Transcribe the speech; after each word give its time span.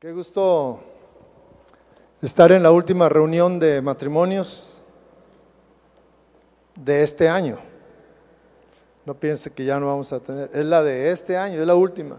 Qué 0.00 0.12
gusto 0.12 0.78
estar 2.22 2.52
en 2.52 2.62
la 2.62 2.70
última 2.70 3.08
reunión 3.08 3.58
de 3.58 3.82
matrimonios 3.82 4.80
de 6.76 7.02
este 7.02 7.28
año. 7.28 7.58
No 9.04 9.14
piense 9.14 9.52
que 9.52 9.64
ya 9.64 9.80
no 9.80 9.88
vamos 9.88 10.12
a 10.12 10.20
tener, 10.20 10.50
es 10.52 10.64
la 10.66 10.84
de 10.84 11.10
este 11.10 11.36
año, 11.36 11.60
es 11.60 11.66
la 11.66 11.74
última. 11.74 12.16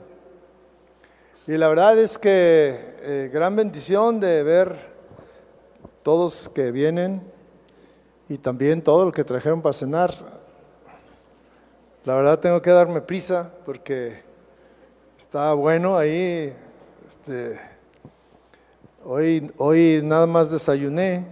Y 1.48 1.56
la 1.56 1.70
verdad 1.70 1.98
es 1.98 2.18
que 2.18 2.78
eh, 3.02 3.30
gran 3.32 3.56
bendición 3.56 4.20
de 4.20 4.44
ver 4.44 4.76
todos 6.04 6.50
que 6.50 6.74
vienen 6.74 7.22
y 8.28 8.40
también 8.40 8.82
todo 8.82 9.06
lo 9.06 9.14
que 9.14 9.24
trajeron 9.24 9.62
para 9.62 9.72
cenar. 9.72 10.14
La 12.04 12.14
verdad 12.14 12.40
tengo 12.40 12.62
que 12.62 12.72
darme 12.72 13.00
prisa 13.00 13.50
porque 13.66 14.22
está 15.18 15.54
bueno 15.54 15.98
ahí. 15.98 16.54
Este, 17.08 17.69
Hoy, 19.06 19.50
hoy 19.56 20.02
nada 20.04 20.28
más 20.28 20.52
desayuné, 20.52 21.26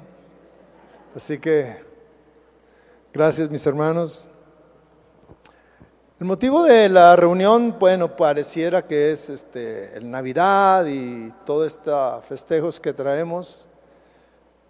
así 1.14 1.38
que 1.38 1.76
gracias 3.14 3.52
mis 3.52 3.68
hermanos. 3.68 4.30
El 6.18 6.28
motivo 6.28 6.64
de 6.64 6.88
la 6.88 7.18
reunión, 7.18 7.76
bueno, 7.78 8.16
pareciera 8.16 8.88
que 8.88 9.12
es 9.12 9.30
este, 9.30 9.98
el 9.98 10.10
Navidad 10.10 10.86
y 10.86 11.30
todos 11.46 11.68
estos 11.68 12.26
festejos 12.26 12.80
que 12.80 12.94
traemos, 12.94 13.66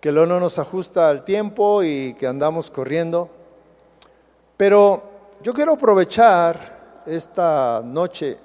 que 0.01 0.11
luego 0.11 0.25
no 0.25 0.39
nos 0.39 0.57
ajusta 0.57 1.07
al 1.07 1.23
tiempo 1.23 1.83
y 1.83 2.15
que 2.15 2.25
andamos 2.25 2.71
corriendo. 2.71 3.29
Pero 4.57 5.03
yo 5.43 5.53
quiero 5.53 5.73
aprovechar 5.73 7.03
esta 7.05 7.83
noche 7.85 8.37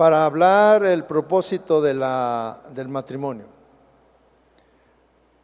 para 0.00 0.24
hablar 0.24 0.82
el 0.86 1.04
propósito 1.04 1.82
de 1.82 1.92
la, 1.92 2.58
del 2.72 2.88
matrimonio. 2.88 3.44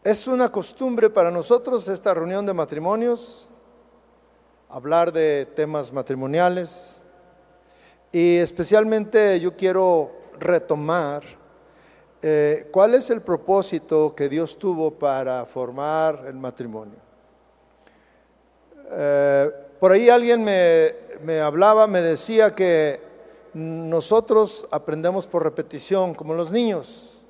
Es 0.03 0.27
una 0.27 0.51
costumbre 0.51 1.11
para 1.11 1.31
nosotros 1.31 1.87
esta 1.89 2.15
reunión 2.15 2.47
de 2.47 2.55
matrimonios, 2.55 3.51
hablar 4.71 5.13
de 5.13 5.47
temas 5.55 5.93
matrimoniales 5.93 7.03
y 8.11 8.37
especialmente 8.37 9.39
yo 9.41 9.55
quiero 9.55 10.13
retomar 10.41 11.23
eh, 12.23 12.67
cuál 12.73 12.95
es 12.95 13.11
el 13.11 13.21
propósito 13.21 14.15
que 14.15 14.31
Dios 14.31 14.57
tuvo 14.59 14.91
para 14.91 15.45
formar 15.45 16.25
el 16.27 16.37
matrimonio. 16.37 16.99
Eh, 18.91 19.51
por 19.79 19.93
ahí 19.93 20.09
alguien 20.09 20.43
me, 20.43 20.95
me 21.25 21.41
hablaba, 21.41 21.87
me 21.87 22.01
decía 22.01 22.53
que 22.53 23.06
nosotros 23.57 24.69
aprendemos 24.71 25.27
por 25.27 25.43
repetición, 25.43 26.15
como 26.15 26.35
los 26.35 26.53
niños. 26.53 27.25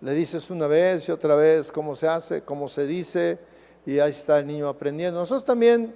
Le 0.00 0.12
dices 0.12 0.48
una 0.48 0.68
vez 0.68 1.08
y 1.08 1.10
otra 1.10 1.34
vez 1.34 1.72
cómo 1.72 1.96
se 1.96 2.06
hace, 2.06 2.42
cómo 2.42 2.68
se 2.68 2.86
dice, 2.86 3.40
y 3.84 3.98
ahí 3.98 4.10
está 4.10 4.38
el 4.38 4.46
niño 4.46 4.68
aprendiendo. 4.68 5.18
Nosotros 5.18 5.44
también, 5.44 5.92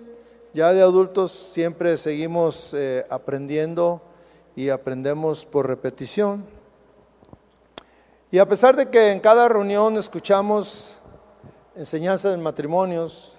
ya 0.52 0.72
de 0.72 0.82
adultos, 0.82 1.30
siempre 1.30 1.96
seguimos 1.96 2.74
eh, 2.74 3.06
aprendiendo 3.10 4.02
y 4.56 4.70
aprendemos 4.70 5.46
por 5.46 5.68
repetición. 5.68 6.44
Y 8.32 8.38
a 8.38 8.48
pesar 8.48 8.74
de 8.74 8.88
que 8.88 9.12
en 9.12 9.20
cada 9.20 9.48
reunión 9.48 9.96
escuchamos 9.96 10.96
enseñanzas 11.76 12.34
en 12.34 12.42
matrimonios, 12.42 13.36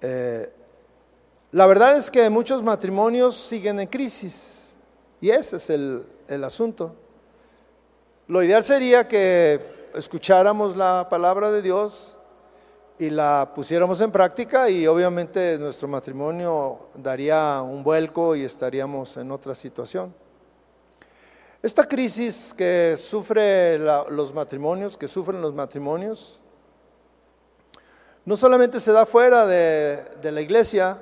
eh, 0.00 0.50
la 1.52 1.66
verdad 1.66 1.98
es 1.98 2.10
que 2.10 2.30
muchos 2.30 2.62
matrimonios 2.62 3.36
siguen 3.36 3.80
en 3.80 3.86
crisis. 3.86 4.65
Y 5.20 5.30
ese 5.30 5.56
es 5.56 5.70
el, 5.70 6.44
asunto. 6.44 6.94
Lo 8.28 8.42
ideal 8.42 8.62
sería 8.62 9.08
que 9.08 9.88
escucháramos 9.94 10.76
la 10.76 11.06
palabra 11.08 11.50
de 11.50 11.62
Dios 11.62 12.16
y 12.98 13.10
la 13.10 13.52
pusiéramos 13.54 14.00
en 14.00 14.10
práctica 14.10 14.68
y 14.68 14.86
obviamente 14.86 15.58
nuestro 15.58 15.88
matrimonio 15.88 16.88
daría 16.94 17.62
un 17.62 17.82
vuelco 17.82 18.36
y 18.36 18.42
estaríamos 18.42 19.16
en 19.16 19.30
otra 19.30 19.54
situación. 19.54 20.14
Esta 21.62 21.88
crisis 21.88 22.52
que 22.56 22.96
sufre 22.96 23.78
los 23.78 24.34
matrimonios, 24.34 24.96
que 24.96 25.08
sufren 25.08 25.40
los 25.40 25.54
matrimonios, 25.54 26.40
no 28.24 28.36
solamente 28.36 28.80
se 28.80 28.92
da 28.92 29.06
fuera 29.06 29.46
de, 29.46 30.02
de 30.20 30.32
la 30.32 30.40
iglesia, 30.40 30.98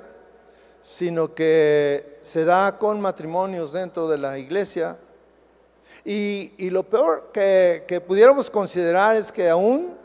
sino 0.85 1.33
que 1.33 2.19
se 2.21 2.45
da 2.45 2.77
con 2.77 3.01
matrimonios 3.01 3.73
dentro 3.73 4.07
de 4.07 4.19
la 4.19 4.37
iglesia. 4.37 4.95
Y, 6.03 6.69
lo 6.69 6.83
peor 6.83 7.31
que, 7.33 8.03
pudiéramos 8.07 8.51
considerar 8.51 9.15
es 9.15 9.31
que 9.31 9.49
aún, 9.49 9.97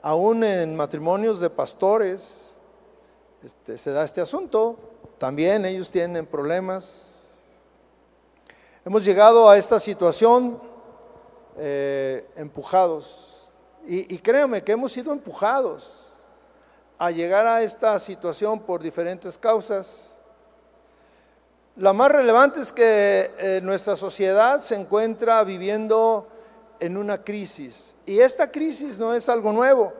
aún 0.00 0.44
en 0.44 0.76
matrimonios 0.76 1.40
de 1.40 1.50
pastores 1.50 2.54
este, 3.42 3.76
se 3.76 3.90
da 3.90 4.04
este 4.04 4.20
asunto. 4.20 4.78
También 5.18 5.64
ellos 5.64 5.90
tienen 5.90 6.26
problemas. 6.26 7.40
Hemos 8.84 9.04
llegado 9.04 9.50
a 9.50 9.58
esta 9.58 9.80
situación 9.80 10.60
eh, 11.56 12.24
empujados. 12.36 13.50
Y, 13.84 14.14
y 14.14 14.18
créanme 14.18 14.62
que 14.62 14.70
hemos 14.70 14.92
sido 14.92 15.12
empujados 15.12 16.07
a 16.98 17.10
llegar 17.10 17.46
a 17.46 17.62
esta 17.62 17.98
situación 17.98 18.60
por 18.60 18.82
diferentes 18.82 19.38
causas. 19.38 20.20
La 21.76 21.92
más 21.92 22.10
relevante 22.10 22.60
es 22.60 22.72
que 22.72 23.30
eh, 23.38 23.60
nuestra 23.62 23.94
sociedad 23.94 24.60
se 24.60 24.74
encuentra 24.74 25.44
viviendo 25.44 26.28
en 26.80 26.96
una 26.96 27.22
crisis. 27.22 27.94
Y 28.04 28.18
esta 28.18 28.50
crisis 28.50 28.98
no 28.98 29.14
es 29.14 29.28
algo 29.28 29.52
nuevo. 29.52 29.92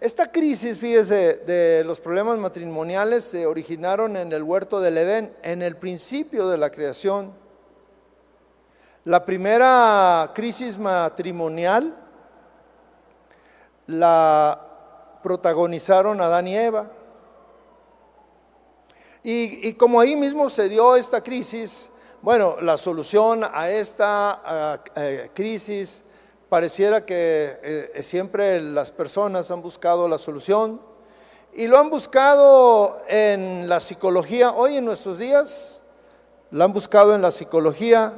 Esta 0.00 0.30
crisis, 0.30 0.78
fíjese, 0.78 1.42
de 1.46 1.82
los 1.84 1.98
problemas 1.98 2.38
matrimoniales 2.38 3.24
se 3.24 3.46
originaron 3.46 4.16
en 4.16 4.32
el 4.32 4.42
huerto 4.42 4.80
del 4.80 4.98
Edén, 4.98 5.34
en 5.42 5.62
el 5.62 5.76
principio 5.76 6.48
de 6.48 6.58
la 6.58 6.70
creación. 6.70 7.32
La 9.04 9.24
primera 9.24 10.30
crisis 10.34 10.78
matrimonial 10.78 11.96
la 13.86 14.63
protagonizaron 15.24 16.20
Adán 16.20 16.46
y 16.46 16.54
Eva. 16.54 16.86
Y, 19.22 19.72
como 19.72 19.98
ahí 19.98 20.16
mismo 20.16 20.50
se 20.50 20.68
dio 20.68 20.96
esta 20.96 21.22
crisis, 21.22 21.88
bueno, 22.20 22.60
la 22.60 22.76
solución 22.76 23.42
a 23.42 23.70
esta 23.70 24.82
eh, 24.94 25.30
crisis 25.32 26.04
pareciera 26.50 27.06
que 27.06 27.58
eh, 27.62 28.02
siempre 28.02 28.60
las 28.60 28.90
personas 28.90 29.50
han 29.50 29.62
buscado 29.62 30.06
la 30.08 30.18
solución 30.18 30.78
y 31.54 31.68
lo 31.68 31.78
han 31.78 31.88
buscado 31.88 32.98
en 33.08 33.66
la 33.66 33.80
psicología. 33.80 34.52
Hoy 34.52 34.76
en 34.76 34.84
nuestros 34.84 35.16
días 35.16 35.82
lo 36.50 36.64
han 36.64 36.74
buscado 36.74 37.14
en 37.14 37.22
la 37.22 37.30
psicología, 37.30 38.12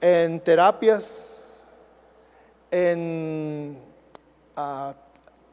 en 0.00 0.38
terapias, 0.38 1.70
en 2.70 3.80
uh, 4.56 5.05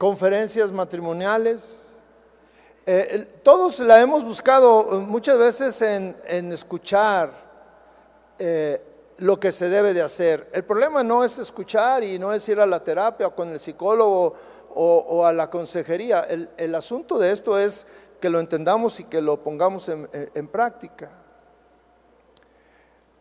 conferencias 0.04 0.70
matrimoniales. 0.74 2.04
Eh, 2.86 3.40
todos 3.42 3.80
la 3.80 4.02
hemos 4.02 4.26
buscado 4.26 5.00
muchas 5.00 5.38
veces 5.38 5.82
en, 5.82 6.52
escuchar 6.52 7.32
eh, 8.38 8.84
lo 9.20 9.40
que 9.40 9.54
se 9.54 9.70
debe 9.70 9.94
de 9.94 10.02
hacer. 10.02 10.50
El 10.52 10.66
problema 10.66 11.04
no 11.04 11.24
es 11.24 11.40
escuchar 11.40 12.04
y 12.04 12.20
no 12.20 12.34
es 12.34 12.50
ir 12.50 12.60
a 12.60 12.66
la 12.66 12.84
terapia 12.84 13.28
o 13.28 13.34
con 13.34 13.48
el 13.48 13.60
psicólogo 13.62 14.34
o, 14.76 15.26
a 15.26 15.32
la 15.32 15.50
consejería. 15.50 16.28
El, 16.58 16.76
asunto 16.76 17.18
de 17.18 17.32
esto 17.32 17.58
es 17.58 17.88
que 18.20 18.30
lo 18.30 18.42
entendamos 18.42 19.00
y 19.00 19.06
que 19.06 19.22
lo 19.22 19.42
pongamos 19.42 19.88
en, 19.88 20.10
en 20.12 20.48
práctica. 20.50 21.12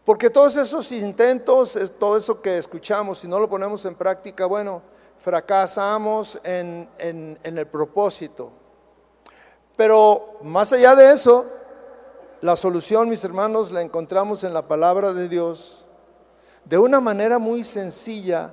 Porque 0.04 0.30
todos 0.30 0.56
esos 0.56 0.90
intentos, 0.90 1.78
todo 2.00 2.16
eso 2.16 2.42
que 2.42 2.58
escuchamos, 2.58 3.20
si 3.20 3.28
no 3.28 3.38
lo 3.38 3.48
ponemos 3.48 3.84
en 3.84 3.94
práctica, 3.94 4.46
bueno, 4.46 4.82
fracasamos 5.22 6.40
en, 6.42 6.88
el 6.98 7.66
propósito. 7.68 8.50
Pero 9.76 10.38
más 10.42 10.72
allá 10.72 10.96
de 10.96 11.12
eso, 11.12 11.46
la 12.40 12.56
solución, 12.56 13.08
mis 13.08 13.24
hermanos, 13.24 13.70
la 13.70 13.82
encontramos 13.82 14.42
en 14.42 14.52
la 14.52 14.66
palabra 14.66 15.12
de 15.12 15.28
Dios 15.28 15.86
de 16.64 16.76
una 16.76 17.00
manera 17.00 17.38
muy 17.38 17.62
sencilla. 17.62 18.52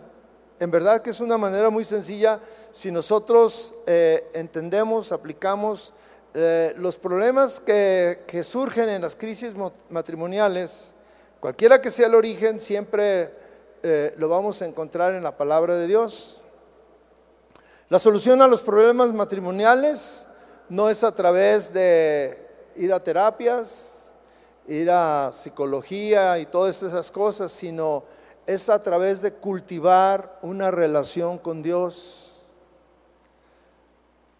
En 0.60 0.69
verdad 0.69 1.01
que 1.01 1.10
es 1.10 1.19
una 1.19 1.39
manera 1.39 1.71
muy 1.71 1.86
sencilla 1.86 2.39
si 2.71 2.92
nosotros 2.92 3.74
eh, 3.88 4.30
entendemos, 4.33 5.12
aplicamos 5.12 5.92
eh, 6.36 6.75
los 6.77 7.00
problemas 7.00 7.60
que, 7.60 8.42
surgen 8.44 8.89
en 8.89 9.01
las 9.01 9.16
crisis 9.16 9.56
matrimoniales, 9.89 10.92
cualquiera 11.39 11.81
que 11.81 11.89
sea 11.89 12.06
el 12.06 12.16
origen, 12.16 12.60
siempre 12.60 13.30
eh, 13.81 14.13
lo 14.18 14.30
vamos 14.30 14.62
a 14.62 14.68
encontrar 14.68 15.16
en 15.16 15.24
la 15.24 15.36
palabra 15.36 15.75
de 15.75 15.88
Dios. 15.88 16.44
La 17.89 18.00
solución 18.00 18.41
a 18.41 18.47
los 18.47 18.62
problemas 18.62 19.12
matrimoniales 19.12 20.27
no 20.69 20.89
es 20.89 21.03
a 21.03 21.13
través 21.13 21.74
de 21.74 22.38
ir 22.75 22.94
a 22.94 23.03
terapias 23.03 24.00
ir 24.69 24.91
a 24.91 25.31
psicología 25.31 26.38
y 26.39 26.45
todas 26.45 26.81
esas 26.83 27.09
cosas, 27.12 27.51
sino 27.51 28.03
es 28.45 28.69
a 28.69 28.81
través 28.81 29.21
de 29.21 29.33
cultivar 29.33 30.39
una 30.41 30.71
relación 30.71 31.38
con 31.38 31.62
Dios. 31.62 32.45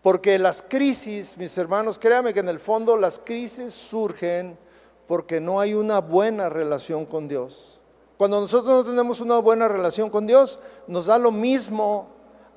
Porque 0.02 0.40
las 0.40 0.62
crisis, 0.62 1.38
mis 1.38 1.57
hermanos, 1.57 2.00
créanme 2.00 2.34
que 2.34 2.40
en 2.40 2.50
el 2.50 2.60
fondo 2.60 2.95
las 2.95 3.19
crisis 3.19 3.74
surgen 3.74 4.57
porque 5.07 5.42
no 5.42 5.60
hay 5.60 5.74
una 5.74 6.00
buena 6.00 6.48
relación 6.50 7.06
con 7.06 7.28
Dios. 7.28 7.81
Cuando 8.18 8.40
nosotros 8.40 8.86
no 8.86 8.90
tenemos 8.90 9.22
una 9.22 9.40
buena 9.40 9.68
relación 9.68 10.10
con 10.10 10.28
Dios, 10.28 10.60
nos 10.88 11.07
da 11.07 11.18
lo 11.18 11.31
mismo 11.31 12.07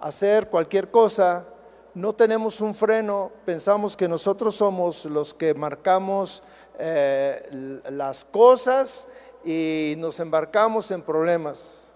hacer 0.02 0.49
cualquier 0.49 0.90
cosa, 0.90 1.46
no 1.94 2.12
tenemos 2.14 2.60
un 2.60 2.75
freno, 2.75 3.31
pensamos 3.44 3.96
que 3.96 4.08
nosotros 4.08 4.56
somos 4.56 5.04
los 5.04 5.32
que 5.32 5.54
marcamos 5.54 6.43
eh, 6.78 7.81
las 7.90 8.25
cosas 8.25 9.08
y 9.44 9.94
nos 9.99 10.19
embarcamos 10.20 10.90
en 10.90 11.02
problemas. 11.02 11.88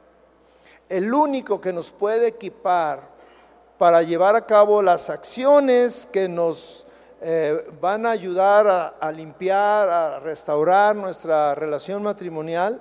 El 0.89 1.13
único 1.13 1.61
que 1.61 1.73
nos 1.73 1.91
puede 1.91 2.29
equipar 2.29 3.01
para 3.79 4.03
llevar 4.03 4.37
a 4.37 4.47
cabo 4.47 4.83
las 4.83 5.11
acciones 5.11 6.07
que 6.07 6.29
nos 6.29 6.87
eh, 7.21 7.67
van 7.81 8.07
a 8.07 8.11
ayudar 8.11 8.95
a, 9.01 9.11
limpiar, 9.11 9.89
a 9.89 10.21
restaurar 10.21 10.95
nuestra 10.95 11.55
relación 11.55 12.03
matrimonial, 12.03 12.81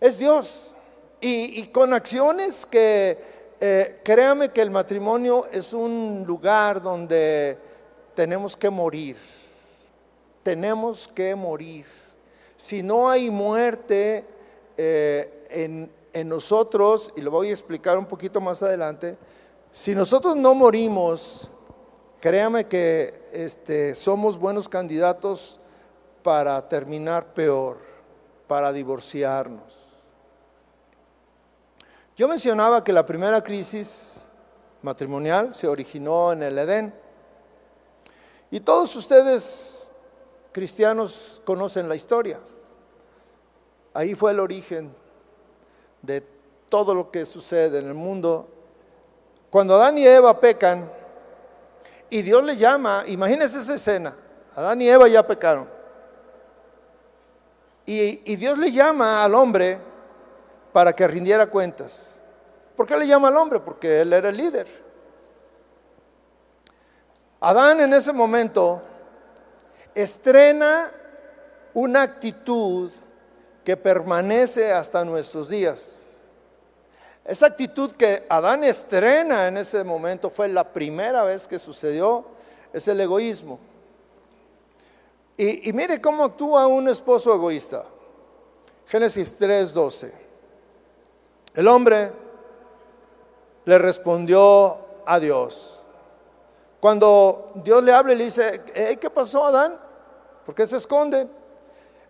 es 0.00 0.18
Dios. 0.18 0.74
Y, 1.20 1.66
con 1.66 1.92
acciones 1.92 2.64
que, 2.64 3.18
eh, 3.60 4.00
créame 4.02 4.48
que 4.50 4.62
el 4.62 4.70
matrimonio 4.70 5.44
es 5.52 5.74
un 5.74 6.24
lugar 6.26 6.80
donde 6.80 7.58
tenemos 8.14 8.56
que 8.56 8.70
morir. 8.70 9.16
Tenemos 10.42 11.06
que 11.06 11.34
morir. 11.34 11.84
Si 12.56 12.82
no 12.82 13.10
hay 13.10 13.30
muerte 13.30 14.24
eh, 14.78 15.46
en, 15.50 15.92
en 16.12 16.28
nosotros, 16.28 17.12
y 17.16 17.20
lo 17.20 17.30
voy 17.30 17.48
a 17.48 17.52
explicar 17.52 17.98
un 17.98 18.06
poquito 18.06 18.40
más 18.40 18.62
adelante, 18.62 19.18
si 19.70 19.94
nosotros 19.94 20.36
no 20.36 20.54
morimos, 20.54 21.48
créame 22.20 22.66
que 22.66 23.22
este, 23.32 23.94
somos 23.94 24.38
buenos 24.38 24.68
candidatos 24.68 25.60
para 26.22 26.68
terminar 26.68 27.32
peor, 27.34 27.78
para 28.46 28.72
divorciarnos. 28.72 29.89
Yo 32.20 32.28
mencionaba 32.28 32.84
que 32.84 32.92
la 32.92 33.06
primera 33.06 33.42
crisis 33.42 34.28
matrimonial 34.82 35.54
se 35.54 35.66
originó 35.66 36.34
en 36.34 36.42
el 36.42 36.58
Edén. 36.58 36.94
Y 38.50 38.60
todos 38.60 38.94
ustedes, 38.94 39.90
cristianos, 40.52 41.40
conocen 41.46 41.88
la 41.88 41.94
historia. 41.94 42.38
Ahí 43.94 44.14
fue 44.14 44.32
el 44.32 44.40
origen 44.40 44.94
de 46.02 46.22
todo 46.68 46.92
lo 46.92 47.10
que 47.10 47.24
sucede 47.24 47.78
en 47.78 47.86
el 47.86 47.94
mundo 47.94 48.46
cuando 49.48 49.76
Adán 49.76 49.96
y 49.96 50.06
Eva 50.06 50.38
pecan 50.38 50.90
y 52.10 52.20
Dios 52.20 52.44
le 52.44 52.54
llama, 52.54 53.02
imagínense 53.06 53.60
esa 53.60 53.76
escena, 53.76 54.14
Adán 54.54 54.82
y 54.82 54.90
Eva 54.90 55.08
ya 55.08 55.26
pecaron. 55.26 55.66
Y, 57.86 58.30
y 58.30 58.36
Dios 58.36 58.58
le 58.58 58.70
llama 58.70 59.24
al 59.24 59.34
hombre 59.34 59.88
para 60.72 60.92
que 60.94 61.06
rindiera 61.06 61.46
cuentas. 61.46 62.20
¿Por 62.76 62.86
qué 62.86 62.96
le 62.96 63.06
llama 63.06 63.28
al 63.28 63.36
hombre? 63.36 63.60
Porque 63.60 64.00
él 64.00 64.12
era 64.12 64.28
el 64.28 64.36
líder. 64.36 64.66
Adán 67.40 67.80
en 67.80 67.94
ese 67.94 68.12
momento 68.12 68.82
estrena 69.94 70.90
una 71.74 72.02
actitud 72.02 72.90
que 73.64 73.76
permanece 73.76 74.72
hasta 74.72 75.04
nuestros 75.04 75.48
días. 75.48 76.06
Esa 77.24 77.46
actitud 77.46 77.92
que 77.92 78.24
Adán 78.28 78.64
estrena 78.64 79.48
en 79.48 79.58
ese 79.58 79.84
momento 79.84 80.30
fue 80.30 80.48
la 80.48 80.72
primera 80.72 81.22
vez 81.22 81.46
que 81.46 81.58
sucedió, 81.58 82.24
es 82.72 82.88
el 82.88 83.00
egoísmo. 83.00 83.58
Y, 85.36 85.72
mire 85.72 86.00
cómo 86.00 86.24
actúa 86.24 86.66
un 86.66 86.88
esposo 86.88 87.34
egoísta. 87.34 87.84
Génesis 88.86 89.38
3:12. 89.38 90.12
El 91.54 91.68
hombre 91.68 92.12
le 93.64 93.78
respondió 93.78 94.78
a 95.06 95.18
Dios. 95.18 95.80
Cuando 96.80 97.52
Dios 97.56 97.82
le 97.82 97.92
habla 97.92 98.12
y 98.12 98.16
le 98.16 98.24
dice, 98.24 98.62
¿qué 99.00 99.10
pasó 99.10 99.44
Adán? 99.44 99.76
¿Por 100.44 100.54
qué 100.54 100.66
se 100.66 100.76
esconden? 100.76 101.30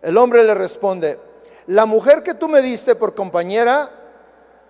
El 0.01 0.17
hombre 0.17 0.43
le 0.43 0.53
responde, 0.53 1.19
la 1.67 1.85
mujer 1.85 2.23
que 2.23 2.33
tú 2.33 2.47
me 2.47 2.61
diste 2.61 2.95
por 2.95 3.13
compañera 3.13 3.89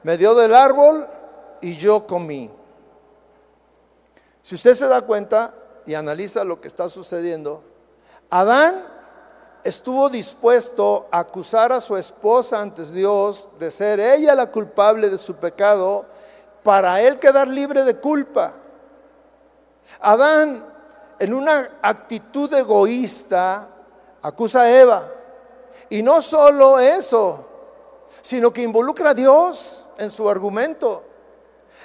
me 0.03 0.17
dio 0.17 0.35
del 0.35 0.53
árbol 0.53 1.07
y 1.61 1.77
yo 1.77 2.05
comí. 2.07 2.49
Si 4.41 4.55
usted 4.55 4.73
se 4.73 4.87
da 4.87 5.01
cuenta 5.01 5.53
y 5.85 5.93
analiza 5.93 6.43
lo 6.43 6.59
que 6.59 6.67
está 6.67 6.89
sucediendo, 6.89 7.63
Adán 8.29 8.83
estuvo 9.63 10.09
dispuesto 10.09 11.07
a 11.11 11.19
acusar 11.19 11.71
a 11.71 11.81
su 11.81 11.97
esposa 11.97 12.61
ante 12.61 12.83
Dios 12.85 13.49
de 13.59 13.71
ser 13.71 13.99
ella 13.99 14.35
la 14.35 14.47
culpable 14.47 15.09
de 15.09 15.17
su 15.17 15.35
pecado 15.35 16.05
para 16.63 17.01
él 17.01 17.19
quedar 17.19 17.47
libre 17.47 17.83
de 17.83 17.95
culpa. 17.97 18.53
Adán, 19.99 20.65
en 21.19 21.33
una 21.33 21.69
actitud 21.81 22.51
egoísta, 22.53 23.67
acusa 24.21 24.61
a 24.61 24.71
Eva. 24.71 25.07
Y 25.89 26.01
no 26.01 26.21
solo 26.21 26.79
eso, 26.79 27.45
sino 28.21 28.51
que 28.51 28.63
involucra 28.63 29.11
a 29.11 29.13
Dios 29.13 29.89
en 29.97 30.09
su 30.09 30.29
argumento. 30.29 31.03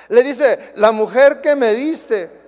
Le 0.09 0.23
dice, 0.23 0.73
la 0.77 0.93
mujer 0.93 1.41
que 1.41 1.57
me 1.57 1.75
diste, 1.75 2.46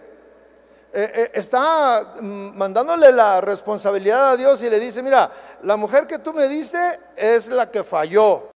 eh, 0.91 1.11
eh, 1.15 1.31
está 1.35 2.15
mandándole 2.23 3.13
la 3.13 3.43
responsabilidad 3.43 4.31
a 4.31 4.37
Dios 4.37 4.63
y 4.63 4.71
le 4.71 4.81
dice, 4.81 5.03
mira, 5.03 5.31
la 5.63 5.77
mujer 5.77 6.07
que 6.07 6.19
tú 6.19 6.33
me 6.33 6.49
diste 6.49 6.79
es 7.17 7.49
la 7.49 7.71
que 7.71 7.85
falló. 7.85 8.51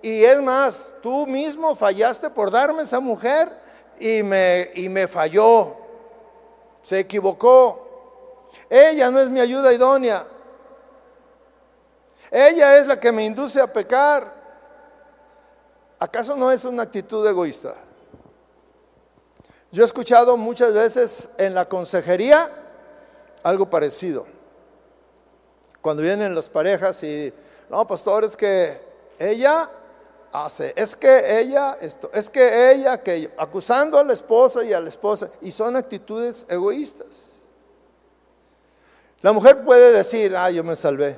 Y 0.00 0.22
es 0.22 0.40
más, 0.40 0.94
tú 1.02 1.26
mismo 1.26 1.74
fallaste 1.74 2.30
por 2.30 2.50
darme 2.52 2.82
esa 2.82 3.00
mujer 3.00 3.50
y 3.98 4.22
me, 4.22 4.70
y 4.74 4.88
me 4.88 5.08
falló. 5.08 5.76
Se 6.82 7.00
equivocó. 7.00 8.48
Ella 8.70 9.10
no 9.10 9.18
es 9.18 9.28
mi 9.28 9.40
ayuda 9.40 9.72
idónea. 9.72 10.24
Ella 12.30 12.78
es 12.78 12.86
la 12.86 13.00
que 13.00 13.10
me 13.10 13.24
induce 13.24 13.60
a 13.60 13.72
pecar. 13.72 14.32
¿Acaso 15.98 16.36
no 16.36 16.52
es 16.52 16.64
una 16.64 16.84
actitud 16.84 17.26
egoísta? 17.26 17.74
Yo 19.70 19.82
he 19.82 19.86
escuchado 19.86 20.36
muchas 20.36 20.72
veces 20.72 21.28
en 21.36 21.54
la 21.54 21.68
consejería 21.68 22.50
algo 23.42 23.68
parecido. 23.68 24.26
Cuando 25.82 26.02
vienen 26.02 26.34
las 26.34 26.48
parejas 26.48 27.02
y, 27.02 27.32
no, 27.68 27.86
pastor, 27.86 28.24
es 28.24 28.36
que 28.36 28.80
ella 29.18 29.68
hace, 30.32 30.72
es 30.76 30.96
que 30.96 31.38
ella, 31.40 31.76
esto, 31.80 32.10
es 32.14 32.30
que 32.30 32.72
ella, 32.72 32.94
aquello, 32.94 33.30
acusando 33.36 33.98
a 33.98 34.04
la 34.04 34.12
esposa 34.12 34.64
y 34.64 34.72
a 34.72 34.80
la 34.80 34.88
esposa, 34.88 35.30
y 35.42 35.50
son 35.50 35.76
actitudes 35.76 36.46
egoístas. 36.48 37.36
La 39.20 39.32
mujer 39.32 39.64
puede 39.64 39.92
decir, 39.92 40.34
ah, 40.36 40.50
yo 40.50 40.64
me 40.64 40.76
salvé. 40.76 41.16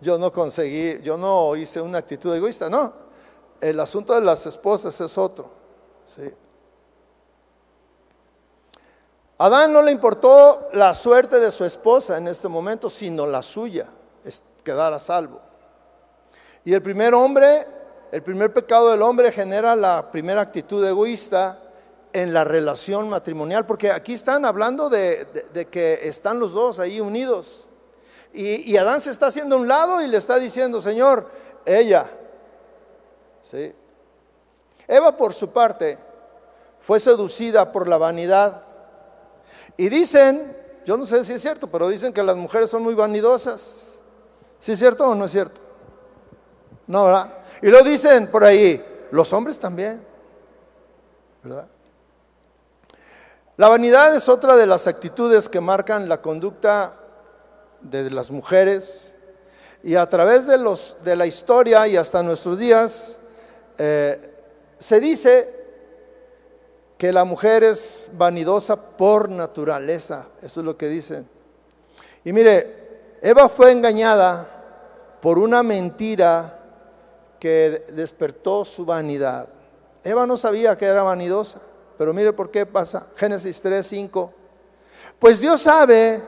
Yo 0.00 0.18
no 0.18 0.30
conseguí, 0.30 1.00
yo 1.02 1.16
no 1.16 1.56
hice 1.56 1.80
una 1.80 1.98
actitud 1.98 2.34
egoísta, 2.34 2.68
no. 2.68 2.92
El 3.60 3.80
asunto 3.80 4.14
de 4.14 4.20
las 4.20 4.46
esposas 4.46 5.00
es 5.00 5.18
otro. 5.18 5.50
¿sí? 6.04 6.30
Adán 9.38 9.72
no 9.72 9.82
le 9.82 9.92
importó 9.92 10.68
la 10.72 10.94
suerte 10.94 11.38
de 11.38 11.50
su 11.50 11.64
esposa 11.64 12.16
en 12.16 12.28
este 12.28 12.48
momento, 12.48 12.88
sino 12.88 13.26
la 13.26 13.42
suya, 13.42 13.86
quedar 14.64 14.92
a 14.92 14.98
salvo. 14.98 15.40
Y 16.64 16.72
el 16.72 16.82
primer 16.82 17.14
hombre, 17.14 17.66
el 18.10 18.22
primer 18.22 18.52
pecado 18.52 18.90
del 18.90 19.02
hombre 19.02 19.30
genera 19.30 19.76
la 19.76 20.10
primera 20.10 20.40
actitud 20.40 20.84
egoísta 20.84 21.58
en 22.12 22.32
la 22.32 22.44
relación 22.44 23.10
matrimonial, 23.10 23.66
porque 23.66 23.90
aquí 23.90 24.14
están 24.14 24.46
hablando 24.46 24.88
de, 24.88 25.68
que 25.70 26.08
están 26.08 26.40
los 26.40 26.52
dos 26.52 26.80
ahí 26.80 26.98
unidos. 26.98 27.66
Y, 28.32 28.72
y 28.72 28.76
Adán 28.78 29.00
se 29.00 29.10
está 29.10 29.26
haciendo 29.26 29.56
a 29.56 29.58
un 29.58 29.68
lado 29.68 30.00
y 30.00 30.06
le 30.06 30.16
está 30.16 30.38
diciendo, 30.38 30.80
Señor, 30.80 31.28
ella, 31.66 32.06
¿sí? 33.42 33.72
Eva, 34.88 35.16
por 35.16 35.34
su 35.34 35.50
parte, 35.50 35.98
fue 36.80 37.00
seducida 37.00 37.72
por 37.72 37.88
la 37.88 37.98
vanidad. 37.98 38.65
Y 39.76 39.88
dicen, 39.88 40.56
yo 40.84 40.96
no 40.96 41.04
sé 41.04 41.24
si 41.24 41.34
es 41.34 41.42
cierto, 41.42 41.66
pero 41.66 41.88
dicen 41.88 42.12
que 42.12 42.22
las 42.22 42.36
mujeres 42.36 42.70
son 42.70 42.82
muy 42.82 42.94
vanidosas. 42.94 44.00
¿Sí 44.58 44.72
es 44.72 44.78
cierto 44.78 45.08
o 45.08 45.14
no 45.14 45.24
es 45.24 45.32
cierto? 45.32 45.60
No, 46.86 47.04
¿verdad? 47.04 47.34
Y 47.62 47.68
lo 47.68 47.82
dicen 47.82 48.28
por 48.28 48.44
ahí, 48.44 48.82
los 49.10 49.32
hombres 49.32 49.58
también, 49.58 50.02
¿verdad? 51.42 51.68
La 53.56 53.68
vanidad 53.68 54.14
es 54.14 54.28
otra 54.28 54.54
de 54.54 54.66
las 54.66 54.86
actitudes 54.86 55.48
que 55.48 55.60
marcan 55.60 56.08
la 56.08 56.20
conducta 56.20 56.92
de 57.80 58.10
las 58.10 58.30
mujeres 58.30 59.14
y 59.82 59.94
a 59.94 60.08
través 60.08 60.46
de, 60.46 60.58
los, 60.58 60.96
de 61.04 61.16
la 61.16 61.26
historia 61.26 61.86
y 61.88 61.96
hasta 61.96 62.22
nuestros 62.22 62.58
días 62.58 63.18
eh, 63.78 64.36
se 64.78 65.00
dice 65.00 65.55
que 66.96 67.12
la 67.12 67.24
mujer 67.24 67.62
es 67.62 68.10
vanidosa 68.14 68.76
por 68.76 69.28
naturaleza. 69.28 70.26
Eso 70.42 70.60
es 70.60 70.66
lo 70.66 70.76
que 70.76 70.88
dicen. 70.88 71.28
Y 72.24 72.32
mire, 72.32 73.18
Eva 73.22 73.48
fue 73.48 73.72
engañada 73.72 74.46
por 75.20 75.38
una 75.38 75.62
mentira 75.62 76.58
que 77.38 77.84
despertó 77.92 78.64
su 78.64 78.84
vanidad. 78.84 79.48
Eva 80.02 80.26
no 80.26 80.36
sabía 80.36 80.76
que 80.76 80.86
era 80.86 81.02
vanidosa, 81.02 81.60
pero 81.98 82.14
mire 82.14 82.32
por 82.32 82.50
qué 82.50 82.64
pasa. 82.64 83.06
Génesis 83.16 83.60
3, 83.60 83.86
5. 83.86 84.32
Pues 85.18 85.40
Dios 85.40 85.62
sabe, 85.62 86.20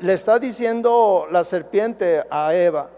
le 0.00 0.12
está 0.12 0.38
diciendo 0.38 1.26
la 1.30 1.44
serpiente 1.44 2.24
a 2.30 2.54
Eva, 2.54 2.90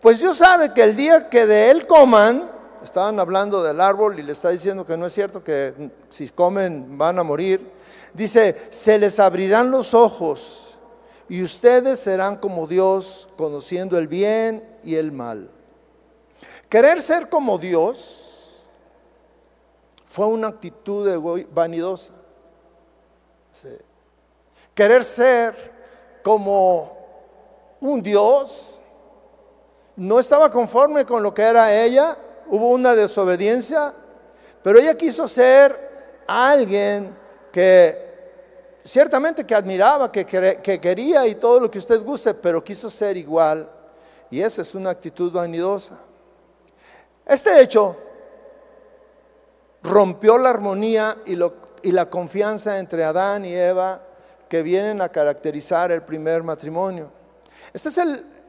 pues 0.00 0.20
Dios 0.20 0.38
sabe 0.38 0.72
que 0.72 0.82
el 0.82 0.96
día 0.96 1.28
que 1.28 1.46
de 1.46 1.70
él 1.70 1.86
coman, 1.86 2.50
estaban 2.82 3.18
hablando 3.20 3.62
del 3.62 3.80
árbol 3.80 4.18
y 4.18 4.22
le 4.22 4.32
está 4.32 4.50
diciendo 4.50 4.84
que 4.84 4.96
no 4.96 5.06
es 5.06 5.12
cierto 5.12 5.42
que 5.42 5.90
si 6.08 6.28
comen 6.28 6.96
van 6.96 7.18
a 7.18 7.22
morir. 7.22 7.70
Dice, 8.14 8.68
se 8.70 8.98
les 8.98 9.20
abrirán 9.20 9.70
los 9.70 9.94
ojos 9.94 10.78
y 11.28 11.42
ustedes 11.42 12.00
serán 12.00 12.36
como 12.36 12.66
Dios, 12.66 13.28
conociendo 13.36 13.96
el 13.98 14.08
bien 14.08 14.78
y 14.82 14.96
el 14.96 15.12
mal. 15.12 15.50
Querer 16.68 17.00
ser 17.02 17.28
como 17.28 17.58
Dios 17.58 18.62
fue 20.04 20.26
una 20.26 20.48
actitud 20.48 21.46
vanidosa. 21.52 22.12
Querer 24.74 25.04
ser 25.04 25.72
como 26.22 26.96
un 27.80 28.02
Dios 28.02 28.80
no 29.96 30.18
estaba 30.18 30.50
conforme 30.50 31.04
con 31.04 31.22
lo 31.22 31.32
que 31.34 31.42
era 31.42 31.74
ella 31.74 32.16
hubo 32.50 32.70
una 32.70 32.94
desobediencia, 32.94 33.92
pero 34.62 34.78
ella 34.78 34.94
quiso 34.94 35.26
ser 35.26 36.24
alguien 36.26 37.14
que 37.52 38.10
ciertamente 38.84 39.44
que 39.44 39.54
admiraba, 39.54 40.10
que, 40.10 40.24
que, 40.24 40.80
quería 40.80 41.26
y 41.26 41.36
todo 41.36 41.60
lo 41.60 41.70
que 41.70 41.78
usted 41.78 42.02
guste, 42.02 42.34
pero 42.34 42.62
quiso 42.62 42.90
ser 42.90 43.16
igual. 43.16 43.68
Y 44.30 44.40
esa 44.40 44.62
es 44.62 44.74
una 44.74 44.90
actitud 44.90 45.32
vanidosa. 45.32 45.98
Este 47.26 47.60
hecho 47.60 47.96
rompió 49.82 50.38
la 50.38 50.50
armonía 50.50 51.16
y, 51.26 51.36
lo, 51.36 51.54
y 51.82 51.92
la 51.92 52.08
confianza 52.10 52.78
entre 52.78 53.04
Adán 53.04 53.44
y 53.44 53.54
Eva 53.54 54.02
que 54.48 54.62
vienen 54.62 55.00
a 55.00 55.08
caracterizar 55.08 55.92
el 55.92 56.02
primer 56.02 56.42
matrimonio. 56.42 57.10
Este 57.72 57.88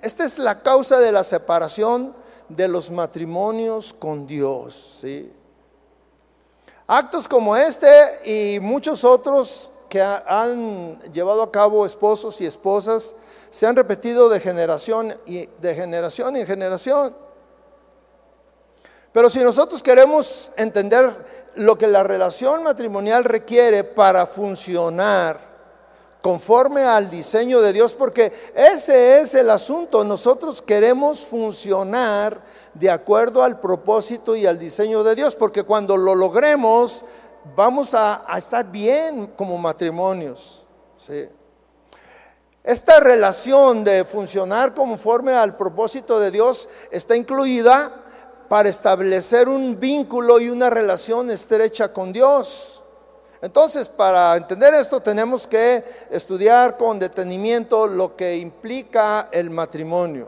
esta 0.02 0.24
es 0.24 0.40
la 0.40 0.62
causa 0.62 1.00
de 1.00 1.12
la 1.12 1.24
separación 1.24 2.21
de 2.56 2.68
los 2.68 2.92
matrimonios 2.92 3.94
con 3.94 4.28
Dios. 4.28 5.00
¿sí? 5.02 5.32
Actos 6.88 7.28
como 7.28 7.56
este 7.56 7.88
y 8.26 8.60
muchos 8.60 9.04
otros 9.04 9.72
que 9.90 10.02
han 10.02 10.98
llevado 11.12 11.44
a 11.44 11.52
cabo 11.52 11.86
esposos 11.86 12.40
y 12.42 12.46
esposas 12.46 13.16
se 13.50 13.68
han 13.68 13.76
repetido 13.76 14.30
de 14.30 14.40
generación 14.40 15.14
y 15.26 15.46
de 15.46 15.76
generación 15.76 16.36
en 16.38 16.46
generación. 16.46 17.14
Pero 19.12 19.30
si 19.30 19.40
nosotros 19.40 19.84
queremos 19.84 20.52
entender 20.56 21.14
lo 21.56 21.78
que 21.78 21.88
la 21.88 22.04
relación 22.04 22.64
matrimonial 22.64 23.26
requiere 23.26 23.84
para 23.84 24.26
funcionar, 24.26 25.51
conforme 26.22 26.84
al 26.84 27.10
diseño 27.10 27.62
de 27.62 27.74
Dios, 27.74 27.94
porque 27.94 28.32
ese 28.56 29.22
es 29.22 29.34
el 29.34 29.50
asunto. 29.50 30.04
Nosotros 30.04 30.62
queremos 30.62 31.26
funcionar 31.26 32.40
de 32.74 32.90
acuerdo 32.90 33.44
al 33.44 33.60
propósito 33.60 34.36
y 34.36 34.46
al 34.46 34.60
diseño 34.60 35.04
de 35.04 35.16
Dios, 35.16 35.36
porque 35.36 35.64
cuando 35.64 35.98
lo 35.98 36.16
logremos, 36.16 37.04
vamos 37.56 37.94
a, 37.94 38.24
estar 38.38 38.70
bien 38.72 39.28
como 39.36 39.58
matrimonios. 39.58 40.66
Esta 42.64 43.00
relación 43.00 43.84
de 43.84 44.06
funcionar 44.06 44.76
conforme 44.76 45.34
al 45.34 45.58
propósito 45.58 46.20
de 46.20 46.30
Dios 46.30 46.70
está 46.92 47.16
incluida 47.16 47.92
para 48.48 48.70
establecer 48.70 49.50
un 49.50 49.80
vínculo 49.80 50.40
y 50.40 50.50
una 50.50 50.70
relación 50.70 51.32
estrecha 51.32 51.92
con 51.92 52.14
Dios. 52.14 52.81
Entonces, 53.42 53.90
para 53.90 54.36
entender 54.36 54.74
esto 54.76 55.02
tenemos 55.02 55.48
que 55.48 55.84
estudiar 56.12 56.78
con 56.78 57.00
detenimiento 57.00 57.88
lo 57.88 58.16
que 58.16 58.38
implica 58.38 59.30
el 59.32 59.50
matrimonio. 59.50 60.28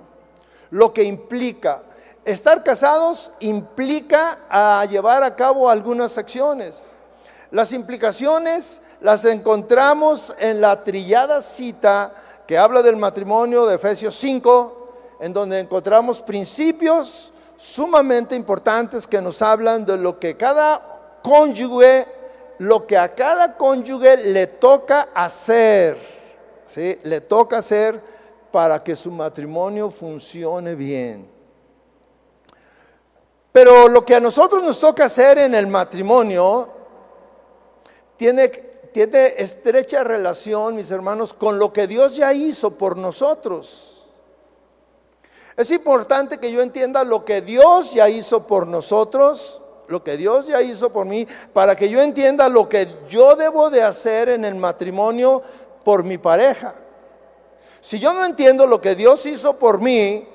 Lo 0.71 0.91
que 0.91 1.03
implica. 1.03 1.83
Estar 2.25 2.63
casados 2.63 3.31
implica 3.41 4.39
a 4.49 4.85
llevar 4.85 5.21
a 5.21 5.35
cabo 5.35 5.69
algunas 5.69 6.17
acciones. 6.17 7.01
Las 7.51 7.71
implicaciones 7.71 8.81
las 9.01 9.25
encontramos 9.25 10.33
en 10.39 10.59
la 10.59 10.83
trillada 10.83 11.41
cita 11.41 12.11
que 12.47 12.57
habla 12.57 12.81
del 12.81 12.95
matrimonio 12.95 13.67
de 13.67 13.75
Efesios 13.75 14.15
5, 14.15 14.89
en 15.19 15.33
donde 15.33 15.59
encontramos 15.59 16.21
principios 16.21 17.31
sumamente 17.57 18.35
importantes 18.35 19.05
que 19.05 19.21
nos 19.21 19.41
hablan 19.43 19.85
de 19.85 19.97
lo 19.97 20.19
que 20.19 20.35
cada 20.35 20.81
cónyuge 21.21 22.07
lo 22.59 22.85
que 22.85 22.97
a 22.97 23.13
cada 23.13 23.57
cónyuge 23.57 24.17
le 24.17 24.47
toca 24.47 25.09
hacer, 25.13 25.97
¿sí? 26.65 26.97
le 27.03 27.21
toca 27.21 27.57
hacer 27.57 27.99
para 28.51 28.83
que 28.83 28.95
su 28.95 29.11
matrimonio 29.11 29.89
funcione 29.89 30.75
bien. 30.75 31.27
Pero 33.51 33.87
lo 33.87 34.05
que 34.05 34.15
a 34.15 34.19
nosotros 34.19 34.63
nos 34.63 34.79
toca 34.79 35.05
hacer 35.05 35.37
en 35.39 35.55
el 35.55 35.67
matrimonio 35.67 36.69
tiene, 38.17 38.49
tiene 38.49 39.33
estrecha 39.37 40.03
relación, 40.03 40.75
mis 40.75 40.91
hermanos, 40.91 41.33
con 41.33 41.59
lo 41.59 41.73
que 41.73 41.87
Dios 41.87 42.15
ya 42.15 42.33
hizo 42.33 42.77
por 42.77 42.97
nosotros. 42.97 44.09
Es 45.55 45.69
importante 45.71 46.39
que 46.39 46.51
yo 46.51 46.61
entienda 46.61 47.03
lo 47.03 47.25
que 47.25 47.41
Dios 47.41 47.93
ya 47.93 48.09
hizo 48.09 48.47
por 48.47 48.65
nosotros 48.65 49.62
lo 49.93 50.03
que 50.03 50.17
Dios 50.17 50.47
ya 50.47 50.59
hizo 50.59 50.91
por 50.91 51.05
mí, 51.05 51.25
para 51.53 51.75
que 51.75 51.87
yo 51.87 52.01
entienda 52.01 52.49
lo 52.49 52.67
que 52.67 52.87
yo 53.07 53.35
debo 53.35 53.69
de 53.69 53.83
hacer 53.83 54.27
en 54.27 54.43
el 54.43 54.55
matrimonio 54.55 55.43
por 55.85 56.03
mi 56.03 56.17
pareja. 56.17 56.73
Si 57.79 57.99
yo 57.99 58.11
no 58.11 58.25
entiendo 58.25 58.65
lo 58.65 58.81
que 58.81 58.95
Dios 58.95 59.23
hizo 59.27 59.59
por 59.59 59.79
mí, 59.79 60.25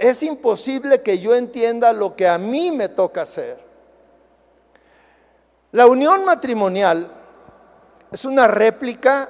es 0.00 0.22
imposible 0.24 1.02
que 1.02 1.20
yo 1.20 1.36
entienda 1.36 1.92
lo 1.92 2.16
que 2.16 2.26
a 2.26 2.36
mí 2.36 2.72
me 2.72 2.88
toca 2.88 3.22
hacer. 3.22 3.58
La 5.70 5.86
unión 5.86 6.24
matrimonial 6.24 7.08
es 8.10 8.24
una 8.24 8.48
réplica 8.48 9.28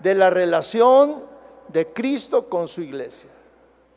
de 0.00 0.16
la 0.16 0.30
relación 0.30 1.22
de 1.68 1.92
Cristo 1.92 2.48
con 2.48 2.66
su 2.66 2.82
iglesia. 2.82 3.30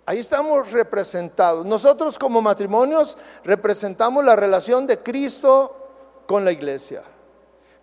Ahí 0.06 0.20
estamos 0.20 0.72
representados. 0.72 1.66
Nosotros 1.66 2.18
como 2.18 2.42
matrimonios 2.42 3.18
representamos 3.44 4.26
la 4.26 4.36
relación 4.36 4.88
de 4.88 4.98
Cristo 5.00 5.76
con 6.26 6.44
la 6.44 6.52
iglesia. 6.52 7.04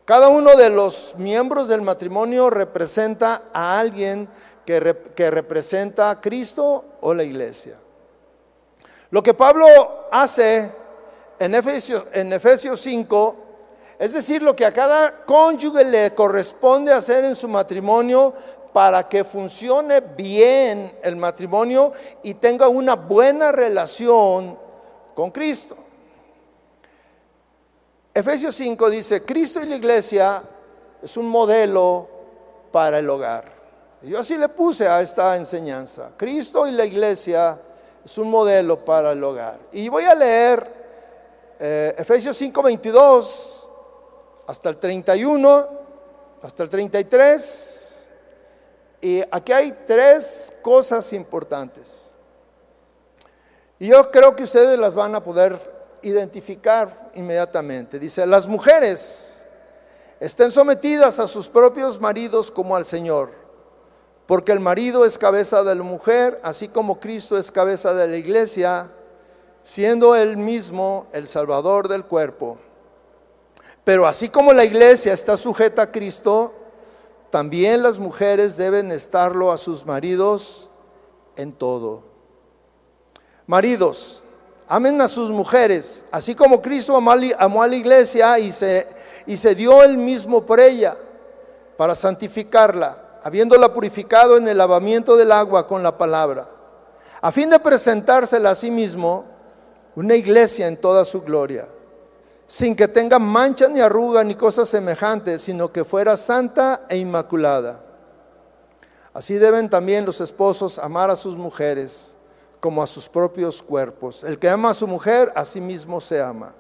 Cada 0.05 0.29
uno 0.29 0.57
de 0.57 0.71
los 0.71 1.15
miembros 1.19 1.69
del 1.69 1.83
matrimonio 1.83 2.51
representa 2.51 3.43
a 3.53 3.79
alguien 3.79 4.29
que, 4.65 4.81
representa 5.31 6.11
a 6.11 6.21
Cristo 6.21 6.85
o 7.01 7.15
la 7.15 7.25
iglesia. 7.25 7.77
Lo 9.11 9.23
que 9.23 9.35
Pablo 9.35 9.67
hace 10.11 10.71
en 11.39 11.55
Efesios, 11.55 12.05
en 12.13 12.33
Efesios 12.33 12.81
5, 12.81 13.37
es 13.99 14.13
decir, 14.13 14.43
lo 14.43 14.55
que 14.55 14.65
a 14.65 14.73
cada 14.73 15.25
cónyuge 15.25 15.85
le 15.85 16.15
corresponde 16.15 16.93
hacer 16.93 17.25
en 17.25 17.35
su 17.35 17.49
matrimonio, 17.49 18.33
para 18.79 19.09
que 19.09 19.25
funcione 19.25 19.99
bien 19.99 20.97
el 21.03 21.17
matrimonio 21.17 21.91
y 22.23 22.35
tenga 22.35 22.69
una 22.69 22.95
buena 22.95 23.51
relación 23.51 24.57
con 25.17 25.33
Cristo. 25.33 25.77
Efesios 28.15 28.55
5 28.55 28.89
dice, 28.89 29.25
Cristo 29.25 29.61
y 29.65 29.67
la 29.67 29.75
iglesia 29.75 30.45
es 31.03 31.17
un 31.17 31.27
modelo 31.27 32.09
para 32.71 33.01
el 33.01 33.11
hogar. 33.11 33.51
yo 34.03 34.21
así 34.21 34.39
le 34.39 34.49
puse 34.49 34.87
a 34.87 35.01
esta 35.01 35.37
enseñanza. 35.37 36.13
Cristo 36.17 36.65
y 36.69 36.71
la 36.71 36.85
iglesia 36.85 37.61
es 38.05 38.17
un 38.17 38.31
modelo 38.31 38.85
para 38.85 39.11
el 39.11 39.25
hogar. 39.25 39.59
Y 39.73 39.89
voy 39.89 40.05
a 40.05 40.15
leer 40.15 40.65
eh, 41.59 41.97
Efesios 41.99 42.37
5, 42.37 42.63
22 42.63 43.71
hasta 44.47 44.69
el 44.69 44.77
31, 44.77 45.67
hasta 46.43 46.63
el 46.63 46.69
33 46.69 47.87
y 49.00 49.23
aquí 49.31 49.52
hay 49.52 49.73
tres 49.87 50.52
cosas 50.62 51.12
importantes. 51.12 52.14
Y 53.78 53.88
yo 53.88 54.11
creo 54.11 54.35
que 54.35 54.43
ustedes 54.43 54.78
las 54.78 54.97
van 54.97 55.14
a 55.14 55.23
poder 55.23 55.59
identificar 56.02 57.11
inmediatamente. 57.14 57.99
Dice, 57.99 58.26
las 58.26 58.47
mujeres 58.47 59.47
estén 60.19 60.50
sometidas 60.50 61.21
a 61.21 61.28
sus 61.28 61.49
propios 61.49 62.00
maridos 62.00 62.50
como 62.50 62.75
al 62.75 62.85
Señor, 62.85 63.31
porque 64.26 64.52
el 64.52 64.61
marido 64.61 65.05
es 65.05 65.17
cabeza 65.17 65.62
de 65.62 65.75
la 65.75 65.83
mujer, 65.83 66.40
así 66.43 66.69
como 66.69 66.99
Cristo 66.99 67.38
es 67.38 67.52
cabeza 67.52 67.95
de 67.95 68.09
la 68.09 68.17
iglesia, 68.17 68.90
siendo 69.62 70.17
él 70.17 70.37
mismo 70.37 71.07
el 71.12 71.28
Salvador 71.28 71.88
del 71.88 72.05
cuerpo. 72.05 72.59
Pero 73.85 74.07
así 74.07 74.28
como 74.28 74.52
la 74.52 74.64
iglesia 74.64 75.12
está 75.12 75.37
sujeta 75.37 75.83
a 75.83 75.93
Cristo, 75.93 76.52
también 77.31 77.83
las 77.83 77.99
mujeres 77.99 78.57
deben 78.57 78.91
estarlo 78.91 79.53
a 79.53 79.59
sus 79.59 79.85
maridos 79.85 80.71
en 81.37 81.53
todo. 81.53 82.03
Maridos, 83.47 84.23
amen 84.67 85.01
a 85.01 85.09
sus 85.09 85.31
mujeres, 85.31 86.05
así 86.11 86.35
como 86.35 86.61
Cristo 86.61 86.97
amó 86.97 87.63
a 87.63 87.69
la 87.69 87.77
iglesia 87.77 88.39
y 88.39 88.53
se, 88.53 88.87
y 89.27 89.37
se 89.37 89.55
dio 89.55 89.83
él 89.83 89.97
mismo 89.97 90.45
por 90.45 90.61
ella, 90.61 90.97
para 91.77 91.95
santificarla, 91.95 93.21
habiéndola 93.23 93.73
purificado 93.73 94.37
en 94.37 94.49
el 94.49 94.59
lavamiento 94.59 95.17
del 95.17 95.33
agua 95.33 95.67
con 95.67 95.83
la 95.83 95.97
palabra, 95.97 96.47
a 97.21 97.33
fin 97.33 97.51
de 97.51 97.59
presentársela 97.59 98.51
a 98.51 98.55
sí 98.55 98.71
mismo 98.71 99.25
una 99.95 100.15
iglesia 100.15 100.67
en 100.67 100.77
toda 100.77 101.05
su 101.05 101.23
gloria, 101.23 101.67
sin 102.49 102.75
que 102.75 102.88
tenga 102.88 103.19
mancha 103.19 103.69
ni 103.69 103.78
arruga 103.78 104.25
ni 104.25 104.35
cosas 104.35 104.71
semejantes, 104.71 105.43
sino 105.43 105.71
que 105.71 105.85
fuera 105.85 106.17
santa 106.17 106.87
e 106.88 106.97
inmaculada. 106.97 107.78
Así 109.12 109.35
deben 109.35 109.69
también 109.69 110.07
los 110.07 110.23
esposos 110.23 110.78
amar 110.78 111.11
a 111.11 111.17
sus 111.17 111.37
mujeres 111.37 112.17
como 112.59 112.83
a 112.83 112.87
sus 112.87 113.07
propios 113.07 113.62
cuerpos. 113.62 114.25
El 114.25 114.38
que 114.38 114.49
ama 114.49 114.71
a 114.71 114.75
su 114.75 114.87
mujer, 114.87 115.31
a 115.37 115.45
sí 115.45 115.61
mismo 115.61 116.00
se 116.00 116.23
ama. 116.23 116.55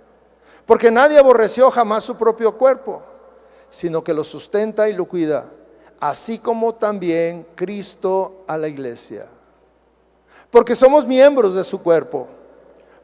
Porque 0.66 0.90
nadie 0.90 1.18
aborreció 1.18 1.70
jamás 1.70 2.04
su 2.04 2.16
propio 2.18 2.58
cuerpo, 2.58 3.02
sino 3.70 4.04
que 4.04 4.12
lo 4.12 4.24
sustenta 4.24 4.90
y 4.90 4.92
lo 4.92 5.06
cuida, 5.06 5.46
así 6.00 6.38
como 6.38 6.74
también 6.74 7.46
Cristo 7.54 8.44
a 8.46 8.58
la 8.58 8.68
iglesia. 8.68 9.26
Porque 10.50 10.76
somos 10.76 11.06
miembros 11.06 11.54
de 11.54 11.64
su 11.64 11.82
cuerpo. 11.82 12.28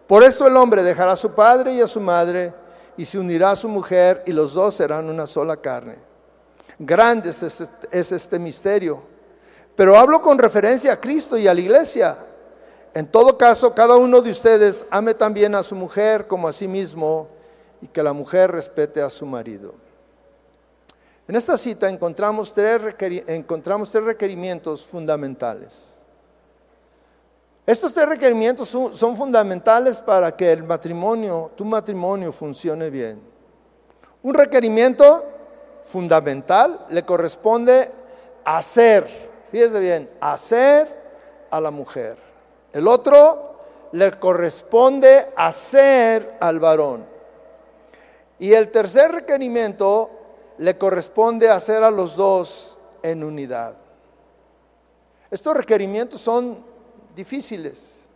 Por 0.07 0.23
eso 0.23 0.47
el 0.47 0.57
hombre 0.59 0.83
dejará 0.83 1.13
a 1.13 1.17
su 1.17 1.31
padre 1.31 1.73
y 1.73 1.81
a 1.81 1.89
su 1.89 1.99
madre 1.99 2.53
y 2.97 3.05
se 3.05 3.19
unirá 3.19 3.53
a 3.53 3.57
su 3.57 3.69
mujer 3.69 4.23
y 4.27 4.33
los 4.33 4.55
dos 4.55 4.75
serán 4.75 5.09
una 5.09 5.27
sola 5.27 5.57
carne. 5.57 5.97
Grande 6.79 7.31
es 7.31 7.43
este, 7.43 7.89
es 7.91 8.13
este 8.13 8.39
misterio. 8.39 9.03
Pero 9.77 9.97
hablo 9.99 10.21
con 10.23 10.39
referencia 10.39 10.93
a 10.93 11.01
Cristo 11.01 11.37
y 11.37 11.49
a 11.49 11.55
la 11.55 11.61
iglesia. 11.61 12.17
En 12.95 13.07
todo 13.07 13.37
caso, 13.37 13.75
cada 13.75 13.97
uno 13.97 14.21
de 14.21 14.31
ustedes 14.31 14.87
ame 14.91 15.15
también 15.15 15.55
a 15.55 15.63
su 15.63 15.75
mujer 15.75 16.27
como 16.29 16.47
a 16.47 16.53
sí 16.53 16.69
mismo 16.69 17.29
y 17.83 17.89
que 17.89 18.03
la 18.03 18.13
mujer 18.13 18.53
respete 18.53 19.03
a 19.03 19.11
su 19.11 19.27
marido. 19.27 19.75
En 21.27 21.37
esta 21.37 21.57
cita 21.57 21.89
encontramos 21.89 22.53
tres, 22.53 22.81
encontramos 23.27 23.91
tres 23.91 24.05
requerimientos 24.05 24.87
fundamentales. 24.87 25.94
Estos 27.67 27.95
tres 27.95 28.07
requerimientos 28.07 28.69
son, 28.69 29.17
fundamentales 29.17 29.99
para 30.01 30.37
que 30.37 30.53
el 30.53 30.65
matrimonio, 30.65 31.51
tu 31.57 31.65
matrimonio, 31.65 32.31
funcione 32.31 32.91
bien. 32.91 33.19
Un 34.23 34.35
requerimiento 34.35 35.25
fundamental 35.87 36.85
le 36.91 37.05
corresponde 37.05 37.91
hacer, 38.45 39.07
fíjese 39.51 39.81
bien, 39.81 40.11
hacer 40.21 40.89
a 41.51 41.59
la 41.59 41.71
mujer. 41.71 42.19
El 42.71 42.87
otro 42.87 43.55
le 43.93 44.13
corresponde 44.13 45.29
hacer 45.35 46.37
al 46.41 46.61
varón. 46.61 47.07
Y 48.39 48.53
el 48.53 48.71
tercer 48.71 49.11
requerimiento 49.11 50.11
le 50.59 50.77
corresponde 50.77 51.49
hacer 51.49 51.83
a 51.83 51.91
los 51.91 52.15
dos 52.15 52.79
en 53.03 53.25
unidad. 53.25 53.75
Estos 55.31 55.57
requerimientos 55.57 56.21
son 56.21 56.74
difíciles 57.15 58.09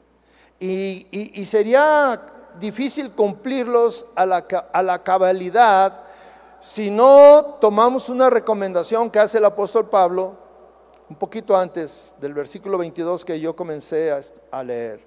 y, 0.61 1.45
sería 1.45 2.21
difícil 2.59 3.11
cumplirlos 3.13 4.07
a 4.17 4.27
la, 4.27 4.39
a 4.73 4.83
la 4.83 5.03
cabalidad 5.03 6.01
si 6.61 6.91
no 6.91 7.57
tomamos 7.61 8.09
una 8.09 8.29
recomendación 8.29 9.11
que 9.11 9.21
hace 9.21 9.39
el 9.39 9.45
apóstol 9.45 9.89
Pablo 9.89 10.49
un 11.09 11.17
poquito 11.17 11.57
antes 11.57 12.17
del 12.21 12.35
versículo 12.35 12.77
22 12.79 13.25
que 13.25 13.41
yo 13.41 13.57
comencé 13.57 14.13
a, 14.51 14.63
leer. 14.63 15.01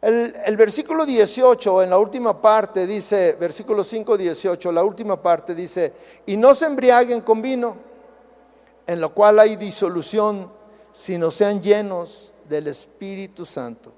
El, 0.00 0.34
el, 0.44 0.56
versículo 0.56 1.04
18, 1.04 1.82
en 1.82 1.90
la 1.90 1.98
última 1.98 2.40
parte, 2.40 2.86
dice, 2.86 3.36
versículo 3.40 3.82
5, 3.82 4.16
18, 4.16 4.72
la 4.72 4.84
última 4.84 5.20
parte 5.20 5.54
dice, 5.54 5.92
y 6.26 6.36
no 6.36 6.54
se 6.54 6.66
embriaguen 6.66 7.22
con 7.22 7.42
vino, 7.42 7.76
en 8.86 9.00
lo 9.00 9.12
cual 9.12 9.40
hay 9.40 9.56
disolución, 9.56 10.48
sino 10.92 11.30
sean 11.30 11.60
llenos 11.60 12.34
del 12.48 12.68
Espíritu 12.68 13.44
Santo. 13.44 13.92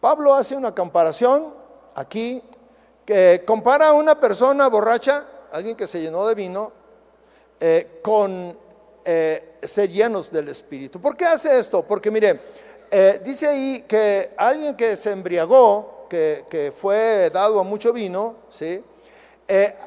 Pablo 0.00 0.34
hace 0.34 0.54
una 0.54 0.74
comparación 0.74 1.52
aquí, 1.94 2.42
que 3.04 3.42
compara 3.46 3.88
a 3.88 3.92
una 3.92 4.18
persona 4.18 4.68
borracha, 4.68 5.24
alguien 5.52 5.76
que 5.76 5.86
se 5.86 6.00
llenó 6.00 6.26
de 6.26 6.34
vino, 6.34 6.72
eh, 7.58 8.00
con 8.02 8.56
eh, 9.04 9.56
ser 9.62 9.90
llenos 9.90 10.30
del 10.30 10.48
Espíritu. 10.48 11.00
¿Por 11.00 11.16
qué 11.16 11.24
hace 11.24 11.58
esto? 11.58 11.82
Porque 11.82 12.10
mire, 12.10 12.40
eh, 12.90 13.20
dice 13.24 13.46
ahí 13.48 13.84
que 13.88 14.32
alguien 14.36 14.76
que 14.76 14.96
se 14.96 15.10
embriagó, 15.10 16.06
que, 16.08 16.72
fue 16.76 17.30
dado 17.32 17.58
a 17.58 17.64
mucho 17.64 17.92
vino, 17.92 18.36
¿sí? 18.48 18.82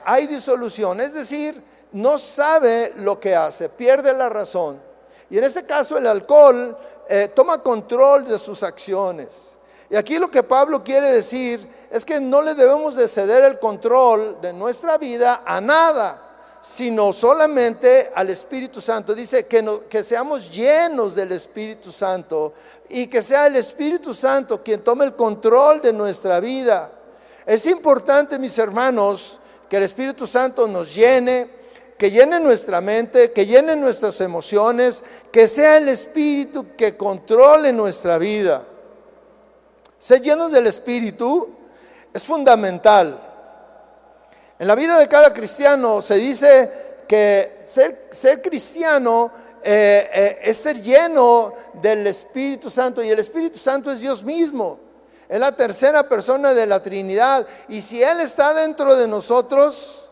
Hay 0.06 0.28
disolución, 0.28 1.00
es 1.02 1.14
decir, 1.14 1.62
no 1.92 2.18
sabe 2.18 2.94
lo 2.98 3.20
que 3.20 3.36
hace, 3.36 3.70
pierde 3.70 4.14
la 4.14 4.30
razón. 4.30 4.89
Y 5.30 5.38
en 5.38 5.44
este 5.44 5.64
caso 5.64 5.98
el 5.98 6.08
alcohol 6.08 6.78
toma 7.36 7.62
control 7.62 8.26
de 8.26 8.38
sus 8.38 8.64
acciones. 8.64 9.58
Y 9.90 9.96
aquí 9.96 10.20
lo 10.20 10.30
que 10.30 10.44
Pablo 10.44 10.84
quiere 10.84 11.12
decir 11.12 11.68
es 11.90 12.06
que 12.06 12.20
no 12.20 12.42
le 12.42 12.54
debemos 12.54 12.96
de 12.96 13.08
ceder 13.08 13.44
el 13.44 13.58
control 13.60 14.40
de 14.42 14.54
nuestra 14.54 14.98
vida 14.98 15.42
a 15.46 15.60
nada 15.60 16.30
sino 16.62 17.14
solamente 17.14 18.12
al 18.14 18.30
Espíritu 18.30 18.82
Santo. 18.82 19.16
Dice 19.16 19.46
que, 19.46 19.82
que 19.90 20.04
seamos 20.04 20.52
llenos 20.52 21.16
del 21.16 21.32
Espíritu 21.32 21.92
Santo 21.92 22.54
y 22.90 23.08
que 23.08 23.22
sea 23.22 23.48
el 23.48 23.56
Espíritu 23.56 24.14
Santo 24.14 24.62
quien 24.62 24.84
tome 24.84 25.06
el 25.06 25.16
control 25.16 25.82
de 25.82 25.94
nuestra 25.94 26.40
vida. 26.40 26.92
Es 27.46 27.66
importante, 27.66 28.38
mis 28.38 28.58
hermanos, 28.58 29.40
que 29.70 29.78
el 29.78 29.84
Espíritu 29.84 30.28
Santo 30.28 30.68
nos 30.68 30.94
llene, 30.94 31.48
que 32.00 32.10
llene 32.10 32.40
nuestra 32.40 32.80
mente, 32.80 33.34
que 33.34 33.46
llene 33.46 33.76
nuestras 33.76 34.22
emociones, 34.22 35.04
que 35.34 35.50
sea 35.50 35.76
el 35.76 35.90
Espíritu 35.90 36.68
que 36.78 36.96
controle 36.96 37.74
nuestra 37.74 38.18
vida. 38.18 38.64
Ser 40.00 40.22
llenos 40.22 40.54
del 40.54 40.68
Espíritu 40.68 41.50
es 42.14 42.24
fundamental. 42.24 43.20
En 44.58 44.66
la 44.66 44.76
vida 44.76 44.98
de 44.98 45.10
cada 45.10 45.34
cristiano 45.34 46.02
se 46.02 46.16
dice 46.16 46.72
que 47.06 47.64
ser, 47.66 48.42
cristiano 48.42 49.30
eh, 49.62 50.10
eh, 50.14 50.40
es 50.44 50.58
ser 50.58 50.82
lleno 50.82 51.54
del 51.74 52.08
Espíritu 52.08 52.70
Santo 52.70 53.04
y 53.04 53.10
el 53.10 53.20
Espíritu 53.20 53.60
Santo 53.60 53.92
es 53.92 54.00
Dios 54.00 54.24
mismo. 54.24 54.80
Es 55.28 55.38
la 55.38 55.54
tercera 55.54 56.08
persona 56.08 56.54
de 56.54 56.66
la 56.66 56.82
Trinidad. 56.82 57.46
Y 57.68 57.82
si 57.82 58.02
Él 58.02 58.22
está 58.22 58.54
dentro 58.54 58.96
de 58.96 59.06
nosotros, 59.06 60.09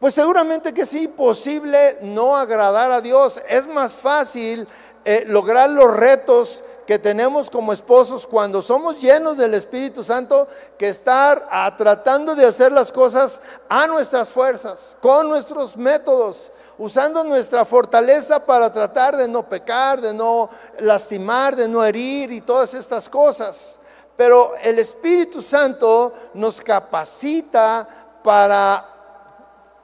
pues 0.00 0.14
seguramente 0.14 0.72
que 0.72 0.82
es 0.82 0.94
imposible 0.94 1.98
no 2.00 2.34
agradar 2.34 2.90
a 2.90 3.02
Dios. 3.02 3.40
Es 3.46 3.66
más 3.66 3.92
fácil 3.92 4.66
eh, 5.04 5.24
lograr 5.26 5.68
los 5.68 5.94
retos 5.94 6.64
que 6.86 6.98
tenemos 6.98 7.50
como 7.50 7.74
esposos 7.74 8.26
cuando 8.26 8.62
somos 8.62 8.98
llenos 8.98 9.36
del 9.36 9.52
Espíritu 9.52 10.02
Santo 10.02 10.48
que 10.78 10.88
estar 10.88 11.46
tratando 11.76 12.34
de 12.34 12.46
hacer 12.46 12.72
las 12.72 12.90
cosas 12.90 13.42
a 13.68 13.86
nuestras 13.86 14.30
fuerzas, 14.30 14.96
con 15.02 15.28
nuestros 15.28 15.76
métodos, 15.76 16.50
usando 16.78 17.22
nuestra 17.22 17.66
fortaleza 17.66 18.44
para 18.44 18.72
tratar 18.72 19.18
de 19.18 19.28
no 19.28 19.46
pecar, 19.46 20.00
de 20.00 20.14
no 20.14 20.48
lastimar, 20.78 21.54
de 21.54 21.68
no 21.68 21.84
herir 21.84 22.32
y 22.32 22.40
todas 22.40 22.72
estas 22.72 23.06
cosas. 23.06 23.80
Pero 24.16 24.54
el 24.62 24.78
Espíritu 24.78 25.42
Santo 25.42 26.10
nos 26.32 26.62
capacita 26.62 27.86
para 28.24 28.99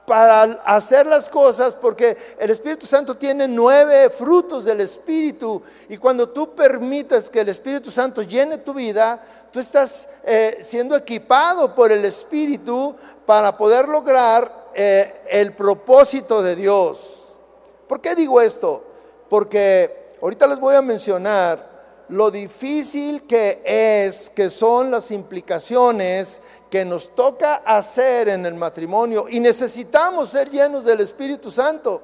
para 0.07 0.43
hacer 0.63 1.05
las 1.05 1.27
cosas, 1.27 1.73
porque 1.73 2.15
el 2.39 2.49
Espíritu 2.49 2.85
Santo 2.85 3.17
tiene 3.17 3.45
nueve 3.45 4.09
frutos 4.09 4.63
del 4.63 4.79
Espíritu, 4.79 5.61
y 5.89 5.97
cuando 5.97 6.29
tú 6.29 6.55
permites 6.55 7.29
que 7.29 7.41
el 7.41 7.49
Espíritu 7.49 7.91
Santo 7.91 8.21
llene 8.21 8.59
tu 8.59 8.73
vida, 8.73 9.21
tú 9.51 9.59
estás 9.59 10.07
eh, 10.23 10.59
siendo 10.61 10.95
equipado 10.95 11.75
por 11.75 11.91
el 11.91 12.05
Espíritu 12.05 12.95
para 13.25 13.57
poder 13.57 13.89
lograr 13.89 14.49
eh, 14.73 15.13
el 15.29 15.51
propósito 15.51 16.41
de 16.41 16.55
Dios. 16.55 17.33
¿Por 17.85 17.99
qué 17.99 18.15
digo 18.15 18.39
esto? 18.39 18.85
Porque 19.29 20.07
ahorita 20.21 20.47
les 20.47 20.59
voy 20.61 20.75
a 20.75 20.81
mencionar 20.81 21.76
lo 22.09 22.31
difícil 22.31 23.23
que 23.27 23.61
es, 23.65 24.29
que 24.29 24.49
son 24.49 24.91
las 24.91 25.11
implicaciones 25.11 26.39
que 26.69 26.85
nos 26.85 27.13
toca 27.15 27.55
hacer 27.65 28.29
en 28.29 28.45
el 28.45 28.55
matrimonio 28.55 29.25
y 29.29 29.39
necesitamos 29.39 30.29
ser 30.29 30.49
llenos 30.49 30.85
del 30.85 31.01
Espíritu 31.01 31.51
Santo. 31.51 32.01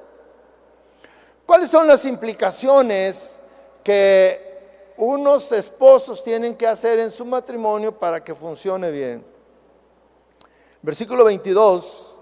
¿Cuáles 1.46 1.70
son 1.70 1.86
las 1.86 2.04
implicaciones 2.04 3.40
que 3.82 4.92
unos 4.96 5.52
esposos 5.52 6.22
tienen 6.22 6.56
que 6.56 6.66
hacer 6.66 6.98
en 6.98 7.10
su 7.10 7.24
matrimonio 7.24 7.98
para 7.98 8.22
que 8.22 8.34
funcione 8.34 8.90
bien? 8.90 9.24
Versículo 10.82 11.24
22, 11.24 12.18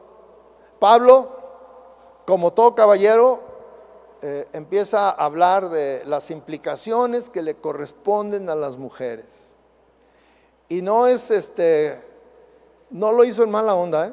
Pablo, 0.79 1.29
como 2.25 2.53
todo 2.53 2.75
caballero, 2.75 3.52
eh, 4.25 4.47
empieza 4.53 5.11
a 5.11 5.25
hablar 5.25 5.69
de 5.69 6.05
las 6.07 6.31
implicaciones 6.31 7.29
que 7.29 7.43
le 7.43 7.57
corresponden 7.57 8.49
a 8.51 8.55
las 8.55 8.77
mujeres. 8.77 9.57
Y 10.69 10.81
no 10.81 11.09
es 11.09 11.33
este, 11.33 12.01
no 12.91 13.11
lo 13.11 13.25
hizo 13.25 13.43
en 13.43 13.51
mala 13.51 13.75
onda. 13.75 14.07
¿eh? 14.07 14.13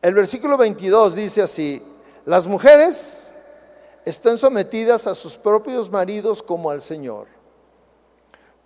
El 0.00 0.14
versículo 0.14 0.56
22 0.56 1.16
dice 1.16 1.42
así, 1.42 1.82
las 2.24 2.46
mujeres 2.46 3.32
están 4.06 4.38
sometidas 4.38 5.06
a 5.06 5.14
sus 5.14 5.36
propios 5.36 5.90
maridos 5.90 6.42
como 6.42 6.70
al 6.70 6.80
Señor, 6.80 7.26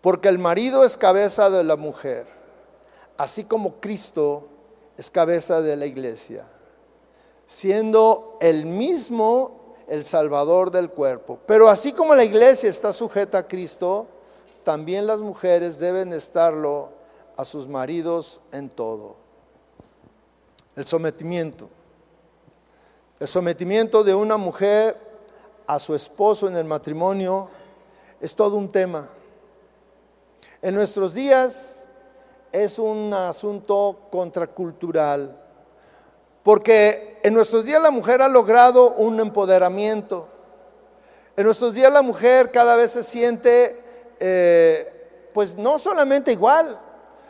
porque 0.00 0.28
el 0.28 0.38
marido 0.38 0.84
es 0.84 0.96
cabeza 0.96 1.50
de 1.50 1.64
la 1.64 1.74
mujer, 1.74 2.28
así 3.16 3.42
como 3.42 3.80
Cristo 3.80 4.46
es 4.96 5.10
cabeza 5.10 5.62
de 5.62 5.74
la 5.74 5.86
iglesia 5.86 6.46
siendo 7.50 8.36
el 8.40 8.64
mismo 8.64 9.74
el 9.88 10.04
Salvador 10.04 10.70
del 10.70 10.88
cuerpo. 10.88 11.40
Pero 11.46 11.68
así 11.68 11.92
como 11.92 12.14
la 12.14 12.22
iglesia 12.22 12.70
está 12.70 12.92
sujeta 12.92 13.38
a 13.38 13.48
Cristo, 13.48 14.06
también 14.62 15.04
las 15.04 15.20
mujeres 15.20 15.80
deben 15.80 16.12
estarlo 16.12 16.90
a 17.36 17.44
sus 17.44 17.66
maridos 17.66 18.40
en 18.52 18.70
todo. 18.70 19.16
El 20.76 20.86
sometimiento. 20.86 21.68
El 23.18 23.26
sometimiento 23.26 24.04
de 24.04 24.14
una 24.14 24.36
mujer 24.36 24.96
a 25.66 25.80
su 25.80 25.96
esposo 25.96 26.46
en 26.46 26.56
el 26.56 26.64
matrimonio 26.64 27.48
es 28.20 28.36
todo 28.36 28.54
un 28.54 28.68
tema. 28.68 29.08
En 30.62 30.76
nuestros 30.76 31.14
días 31.14 31.88
es 32.52 32.78
un 32.78 33.12
asunto 33.12 34.02
contracultural 34.08 35.39
porque 36.42 37.18
en 37.22 37.34
nuestros 37.34 37.64
días 37.64 37.82
la 37.82 37.90
mujer 37.90 38.22
ha 38.22 38.28
logrado 38.28 38.92
un 38.92 39.20
empoderamiento. 39.20 40.26
En 41.36 41.44
nuestros 41.44 41.74
días 41.74 41.92
la 41.92 42.02
mujer 42.02 42.50
cada 42.50 42.76
vez 42.76 42.92
se 42.92 43.04
siente, 43.04 43.76
eh, 44.18 45.28
pues 45.32 45.56
no 45.56 45.78
solamente 45.78 46.32
igual, 46.32 46.78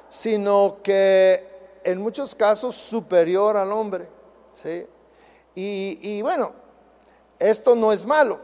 sino 0.09 0.77
que 0.83 1.49
en 1.85 2.01
muchos 2.01 2.35
casos 2.35 2.75
superior 2.75 3.57
al 3.57 3.73
hombre. 3.73 4.07
¿sí? 4.55 4.87
Y, 5.55 6.23
bueno, 6.23 6.53
esto 7.39 7.75
no 7.77 7.93
es 7.93 8.07
malo, 8.07 8.39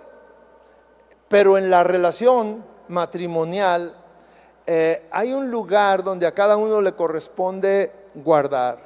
pero 1.28 1.56
en 1.56 1.70
la 1.70 1.82
relación 1.82 2.64
matrimonial 2.88 3.94
eh, 4.66 5.06
hay 5.10 5.32
un 5.32 5.50
lugar 5.50 6.02
donde 6.02 6.26
a 6.26 6.34
cada 6.34 6.56
uno 6.56 6.80
le 6.80 6.92
corresponde 6.92 7.92
guardar. 8.14 8.85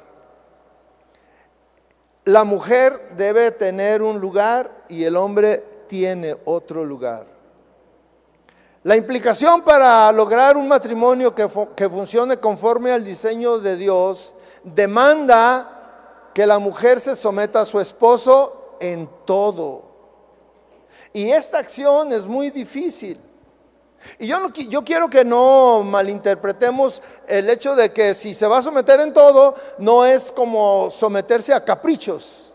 La 2.31 2.45
mujer 2.45 3.09
debe 3.17 3.51
tener 3.51 4.01
un 4.01 4.17
lugar 4.21 4.85
y 4.87 5.03
el 5.03 5.17
hombre 5.17 5.61
tiene 5.85 6.33
otro 6.45 6.85
lugar. 6.85 7.25
La 8.83 8.95
implicación 8.95 9.63
para 9.63 10.09
lograr 10.13 10.55
un 10.55 10.65
matrimonio 10.65 11.35
que, 11.35 11.45
que, 11.75 11.89
funcione 11.89 12.37
conforme 12.37 12.93
al 12.93 13.03
diseño 13.03 13.59
de 13.59 13.75
Dios 13.75 14.33
demanda 14.63 16.29
que 16.33 16.45
la 16.45 16.57
mujer 16.57 17.01
se 17.01 17.17
someta 17.17 17.59
a 17.59 17.65
su 17.65 17.81
esposo 17.81 18.77
en 18.79 19.09
todo. 19.25 19.83
Y 21.11 21.31
esta 21.31 21.57
acción 21.57 22.13
es 22.13 22.25
muy 22.25 22.49
difícil. 22.49 23.19
Y 24.19 24.27
yo, 24.27 24.39
no, 24.39 24.53
yo 24.53 24.83
quiero 24.83 25.09
que 25.09 25.25
no 25.25 25.83
malinterpretemos 25.83 27.01
el 27.27 27.49
hecho 27.49 27.75
de 27.75 27.91
que 27.91 28.13
si 28.13 28.33
se 28.33 28.47
va 28.47 28.59
a 28.59 28.61
someter 28.61 28.99
en 28.99 29.13
todo, 29.13 29.55
no 29.79 30.05
es 30.05 30.31
como 30.31 30.89
someterse 30.91 31.53
a 31.53 31.63
caprichos, 31.63 32.53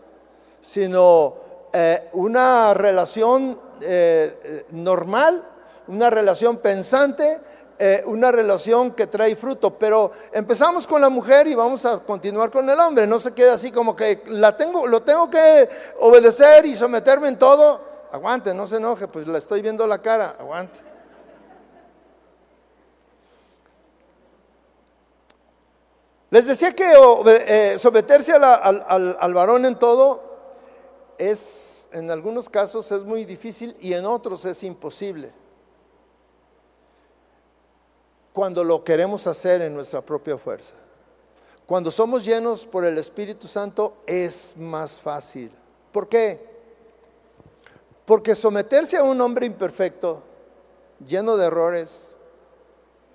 sino 0.61 1.35
eh, 1.73 2.07
una 2.13 2.73
relación 2.73 3.59
eh, 3.81 4.39
eh, 4.43 4.65
normal, 4.71 5.43
una 5.87 6.09
relación 6.09 6.57
pensante, 6.57 7.39
una 8.05 8.31
relación 8.31 8.91
que 8.91 9.05
trae 9.05 9.35
fruto. 9.35 9.77
Pero 9.77 10.11
empezamos 10.31 10.87
con 10.87 10.99
la 10.99 11.09
mujer 11.09 11.45
y 11.45 11.53
vamos 11.53 11.85
a 11.85 11.99
continuar 11.99 12.49
con 12.49 12.67
el 12.67 12.79
hombre. 12.79 13.05
No 13.05 13.19
se 13.19 13.33
quede 13.33 13.51
así 13.51 13.71
como 13.71 13.95
que 13.95 14.23
la 14.29 14.57
tengo, 14.57 14.87
lo 14.87 15.03
tengo 15.03 15.29
que 15.29 15.69
obedecer 15.99 16.65
y 16.65 16.75
someterme 16.75 17.27
en 17.27 17.37
todo. 17.37 17.79
Aguante, 18.11 18.53
no 18.53 18.65
se 18.65 18.77
enoje, 18.77 19.07
pues 19.07 19.27
la 19.27 19.37
estoy 19.37 19.61
viendo 19.61 19.85
la 19.85 20.01
cara. 20.01 20.35
Aguante. 20.39 20.79
Les 26.29 26.45
decía 26.45 26.73
que 26.73 26.91
eh, 27.25 27.79
someterse 27.79 28.33
al, 28.33 29.33
varón 29.33 29.65
en 29.65 29.79
todo 29.79 30.21
es, 31.17 31.87
en 31.93 32.11
algunos 32.11 32.49
casos 32.49 32.91
es 32.91 33.03
muy 33.05 33.23
difícil 33.23 33.75
y 33.79 33.93
en 33.93 34.05
otros 34.05 34.43
es 34.45 34.61
imposible. 34.63 35.31
Cuando 38.33 38.63
lo 38.63 38.83
queremos 38.83 39.25
hacer 39.25 39.61
en 39.61 39.73
nuestra 39.73 40.01
propia 40.01 40.37
fuerza. 40.37 40.75
Cuando 41.65 41.91
somos 41.91 42.25
llenos 42.25 42.65
por 42.65 42.85
el 42.85 42.97
Espíritu 42.97 43.47
Santo 43.47 43.95
es 44.05 44.55
más 44.57 44.99
fácil. 44.99 45.51
¿Por 45.91 46.07
qué? 46.07 46.45
Porque 48.05 48.35
someterse 48.35 48.97
a 48.97 49.03
un 49.03 49.19
hombre 49.21 49.45
imperfecto, 49.45 50.21
lleno 51.05 51.35
de 51.35 51.45
errores, 51.45 52.17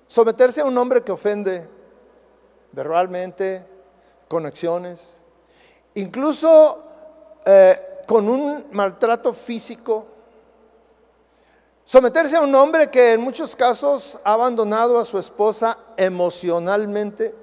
someterse 0.07 0.62
a 0.62 0.64
un 0.64 0.77
hombre 0.77 1.03
que 1.03 1.12
ofende, 1.12 1.66
verbalmente, 2.72 3.62
conexiones, 4.28 5.22
incluso 5.94 6.85
eh, 7.44 8.04
con 8.06 8.28
un 8.28 8.66
maltrato 8.72 9.32
físico. 9.32 10.06
Someterse 11.85 12.37
a 12.37 12.40
un 12.40 12.54
hombre 12.54 12.90
que 12.90 13.14
en 13.14 13.20
muchos 13.20 13.54
casos 13.54 14.18
ha 14.24 14.32
abandonado 14.32 14.98
a 14.98 15.04
su 15.04 15.18
esposa 15.18 15.76
emocionalmente. 15.96 17.35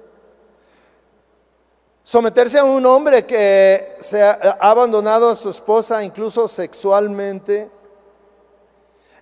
Someterse 2.02 2.58
a 2.58 2.64
un 2.64 2.84
hombre 2.86 3.24
que 3.24 3.96
se 4.00 4.22
ha 4.22 4.32
abandonado 4.60 5.30
a 5.30 5.36
su 5.36 5.50
esposa 5.50 6.02
incluso 6.02 6.48
sexualmente. 6.48 7.70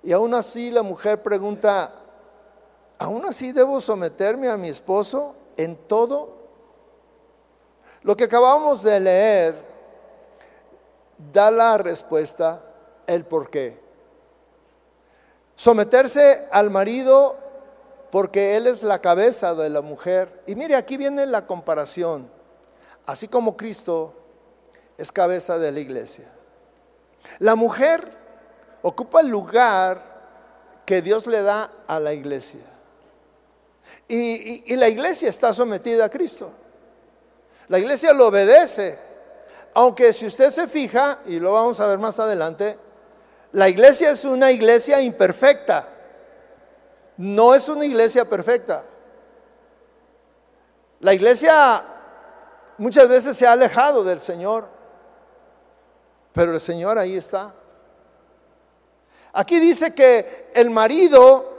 Y 0.02 0.12
aún 0.12 0.32
así 0.32 0.70
la 0.70 0.82
mujer 0.82 1.22
pregunta, 1.22 1.92
¿aún 2.98 3.26
así 3.26 3.52
debo 3.52 3.80
someterme 3.80 4.48
a 4.48 4.56
mi 4.56 4.68
esposo? 4.68 5.34
En 5.58 5.76
todo. 5.76 6.38
Lo 8.02 8.16
que 8.16 8.24
acabamos 8.24 8.82
de 8.82 8.98
leer 9.00 9.54
da 11.32 11.50
la 11.50 11.76
respuesta, 11.76 12.62
el 13.06 13.24
por 13.26 13.50
qué. 13.50 13.78
Someterse 15.56 16.46
al 16.50 16.70
marido 16.70 17.36
porque 18.10 18.56
él 18.56 18.66
es 18.66 18.82
la 18.82 19.00
cabeza 19.00 19.54
de 19.54 19.68
la 19.68 19.82
mujer. 19.82 20.42
Y 20.46 20.54
mire, 20.54 20.76
aquí 20.76 20.96
viene 20.96 21.26
la 21.26 21.46
comparación. 21.46 22.30
Así 23.04 23.28
como 23.28 23.56
Cristo 23.56 24.14
es 24.96 25.12
cabeza 25.12 25.58
de 25.58 25.72
la 25.72 25.80
iglesia. 25.80 26.26
La 27.40 27.56
mujer 27.56 28.08
ocupa 28.82 29.20
el 29.20 29.28
lugar 29.28 30.02
que 30.86 31.02
Dios 31.02 31.26
le 31.26 31.42
da 31.42 31.70
a 31.86 31.98
la 31.98 32.12
iglesia. 32.14 32.60
Y, 34.08 34.74
la 34.76 34.88
iglesia 34.88 35.28
está 35.28 35.52
sometida 35.52 36.06
a 36.06 36.08
Cristo. 36.08 36.50
La 37.68 37.78
iglesia 37.78 38.12
lo 38.12 38.28
obedece. 38.28 38.98
Aunque 39.74 40.12
si 40.12 40.26
usted 40.26 40.50
se 40.50 40.66
fija, 40.66 41.18
y 41.26 41.38
lo 41.38 41.52
vamos 41.52 41.78
a 41.80 41.86
ver 41.86 41.98
más 41.98 42.18
adelante, 42.18 42.78
la 43.52 43.68
iglesia 43.68 44.10
es 44.10 44.24
una 44.24 44.50
iglesia 44.50 45.00
imperfecta. 45.00 45.86
No 47.18 47.54
es 47.54 47.68
una 47.68 47.84
iglesia 47.84 48.24
perfecta. 48.24 48.84
La 51.00 51.12
iglesia 51.12 51.84
muchas 52.78 53.08
veces 53.08 53.36
se 53.36 53.46
ha 53.46 53.52
alejado 53.52 54.02
del 54.04 54.20
Señor, 54.20 54.68
pero 56.32 56.52
el 56.52 56.60
Señor 56.60 56.98
ahí 56.98 57.16
está. 57.16 57.52
Aquí 59.32 59.60
dice 59.60 59.94
que 59.94 60.50
el 60.54 60.70
marido 60.70 61.57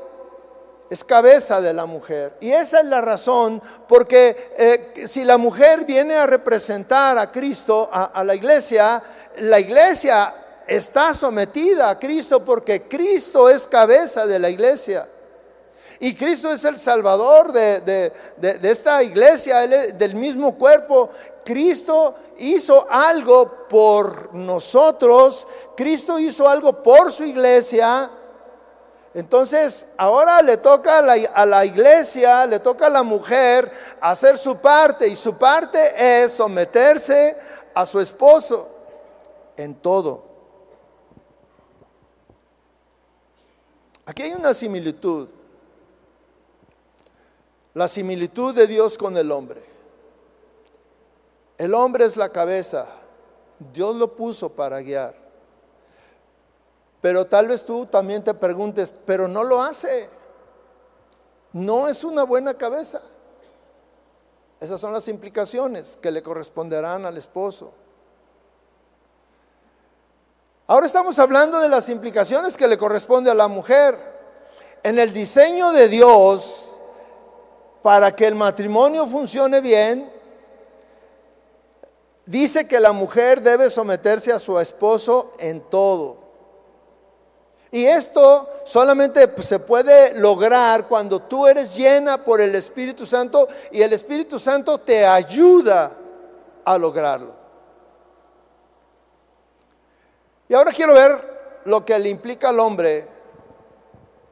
es 0.89 1.03
cabeza 1.03 1.61
de 1.61 1.73
la 1.73 1.85
mujer. 1.85 2.33
Y 2.39 2.51
esa 2.51 2.79
es 2.79 2.85
la 2.85 3.01
razón, 3.01 3.61
porque 3.87 4.51
eh, 4.57 5.07
si 5.07 5.23
la 5.23 5.37
mujer 5.37 5.85
viene 5.85 6.15
a 6.15 6.25
representar 6.25 7.17
a 7.17 7.31
Cristo, 7.31 7.89
a, 7.91 8.23
la 8.23 8.33
iglesia, 8.33 9.01
la 9.37 9.59
iglesia 9.59 10.33
está 10.67 11.13
sometida 11.13 11.89
a 11.89 11.99
Cristo 11.99 12.43
porque 12.43 12.83
Cristo 12.83 13.49
es 13.49 13.67
cabeza 13.67 14.25
de 14.25 14.39
la 14.39 14.49
iglesia. 14.49 15.07
Y 16.01 16.15
Cristo 16.15 16.51
es 16.51 16.63
el 16.63 16.77
salvador 16.77 17.51
de, 17.51 18.13
esta 18.63 19.03
iglesia, 19.03 19.67
del 19.67 20.15
mismo 20.15 20.57
cuerpo. 20.57 21.09
Cristo 21.43 22.15
hizo 22.37 22.87
algo 22.89 23.67
por 23.67 24.33
nosotros, 24.33 25.45
Cristo 25.75 26.17
hizo 26.17 26.47
algo 26.47 26.81
por 26.81 27.11
su 27.11 27.25
iglesia. 27.25 28.09
Entonces, 29.19 29.87
ahora 29.97 30.41
le 30.41 30.55
toca 30.55 30.99
a 30.99 31.45
la, 31.45 31.65
iglesia, 31.65 32.45
le 32.45 32.59
toca 32.59 32.87
a 32.87 32.89
la 32.89 33.03
mujer 33.03 33.69
hacer 33.99 34.37
su 34.37 34.57
parte 34.59 35.09
y 35.09 35.15
su 35.17 35.37
parte 35.37 36.23
es 36.23 36.31
someterse 36.31 37.35
a 37.73 37.85
su 37.85 37.99
esposo 37.99 38.69
en 39.57 39.75
todo. 39.75 40.23
Aquí 44.05 44.23
hay 44.23 44.31
una 44.31 44.53
similitud 44.53 45.27
la 47.73 47.89
similitud 47.89 48.55
de 48.55 48.67
Dios 48.67 48.97
con 48.97 49.15
el 49.17 49.31
hombre. 49.31 49.61
El 51.57 51.73
hombre 51.73 52.05
es 52.05 52.15
la 52.15 52.29
cabeza, 52.29 52.87
Dios 53.73 53.95
lo 53.95 54.15
puso 54.15 54.49
para 54.49 54.81
guiar. 54.81 55.28
Pero 57.01 57.25
tal 57.25 57.47
vez 57.47 57.63
tú 57.63 57.85
también 57.85 58.23
te 58.23 58.33
preguntes, 58.33 58.91
pero 59.05 59.27
no 59.27 59.43
lo 59.43 59.61
hace. 59.61 60.09
No 61.53 61.87
es 61.87 62.03
una 62.03 62.23
buena 62.23 62.53
cabeza. 62.53 63.01
Esas 64.59 64.81
son 64.81 64.91
las 64.91 65.07
implicaciones 65.07 65.97
que 66.01 66.11
le 66.11 66.21
corresponderán 66.21 67.05
al 67.05 67.17
esposo. 67.17 67.71
Ahora 70.67 70.85
estamos 70.85 71.17
hablando 71.17 71.59
de 71.59 71.69
las 71.69 71.89
implicaciones 71.89 72.55
que 72.55 72.67
le 72.67 72.77
corresponde 72.77 73.31
a 73.31 73.33
la 73.33 73.47
mujer. 73.47 73.97
En 74.83 74.99
el 74.99 75.13
diseño 75.13 75.71
de 75.71 75.87
Dios, 75.87 76.73
para 77.81 78.15
que 78.15 78.27
el 78.27 78.35
matrimonio 78.35 79.07
funcione 79.07 79.61
bien, 79.61 80.11
dice 82.25 82.67
que 82.67 82.79
la 82.79 82.91
mujer 82.91 83.41
debe 83.41 83.69
someterse 83.69 84.31
a 84.31 84.39
su 84.39 84.59
esposo 84.59 85.33
en 85.39 85.61
todo. 85.61 86.18
Y 87.71 87.85
esto 87.85 88.49
solamente 88.65 89.29
se 89.41 89.59
puede 89.59 90.15
lograr 90.15 90.87
cuando 90.87 91.21
tú 91.21 91.45
eres 91.45 91.75
llena 91.75 92.23
por 92.23 92.41
el 92.41 92.55
Espíritu 92.55 93.05
Santo 93.05 93.47
y 93.71 93.81
el 93.81 93.93
Espíritu 93.93 94.39
Santo 94.39 94.79
te 94.79 95.05
ayuda 95.05 95.91
a 96.65 96.77
lograrlo. 96.77 97.33
Y 100.47 100.55
ahora 100.55 100.71
quiero 100.71 100.93
ver 100.93 101.61
lo 101.65 101.85
que 101.85 101.99
le 101.99 102.09
implica 102.09 102.49
al 102.49 102.59
hombre, 102.59 103.07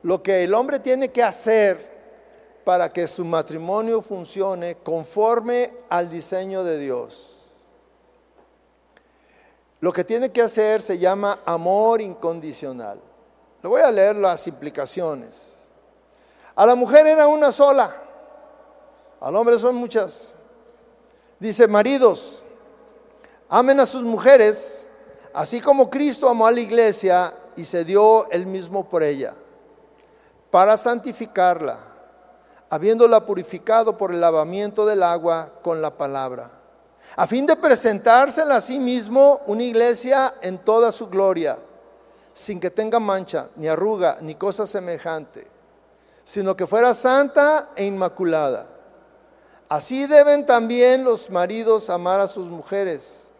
lo 0.02 0.24
que 0.24 0.44
el 0.44 0.54
hombre 0.56 0.80
tiene 0.80 1.10
que 1.10 1.22
hacer 1.22 1.98
para 2.64 2.90
que 2.90 3.08
su 3.08 3.24
matrimonio 3.24 4.02
funcione 4.02 4.78
conforme 4.78 5.72
al 5.90 6.10
diseño 6.10 6.64
de 6.64 6.80
Dios. 6.80 7.52
Lo 9.80 9.94
que 9.94 10.04
tiene 10.04 10.32
que 10.32 10.42
hacer 10.42 10.82
se 10.82 10.98
llama 10.98 11.42
amor 11.46 12.02
incondicional. 12.02 13.00
Voy 13.68 13.82
a 13.82 13.92
leer 13.92 14.16
las 14.16 14.48
implicaciones. 14.48 15.70
A 16.56 16.66
la 16.66 16.76
mujer 16.76 17.06
era 17.06 17.28
una 17.28 17.52
sola, 17.52 17.94
al 19.20 19.36
hombre 19.36 19.60
son 19.60 19.76
muchas. 19.76 20.36
Dice, 21.40 21.68
maridos, 21.68 22.44
amen 23.48 23.80
a 23.80 23.86
sus 23.86 24.02
mujeres, 24.04 24.88
así 25.34 25.62
como 25.62 25.90
Cristo 25.90 26.28
amó 26.28 26.48
a 26.48 26.52
la 26.52 26.62
iglesia 26.62 27.34
y 27.56 27.64
se 27.64 27.86
dio 27.86 28.30
él 28.32 28.48
mismo 28.48 28.90
por 28.90 29.04
ella, 29.04 29.36
para 30.50 30.76
santificarla 30.78 31.78
habiéndola 32.70 33.26
purificado 33.26 33.98
por 33.98 34.12
el 34.14 34.22
lavamiento 34.22 34.86
del 34.86 35.04
agua 35.04 35.52
con 35.62 35.82
la 35.82 35.96
palabra, 35.96 36.50
a 37.16 37.26
fin 37.26 37.46
de 37.46 37.56
presentársela 37.56 38.58
a 38.58 38.62
sí 38.62 38.80
mismo 38.80 39.42
una 39.46 39.64
iglesia 39.64 40.34
en 40.42 40.58
toda 40.58 40.92
su 40.92 41.08
gloria, 41.08 41.58
sin 42.38 42.60
que 42.60 42.70
tenga 42.70 43.00
mancha, 43.00 43.50
ni 43.56 43.68
arruga, 43.68 44.20
ni 44.22 44.36
cosa 44.36 44.68
semejante, 44.68 45.48
sino 46.24 46.56
que 46.56 46.68
fuera 46.68 46.94
santa 46.94 47.72
e 47.76 47.84
inmaculada. 47.84 48.68
Así 49.68 50.06
deben 50.06 50.46
también 50.46 51.04
los 51.04 51.32
maridos 51.32 51.90
amar 51.90 52.20
a 52.20 52.28
sus 52.28 52.46
mujeres 52.46 53.32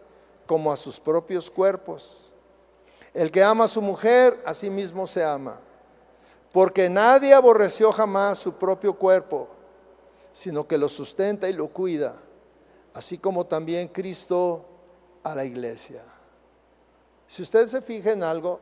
como 0.48 0.72
a 0.72 0.76
sus 0.76 0.98
propios 0.98 1.48
cuerpos. 1.48 2.34
El 3.14 3.30
que 3.30 3.40
ama 3.40 3.66
a 3.66 3.68
su 3.68 3.80
mujer, 3.80 4.42
a 4.44 4.52
sí 4.52 4.68
mismo 4.68 5.06
se 5.06 5.22
ama. 5.22 5.60
Porque 6.52 6.88
nadie 6.88 7.32
aborreció 7.32 7.92
jamás 7.92 8.40
su 8.40 8.54
propio 8.54 8.94
cuerpo, 8.94 9.46
sino 10.32 10.66
que 10.66 10.76
lo 10.76 10.88
sustenta 10.88 11.48
y 11.48 11.52
lo 11.52 11.68
cuida, 11.68 12.16
así 12.94 13.16
como 13.16 13.46
también 13.46 13.86
Cristo 13.86 14.64
a 15.22 15.36
la 15.36 15.44
iglesia. 15.44 16.02
Si 17.28 17.42
usted 17.42 17.68
se 17.68 17.80
fija 17.80 18.10
en 18.10 18.24
algo, 18.24 18.58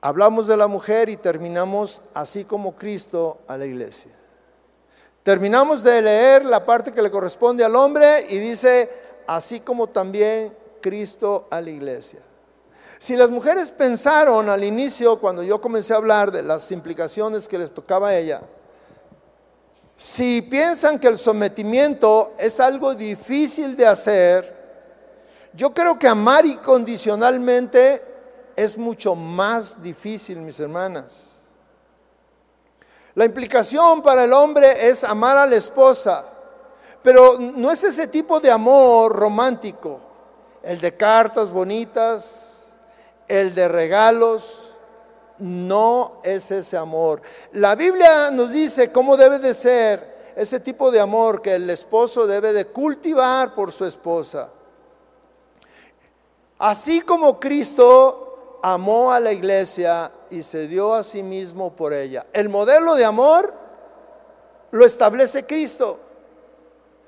hablamos 0.00 0.46
de 0.46 0.56
la 0.56 0.66
mujer 0.66 1.08
y 1.08 1.16
terminamos 1.16 2.02
así 2.14 2.44
como 2.44 2.74
Cristo 2.74 3.40
a 3.46 3.56
la 3.56 3.66
iglesia. 3.66 4.12
Terminamos 5.22 5.82
de 5.82 6.00
leer 6.00 6.44
la 6.44 6.64
parte 6.64 6.92
que 6.92 7.02
le 7.02 7.10
corresponde 7.10 7.64
al 7.64 7.76
hombre 7.76 8.26
y 8.30 8.38
dice, 8.38 8.88
así 9.26 9.60
como 9.60 9.86
también 9.86 10.56
Cristo 10.80 11.46
a 11.50 11.60
la 11.60 11.70
iglesia. 11.70 12.20
Si 12.98 13.16
las 13.16 13.30
mujeres 13.30 13.70
pensaron 13.72 14.48
al 14.48 14.64
inicio, 14.64 15.18
cuando 15.18 15.42
yo 15.42 15.60
comencé 15.60 15.92
a 15.92 15.96
hablar 15.96 16.32
de 16.32 16.42
las 16.42 16.70
implicaciones 16.72 17.48
que 17.48 17.58
les 17.58 17.72
tocaba 17.72 18.08
a 18.08 18.16
ella, 18.16 18.42
si 19.96 20.42
piensan 20.42 20.98
que 20.98 21.08
el 21.08 21.18
sometimiento 21.18 22.32
es 22.38 22.58
algo 22.58 22.94
difícil 22.94 23.76
de 23.76 23.86
hacer, 23.86 24.60
yo 25.52 25.74
creo 25.74 25.98
que 25.98 26.08
amar 26.08 26.46
incondicionalmente 26.46 28.09
es 28.62 28.76
mucho 28.76 29.14
más 29.14 29.82
difícil, 29.82 30.36
mis 30.36 30.60
hermanas. 30.60 31.38
La 33.14 33.24
implicación 33.24 34.02
para 34.02 34.24
el 34.24 34.34
hombre 34.34 34.86
es 34.86 35.02
amar 35.02 35.38
a 35.38 35.46
la 35.46 35.56
esposa, 35.56 36.26
pero 37.02 37.38
no 37.38 37.70
es 37.70 37.84
ese 37.84 38.06
tipo 38.08 38.38
de 38.38 38.50
amor 38.50 39.16
romántico, 39.16 39.98
el 40.62 40.78
de 40.78 40.94
cartas 40.94 41.50
bonitas, 41.50 42.78
el 43.26 43.54
de 43.54 43.66
regalos, 43.66 44.74
no 45.38 46.20
es 46.22 46.50
ese 46.50 46.76
amor. 46.76 47.22
La 47.52 47.74
Biblia 47.74 48.30
nos 48.30 48.52
dice 48.52 48.92
cómo 48.92 49.16
debe 49.16 49.38
de 49.38 49.54
ser 49.54 50.32
ese 50.36 50.60
tipo 50.60 50.90
de 50.90 51.00
amor 51.00 51.40
que 51.40 51.54
el 51.54 51.70
esposo 51.70 52.26
debe 52.26 52.52
de 52.52 52.66
cultivar 52.66 53.54
por 53.54 53.72
su 53.72 53.86
esposa. 53.86 54.50
Así 56.58 57.00
como 57.00 57.40
Cristo 57.40 58.29
amó 58.62 59.12
a 59.12 59.20
la 59.20 59.32
iglesia 59.32 60.12
y 60.30 60.42
se 60.42 60.66
dio 60.66 60.94
a 60.94 61.02
sí 61.02 61.22
mismo 61.22 61.74
por 61.74 61.92
ella. 61.92 62.26
El 62.32 62.48
modelo 62.48 62.94
de 62.94 63.04
amor 63.04 63.52
lo 64.70 64.84
establece 64.84 65.46
Cristo. 65.46 65.98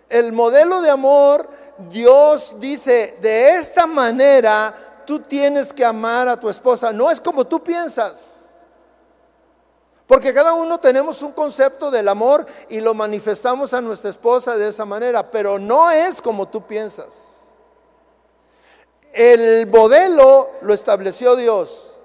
El 0.08 0.32
modelo 0.32 0.82
de 0.82 0.90
amor, 0.90 1.48
Dios 1.90 2.56
dice, 2.58 3.18
de 3.22 3.56
esta 3.56 3.86
manera 3.86 4.74
tú 5.06 5.20
tienes 5.20 5.72
que 5.72 5.84
amar 5.84 6.28
a 6.28 6.38
tu 6.38 6.48
esposa. 6.48 6.92
No 6.92 7.10
es 7.10 7.20
como 7.20 7.46
tú 7.46 7.62
piensas. 7.62 8.50
Porque 10.06 10.34
cada 10.34 10.52
uno 10.52 10.78
tenemos 10.78 11.22
un 11.22 11.32
concepto 11.32 11.90
del 11.90 12.08
amor 12.08 12.44
y 12.68 12.80
lo 12.80 12.92
manifestamos 12.92 13.72
a 13.72 13.80
nuestra 13.80 14.10
esposa 14.10 14.56
de 14.58 14.68
esa 14.68 14.84
manera, 14.84 15.30
pero 15.30 15.58
no 15.58 15.90
es 15.90 16.20
como 16.20 16.46
tú 16.48 16.66
piensas. 16.66 17.31
El 19.12 19.66
modelo 19.66 20.50
lo 20.62 20.72
estableció 20.72 21.36
Dios. 21.36 22.00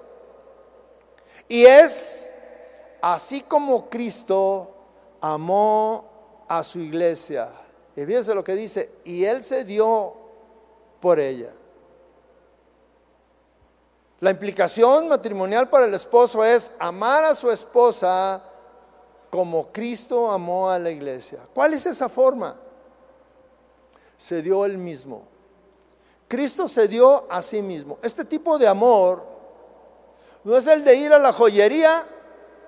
Y 1.48 1.64
es 1.64 2.34
así 3.00 3.40
como 3.42 3.88
Cristo 3.88 4.74
amó 5.20 6.44
a 6.48 6.62
su 6.62 6.80
iglesia. 6.80 7.48
Y 7.96 8.04
fíjense 8.04 8.34
lo 8.34 8.44
que 8.44 8.54
dice, 8.54 8.90
y 9.04 9.24
Él 9.24 9.42
se 9.42 9.64
dio 9.64 10.14
por 11.00 11.18
ella. 11.18 11.50
La 14.20 14.30
implicación 14.30 15.08
matrimonial 15.08 15.68
para 15.68 15.86
el 15.86 15.94
esposo 15.94 16.44
es 16.44 16.72
amar 16.78 17.24
a 17.24 17.34
su 17.34 17.50
esposa 17.50 18.42
como 19.30 19.68
Cristo 19.68 20.30
amó 20.30 20.68
a 20.70 20.78
la 20.78 20.90
iglesia. 20.90 21.38
¿Cuál 21.54 21.74
es 21.74 21.86
esa 21.86 22.08
forma? 22.08 22.56
Se 24.16 24.42
dio 24.42 24.64
él 24.64 24.76
mismo. 24.76 25.22
Cristo 26.28 26.68
se 26.68 26.86
dio 26.86 27.26
a 27.30 27.40
sí 27.40 27.62
mismo. 27.62 27.98
Este 28.02 28.24
tipo 28.24 28.58
de 28.58 28.68
amor 28.68 29.24
no 30.44 30.56
es 30.56 30.66
el 30.66 30.84
de 30.84 30.94
ir 30.94 31.12
a 31.12 31.18
la 31.18 31.32
joyería, 31.32 32.04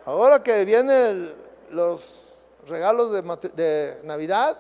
ahora 0.07 0.43
que 0.43 0.65
vienen 0.65 1.35
los 1.71 2.49
regalos 2.67 3.13
de, 3.13 4.01
Navidad, 4.05 4.59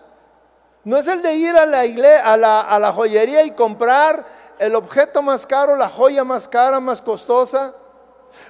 no 0.84 0.96
es 0.96 1.06
el 1.06 1.22
de 1.22 1.34
ir 1.34 1.56
a 1.56 1.66
la, 1.66 2.92
joyería 2.92 3.42
y 3.42 3.52
comprar 3.52 4.24
el 4.58 4.74
objeto 4.74 5.22
más 5.22 5.46
caro, 5.46 5.76
la 5.76 5.88
joya 5.88 6.24
más 6.24 6.46
cara, 6.46 6.78
más 6.78 7.00
costosa. 7.00 7.74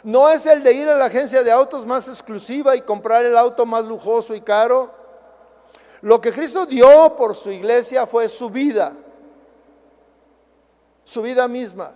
No 0.03 0.29
es 0.29 0.45
el 0.47 0.63
de 0.63 0.73
ir 0.73 0.89
a 0.89 0.97
la 0.97 1.07
agencia 1.07 1.43
de 1.43 1.51
autos 1.51 1.87
más 1.87 2.07
exclusiva 2.09 2.77
y 2.77 2.83
comprar 2.83 3.25
el 3.25 3.37
auto 3.37 3.65
más 3.65 3.85
lujoso 3.85 4.35
y 4.35 4.41
caro. 4.41 4.91
Lo 6.03 6.21
que 6.21 6.33
Cristo 6.33 6.67
dio 6.67 7.15
por 7.17 7.35
su 7.35 7.51
iglesia 7.51 8.07
fue 8.07 8.29
su 8.29 8.51
vida, 8.51 8.93
su 11.11 11.23
vida 11.23 11.49
misma. 11.49 11.93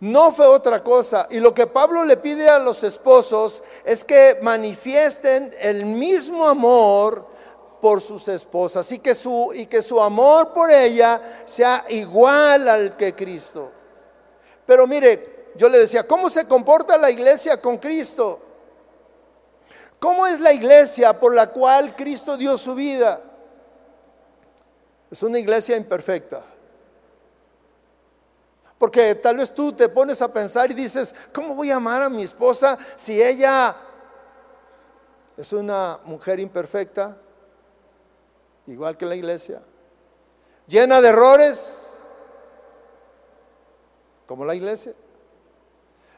No 0.00 0.32
fue 0.32 0.46
otra 0.46 0.84
cosa. 0.84 1.26
Y 1.30 1.40
lo 1.40 1.54
que 1.54 1.66
Pablo 1.66 2.04
le 2.04 2.18
pide 2.18 2.46
a 2.46 2.58
los 2.58 2.84
esposos 2.84 3.62
es 3.86 4.04
que 4.04 4.38
manifiesten 4.42 5.50
el 5.60 5.86
mismo 5.86 6.46
amor 6.46 7.26
por 7.80 8.02
sus 8.02 8.28
esposas 8.28 8.92
y 8.92 8.98
que 8.98 9.14
su, 9.14 9.50
y 9.54 9.64
que 9.64 9.80
su 9.80 9.98
amor 9.98 10.52
por 10.52 10.70
ella 10.70 11.20
sea 11.46 11.86
igual 11.88 12.68
al 12.68 12.96
que 12.98 13.14
Cristo. 13.14 13.72
Pero 14.66 14.86
mire, 14.86 15.52
yo 15.56 15.70
le 15.70 15.78
decía, 15.78 16.06
¿cómo 16.06 16.28
se 16.28 16.46
comporta 16.46 16.98
la 16.98 17.10
iglesia 17.10 17.62
con 17.62 17.78
Cristo? 17.78 18.40
¿Cómo 19.98 20.26
es 20.26 20.38
la 20.38 20.52
iglesia 20.52 21.18
por 21.18 21.34
la 21.34 21.48
cual 21.48 21.96
Cristo 21.96 22.36
dio 22.36 22.58
su 22.58 22.74
vida? 22.74 23.20
Es 25.10 25.22
una 25.22 25.38
iglesia 25.38 25.76
imperfecta. 25.76 26.51
Porque 28.82 29.14
tal 29.14 29.36
vez 29.36 29.54
tú 29.54 29.72
te 29.72 29.88
pones 29.88 30.20
a 30.22 30.32
pensar 30.32 30.68
y 30.72 30.74
dices, 30.74 31.14
¿cómo 31.32 31.54
voy 31.54 31.70
a 31.70 31.76
amar 31.76 32.02
a 32.02 32.08
mi 32.08 32.24
esposa 32.24 32.76
si 32.96 33.22
ella 33.22 33.76
es 35.36 35.52
una 35.52 36.00
mujer 36.02 36.40
imperfecta? 36.40 37.16
Igual 38.66 38.96
que 38.96 39.06
la 39.06 39.14
iglesia. 39.14 39.62
Llena 40.66 41.00
de 41.00 41.10
errores, 41.10 41.98
como 44.26 44.44
la 44.44 44.56
iglesia. 44.56 44.94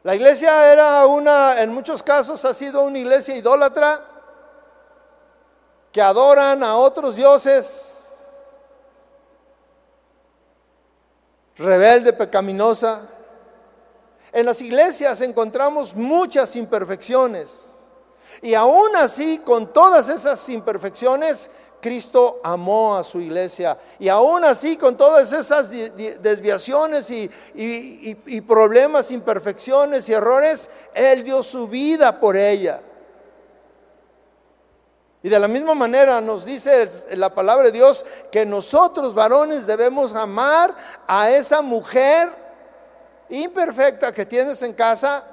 La 0.03 0.14
iglesia 0.14 0.72
era 0.72 1.07
una, 1.07 1.61
en 1.61 1.70
muchos 1.70 2.03
casos 2.03 2.42
ha 2.46 2.55
sido 2.55 2.81
una 2.81 2.98
iglesia 2.98 3.37
idólatra 3.37 4.03
que 5.92 6.00
adoran 6.00 6.62
a 6.62 6.77
otros 6.77 7.14
dioses 7.14 8.03
rebelde, 11.56 12.12
pecaminosa. 12.12 13.02
En 14.32 14.46
las 14.46 14.60
iglesias 14.60 15.20
encontramos 15.20 15.94
muchas 15.94 16.56
imperfecciones. 16.56 17.70
Y 18.42 18.54
aún 18.54 18.94
así, 18.96 19.38
con 19.38 19.72
todas 19.72 20.08
esas 20.08 20.48
imperfecciones, 20.48 21.50
Cristo 21.80 22.40
amó 22.42 22.96
a 22.96 23.04
su 23.04 23.20
iglesia. 23.20 23.76
Y 23.98 24.08
aún 24.08 24.42
así, 24.44 24.76
con 24.76 24.96
todas 24.96 25.32
esas 25.32 25.70
desviaciones 25.70 27.10
y, 27.10 28.40
problemas, 28.40 29.10
imperfecciones 29.12 30.08
y 30.08 30.14
errores, 30.14 30.68
Él 30.94 31.22
dio 31.22 31.42
su 31.42 31.68
vida 31.68 32.18
por 32.18 32.36
ella. 32.36 32.80
Y 35.24 35.30
de 35.30 35.38
la 35.38 35.48
misma 35.48 35.74
manera 35.74 36.20
nos 36.20 36.44
dice 36.44 36.87
la 37.16 37.34
palabra 37.34 37.64
de 37.64 37.72
Dios 37.72 38.04
que 38.30 38.44
nosotros 38.44 39.14
varones 39.14 39.66
debemos 39.66 40.12
amar 40.12 40.74
a 41.06 41.30
esa 41.30 41.62
mujer 41.62 42.30
imperfecta 43.30 44.12
que 44.12 44.26
tienes 44.26 44.60
en 44.60 44.74
casa. 44.74 45.24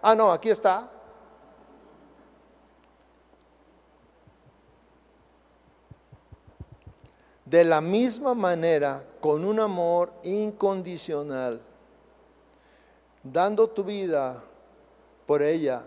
Ah, 0.00 0.14
no, 0.14 0.30
aquí 0.30 0.50
está. 0.50 0.88
De 7.44 7.64
la 7.64 7.80
misma 7.80 8.34
manera, 8.34 9.02
con 9.20 9.44
un 9.44 9.58
amor 9.58 10.12
incondicional, 10.22 11.60
dando 13.24 13.68
tu 13.68 13.82
vida 13.82 14.40
por 15.26 15.42
ella 15.42 15.82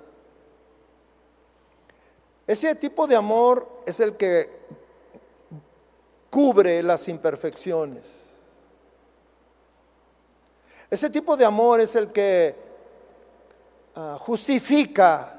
ese 2.48 2.76
tipo 2.76 3.06
de 3.06 3.16
amor 3.18 3.68
es 3.86 4.00
el 4.00 4.16
que 4.16 4.50
cubre 6.30 6.82
las 6.82 7.10
imperfecciones. 7.10 8.36
Ese 10.90 11.10
tipo 11.10 11.36
de 11.36 11.44
amor 11.44 11.82
es 11.82 11.96
el 11.98 12.12
que 12.14 12.56
ah, 13.96 14.18
justifica 14.20 15.38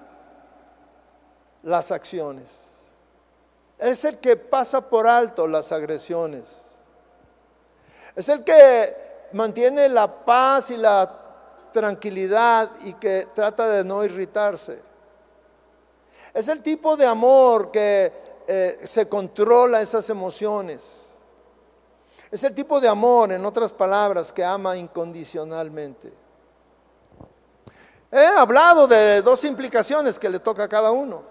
las 1.62 1.90
acciones. 1.90 2.66
Es 3.78 4.04
el 4.04 4.18
que 4.18 4.36
pasa 4.36 4.82
por 4.82 5.06
alto 5.06 5.46
las 5.46 5.72
agresiones. 5.72 6.72
Es 8.14 8.28
el 8.28 8.44
que 8.44 9.28
mantiene 9.32 9.88
la 9.88 10.12
paz 10.24 10.70
y 10.70 10.76
la 10.76 11.10
tranquilidad 11.72 12.70
y 12.84 12.92
que 12.94 13.28
trata 13.34 13.68
de 13.68 13.84
no 13.84 14.04
irritarse. 14.04 14.87
Es 16.38 16.46
el 16.46 16.62
tipo 16.62 16.96
de 16.96 17.04
amor 17.04 17.72
que 17.72 18.12
eh, 18.46 18.78
se 18.84 19.08
controla 19.08 19.80
esas 19.80 20.08
emociones. 20.08 21.14
Es 22.30 22.44
el 22.44 22.54
tipo 22.54 22.80
de 22.80 22.86
amor, 22.86 23.32
en 23.32 23.44
otras 23.44 23.72
palabras, 23.72 24.32
que 24.32 24.44
ama 24.44 24.76
incondicionalmente. 24.76 26.12
He 28.12 28.24
hablado 28.24 28.86
de 28.86 29.20
dos 29.20 29.42
implicaciones 29.42 30.16
que 30.16 30.28
le 30.28 30.38
toca 30.38 30.62
a 30.62 30.68
cada 30.68 30.92
uno. 30.92 31.24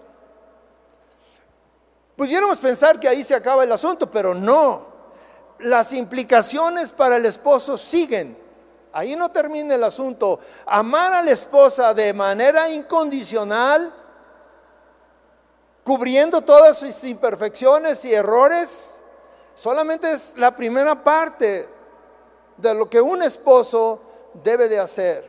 Pudiéramos 2.14 2.58
pensar 2.58 3.00
que 3.00 3.08
ahí 3.08 3.24
se 3.24 3.34
acaba 3.34 3.64
el 3.64 3.72
asunto, 3.72 4.10
pero 4.10 4.34
no. 4.34 4.88
Las 5.60 5.94
implicaciones 5.94 6.92
para 6.92 7.16
el 7.16 7.24
esposo 7.24 7.78
siguen. 7.78 8.36
Ahí 8.92 9.16
no 9.16 9.30
termina 9.30 9.74
el 9.74 9.84
asunto. 9.84 10.38
Amar 10.66 11.14
a 11.14 11.22
la 11.22 11.30
esposa 11.30 11.94
de 11.94 12.12
manera 12.12 12.68
incondicional 12.68 13.97
cubriendo 15.88 16.42
todas 16.42 16.80
sus 16.80 17.02
imperfecciones 17.04 18.04
y 18.04 18.12
errores, 18.12 18.96
solamente 19.54 20.12
es 20.12 20.34
la 20.36 20.54
primera 20.54 21.02
parte 21.02 21.66
de 22.58 22.74
lo 22.74 22.90
que 22.90 23.00
un 23.00 23.22
esposo 23.22 23.98
debe 24.34 24.68
de 24.68 24.78
hacer. 24.78 25.26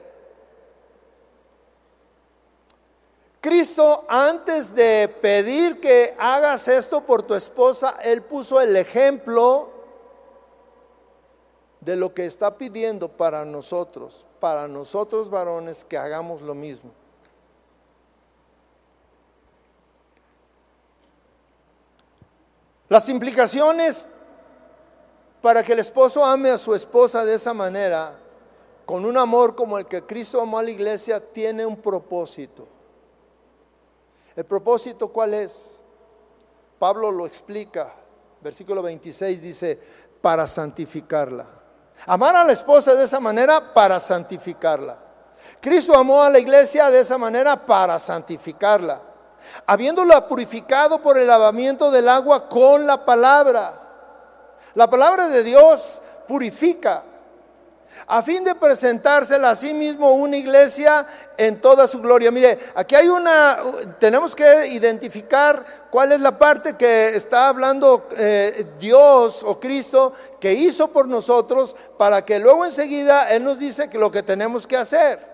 Cristo, 3.40 4.04
antes 4.10 4.76
de 4.76 5.08
pedir 5.22 5.80
que 5.80 6.14
hagas 6.20 6.68
esto 6.68 7.06
por 7.06 7.24
tu 7.24 7.36
esposa, 7.36 7.96
Él 8.04 8.22
puso 8.22 8.60
el 8.60 8.76
ejemplo 8.76 9.70
de 11.80 11.96
lo 11.96 12.14
que 12.14 12.26
está 12.26 12.58
pidiendo 12.58 13.08
para 13.08 13.46
nosotros, 13.46 14.26
para 14.42 14.68
nosotros 14.68 15.30
varones, 15.30 15.86
que 15.86 15.98
hagamos 15.98 16.42
lo 16.42 16.54
mismo. 16.54 16.99
Las 22.90 23.08
implicaciones 23.08 24.04
para 25.42 25.64
que 25.64 25.74
el 25.74 25.80
esposo 25.80 26.26
ame 26.26 26.50
a 26.50 26.58
su 26.58 26.74
esposa 26.74 27.24
de 27.24 27.36
esa 27.36 27.54
manera, 27.54 28.18
con 28.84 29.06
un 29.06 29.16
amor 29.16 29.56
como 29.56 29.78
el 29.78 29.86
que 29.86 30.04
Cristo 30.04 30.42
amó 30.42 30.58
a 30.58 30.64
la 30.64 30.72
iglesia, 30.72 31.20
tiene 31.20 31.68
un 31.68 31.78
propósito. 31.78 32.68
¿El 34.36 34.44
propósito 34.44 35.10
cuál 35.10 35.36
es? 35.36 35.82
Pablo 36.80 37.12
lo 37.12 37.28
explica. 37.28 37.94
Versículo 38.42 38.82
26 38.82 39.42
dice, 39.42 39.80
para 40.20 40.48
santificarla. 40.48 41.46
Amar 42.08 42.36
a 42.38 42.44
la 42.44 42.54
esposa 42.54 42.96
de 42.96 43.04
esa 43.04 43.20
manera 43.20 43.72
para 43.72 44.00
santificarla. 44.00 44.98
Cristo 45.62 45.96
amó 45.96 46.24
a 46.24 46.30
la 46.30 46.40
iglesia 46.40 46.90
de 46.90 47.02
esa 47.02 47.20
manera 47.20 47.66
para 47.66 48.00
santificarla 48.00 49.09
habiéndola 49.66 50.28
purificado 50.28 51.00
por 51.00 51.18
el 51.18 51.28
lavamiento 51.28 51.92
del 51.92 52.10
agua 52.10 52.48
con 52.50 52.86
la 52.86 53.06
palabra. 53.06 53.74
La 54.76 54.90
palabra 54.90 55.28
de 55.28 55.44
Dios 55.44 56.02
purifica, 56.28 57.04
a 58.08 58.22
fin 58.22 58.44
de 58.44 58.56
presentársela 58.56 59.52
a 59.52 59.56
sí 59.56 59.74
mismo 59.74 60.14
una 60.14 60.38
iglesia 60.38 61.06
en 61.38 61.60
toda 61.60 61.88
su 61.88 62.02
gloria. 62.02 62.32
Mire, 62.32 62.58
aquí 62.76 62.96
hay 62.96 63.08
una, 63.08 63.58
tenemos 64.00 64.36
que 64.36 64.68
identificar 64.68 65.64
cuál 65.90 66.12
es 66.12 66.20
la 66.20 66.38
parte 66.38 66.76
que 66.76 67.16
está 67.16 67.48
hablando 67.48 68.08
eh, 68.18 68.66
Dios 68.80 69.44
o 69.44 69.60
Cristo 69.60 70.14
que 70.40 70.54
hizo 70.54 70.90
por 70.90 71.08
nosotros 71.08 71.76
para 71.98 72.24
que 72.24 72.40
luego 72.40 72.66
enseguida 72.66 73.30
Él 73.32 73.44
nos 73.44 73.60
dice 73.60 73.90
que 73.90 73.98
lo 73.98 74.12
que 74.12 74.24
tenemos 74.24 74.66
que 74.66 74.78
hacer 74.78 75.29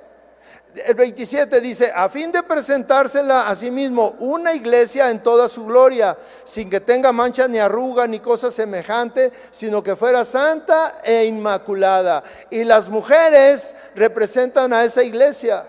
el 0.86 0.96
27 0.96 1.62
dice, 1.62 1.92
a 1.96 2.10
fin 2.10 2.32
de 2.32 2.44
presentársela 2.44 3.48
a 3.48 3.56
sí 3.56 3.72
mismo 3.72 4.16
una 4.20 4.54
iglesia 4.54 5.10
en 5.10 5.24
toda 5.24 5.48
su 5.48 5.66
gloria, 5.66 6.18
sin 6.44 6.70
que 6.70 6.82
tenga 6.82 7.12
mancha 7.12 7.48
ni 7.48 7.60
arruga 7.60 8.08
ni 8.08 8.20
cosa 8.20 8.52
semejante, 8.52 9.32
sino 9.52 9.82
que 9.82 9.96
fuera 9.96 10.26
santa 10.26 11.00
e 11.04 11.26
inmaculada. 11.26 12.24
Y 12.50 12.64
las 12.64 12.90
mujeres 12.90 13.76
representan 13.96 14.74
a 14.74 14.84
esa 14.84 15.04
iglesia. 15.04 15.66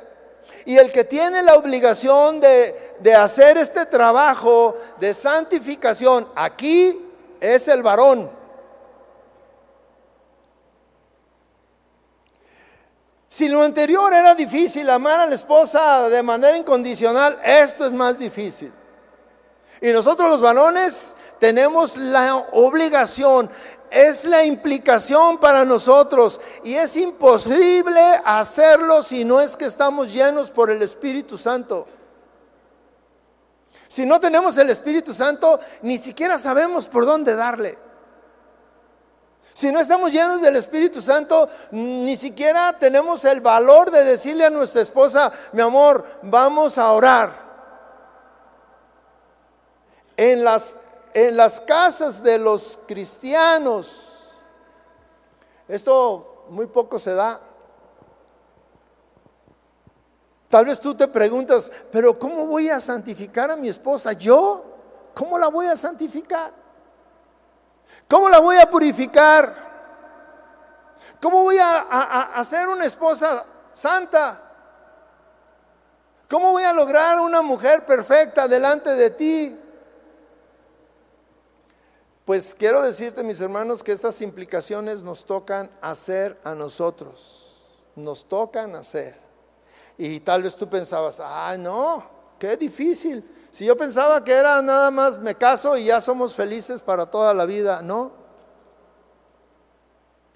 Y 0.64 0.76
el 0.78 0.90
que 0.90 1.04
tiene 1.04 1.42
la 1.42 1.57
obligación 1.57 2.40
de, 2.40 2.94
de 2.98 3.14
hacer 3.14 3.57
este 3.59 3.86
trabajo 3.86 4.76
de 4.98 5.14
santificación 5.14 6.26
aquí 6.34 7.12
es 7.40 7.68
el 7.68 7.82
varón. 7.82 8.36
Si 13.37 13.51
lo 13.51 13.61
anterior 13.61 14.14
era 14.14 14.34
difícil, 14.34 14.89
amar 14.89 15.20
a 15.20 15.26
la 15.26 15.34
esposa 15.34 16.09
de 16.09 16.22
manera 16.22 16.57
incondicional, 16.57 17.39
esto 17.45 17.84
es 17.84 17.93
más 17.93 18.18
difícil. 18.18 18.72
Y 19.82 19.93
nosotros 19.93 20.30
los 20.30 20.41
varones 20.41 21.14
tenemos 21.39 21.99
la 21.99 22.34
obligación, 22.53 23.51
es 23.91 24.24
la 24.24 24.43
implicación 24.43 25.37
para 25.37 25.66
nosotros 25.66 26.41
y 26.64 26.76
es 26.76 26.97
imposible 26.97 28.01
hacerlo 28.24 29.03
si 29.03 29.22
no 29.22 29.43
es 29.43 29.55
que 29.55 29.66
estamos 29.66 30.14
llenos 30.14 30.51
por 30.51 30.70
el 30.70 30.80
Espíritu 30.80 31.37
Santo. 31.37 31.87
Si 33.87 34.07
no 34.07 34.18
tenemos 34.18 34.57
el 34.57 34.70
Espíritu 34.70 35.12
Santo, 35.12 35.61
ni 35.82 35.99
siquiera 35.99 36.39
sabemos 36.39 36.89
por 36.89 37.05
dónde 37.05 37.37
darle. 37.37 37.86
Si 39.53 39.72
no 39.72 39.80
estamos 39.80 40.12
llenos 40.12 40.42
del 40.42 40.57
Espíritu 40.57 41.01
Santo, 41.01 41.49
ni 41.70 42.16
siquiera 42.16 42.78
tenemos 42.78 43.24
el 43.24 43.40
valor 43.40 43.90
de 43.90 44.05
decirle 44.05 44.44
a 44.44 44.51
nuestra 44.51 44.82
esposa, 44.82 45.32
mi 45.53 45.62
amor, 45.62 46.05
vamos 46.22 46.76
a 46.78 46.92
orar. 46.92 47.47
En 50.16 50.44
las, 50.44 50.76
en 51.14 51.36
las 51.36 51.61
casas 51.61 52.22
de 52.22 52.38
los 52.38 52.78
cristianos, 52.86 54.34
esto 55.68 56.47
muy 56.51 56.66
poco 56.66 56.99
se 56.99 57.14
da. 57.14 57.40
Tal 60.49 60.64
vez 60.64 60.80
tú 60.80 60.94
te 60.94 61.09
preguntas, 61.09 61.70
pero 61.90 62.18
¿cómo 62.18 62.47
voy 62.47 62.68
a 62.68 62.80
santificar 62.80 63.51
a 63.51 63.57
mi 63.57 63.68
esposa? 63.68 64.12
¿Yo? 64.12 64.64
¿Cómo 65.14 65.38
la 65.38 65.49
voy 65.49 65.66
a 65.66 65.76
santificar? 65.76 66.65
¿Cómo 68.09 68.28
la 68.28 68.39
voy 68.39 68.57
a 68.57 68.70
purificar? 68.70 69.66
¿Cómo 71.20 71.43
voy 71.43 71.59
a, 71.59 71.78
a, 72.34 72.45
ser 72.45 72.68
una 72.68 72.84
esposa 72.84 73.45
santa? 73.72 74.43
¿Cómo 76.28 76.53
voy 76.53 76.62
a 76.62 76.72
lograr 76.72 77.18
una 77.20 77.43
mujer 77.43 77.84
perfecta 77.84 78.47
delante 78.47 78.91
de 78.91 79.11
ti? 79.11 79.61
Pues 82.24 82.55
quiero 82.55 82.82
decirte, 82.82 83.22
mis 83.22 83.41
hermanos, 83.41 83.82
que 83.82 83.93
estas 83.93 84.20
implicaciones 84.20 85.03
nos 85.03 85.24
tocan 85.24 85.70
hacer 85.80 86.39
a 86.45 86.55
nosotros. 86.55 87.64
Nos 87.95 88.26
tocan 88.26 88.74
hacer. 88.74 89.16
Y 89.97 90.20
tal 90.20 90.43
vez 90.43 90.57
tú 90.57 90.68
pensabas, 90.68 91.20
ay, 91.20 91.59
no, 91.59 92.05
qué 92.39 92.57
difícil. 92.57 93.24
Si 93.57 93.64
yo 93.64 93.74
pensaba 93.74 94.22
que 94.22 94.34
era 94.34 94.61
nada 94.61 94.90
más 94.90 95.18
me 95.18 95.34
caso 95.34 95.78
y 95.78 95.86
ya 95.86 95.98
somos 96.02 96.34
felices 96.34 96.82
para 96.82 97.07
toda 97.07 97.32
la 97.32 97.46
vida, 97.46 97.80
no. 97.80 98.12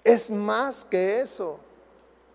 Es 0.03 0.31
más 0.31 0.83
que 0.83 1.21
eso. 1.21 1.59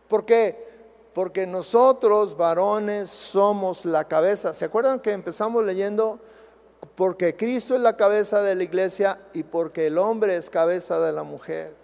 ¿Por 0.07 0.24
qué? 0.24 0.64
Porque 1.12 1.45
nosotros, 1.45 2.37
varones, 2.37 3.11
somos 3.11 3.84
la 3.84 4.05
cabeza. 4.05 4.55
¿Se 4.55 4.66
acuerdan 4.66 5.01
que 5.01 5.11
empezamos 5.11 5.64
leyendo? 5.64 6.20
Porque 6.95 7.34
Cristo 7.34 7.74
es 7.74 7.80
la 7.80 7.97
cabeza 7.97 8.41
de 8.43 8.55
la 8.55 8.62
iglesia 8.62 9.18
y 9.32 9.43
porque 9.43 9.89
el 9.89 9.99
hombre 9.99 10.37
es 10.37 10.51
cabeza 10.51 11.01
de 11.01 11.11
la 11.11 11.24
mujer. 11.24 11.74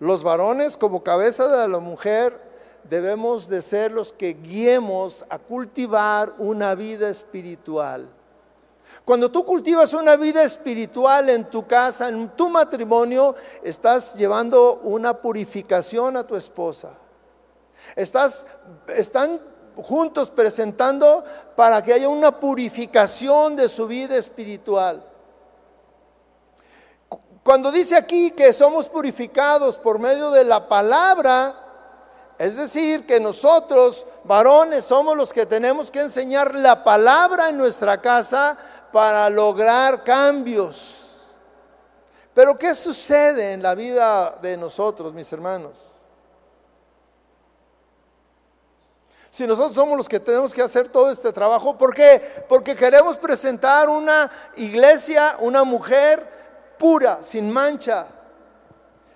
Los 0.00 0.24
varones 0.24 0.76
como 0.76 1.04
cabeza 1.04 1.46
de 1.46 1.68
la 1.68 1.78
mujer 1.78 2.36
debemos 2.88 3.48
de 3.48 3.62
ser 3.62 3.92
los 3.92 4.12
que 4.12 4.34
guiemos 4.34 5.24
a 5.28 5.38
cultivar 5.38 6.34
una 6.38 6.74
vida 6.74 7.08
espiritual. 7.08 8.08
Cuando 9.04 9.30
tú 9.30 9.44
cultivas 9.44 9.94
una 9.94 10.16
vida 10.16 10.42
espiritual 10.42 11.28
en 11.28 11.44
tu 11.50 11.66
casa, 11.66 12.08
en 12.08 12.28
tu 12.30 12.48
matrimonio, 12.48 13.34
estás 13.62 14.14
llevando 14.14 14.80
una 14.82 15.14
purificación 15.14 16.16
a 16.16 16.26
tu 16.26 16.36
esposa. 16.36 16.90
Estás, 17.94 18.46
están 18.88 19.40
juntos 19.76 20.30
presentando 20.30 21.22
para 21.54 21.82
que 21.82 21.92
haya 21.92 22.08
una 22.08 22.38
purificación 22.38 23.56
de 23.56 23.68
su 23.68 23.86
vida 23.86 24.16
espiritual. 24.16 25.04
Cuando 27.42 27.70
dice 27.70 27.96
aquí 27.96 28.32
que 28.32 28.52
somos 28.52 28.88
purificados 28.88 29.78
por 29.78 30.00
medio 30.00 30.32
de 30.32 30.44
la 30.44 30.68
palabra, 30.68 31.65
es 32.38 32.56
decir, 32.56 33.06
que 33.06 33.18
nosotros, 33.18 34.06
varones, 34.24 34.84
somos 34.84 35.16
los 35.16 35.32
que 35.32 35.46
tenemos 35.46 35.90
que 35.90 36.00
enseñar 36.00 36.54
la 36.54 36.84
palabra 36.84 37.48
en 37.48 37.56
nuestra 37.56 38.00
casa 38.00 38.56
para 38.92 39.30
lograr 39.30 40.04
cambios. 40.04 41.28
Pero 42.34 42.58
¿qué 42.58 42.74
sucede 42.74 43.54
en 43.54 43.62
la 43.62 43.74
vida 43.74 44.36
de 44.42 44.58
nosotros, 44.58 45.14
mis 45.14 45.32
hermanos? 45.32 45.92
Si 49.30 49.46
nosotros 49.46 49.74
somos 49.74 49.96
los 49.96 50.08
que 50.08 50.20
tenemos 50.20 50.52
que 50.52 50.62
hacer 50.62 50.88
todo 50.88 51.10
este 51.10 51.32
trabajo, 51.32 51.76
¿por 51.78 51.94
qué? 51.94 52.44
Porque 52.48 52.74
queremos 52.74 53.16
presentar 53.16 53.88
una 53.88 54.30
iglesia, 54.56 55.36
una 55.40 55.64
mujer 55.64 56.26
pura, 56.78 57.18
sin 57.22 57.50
mancha. 57.50 58.06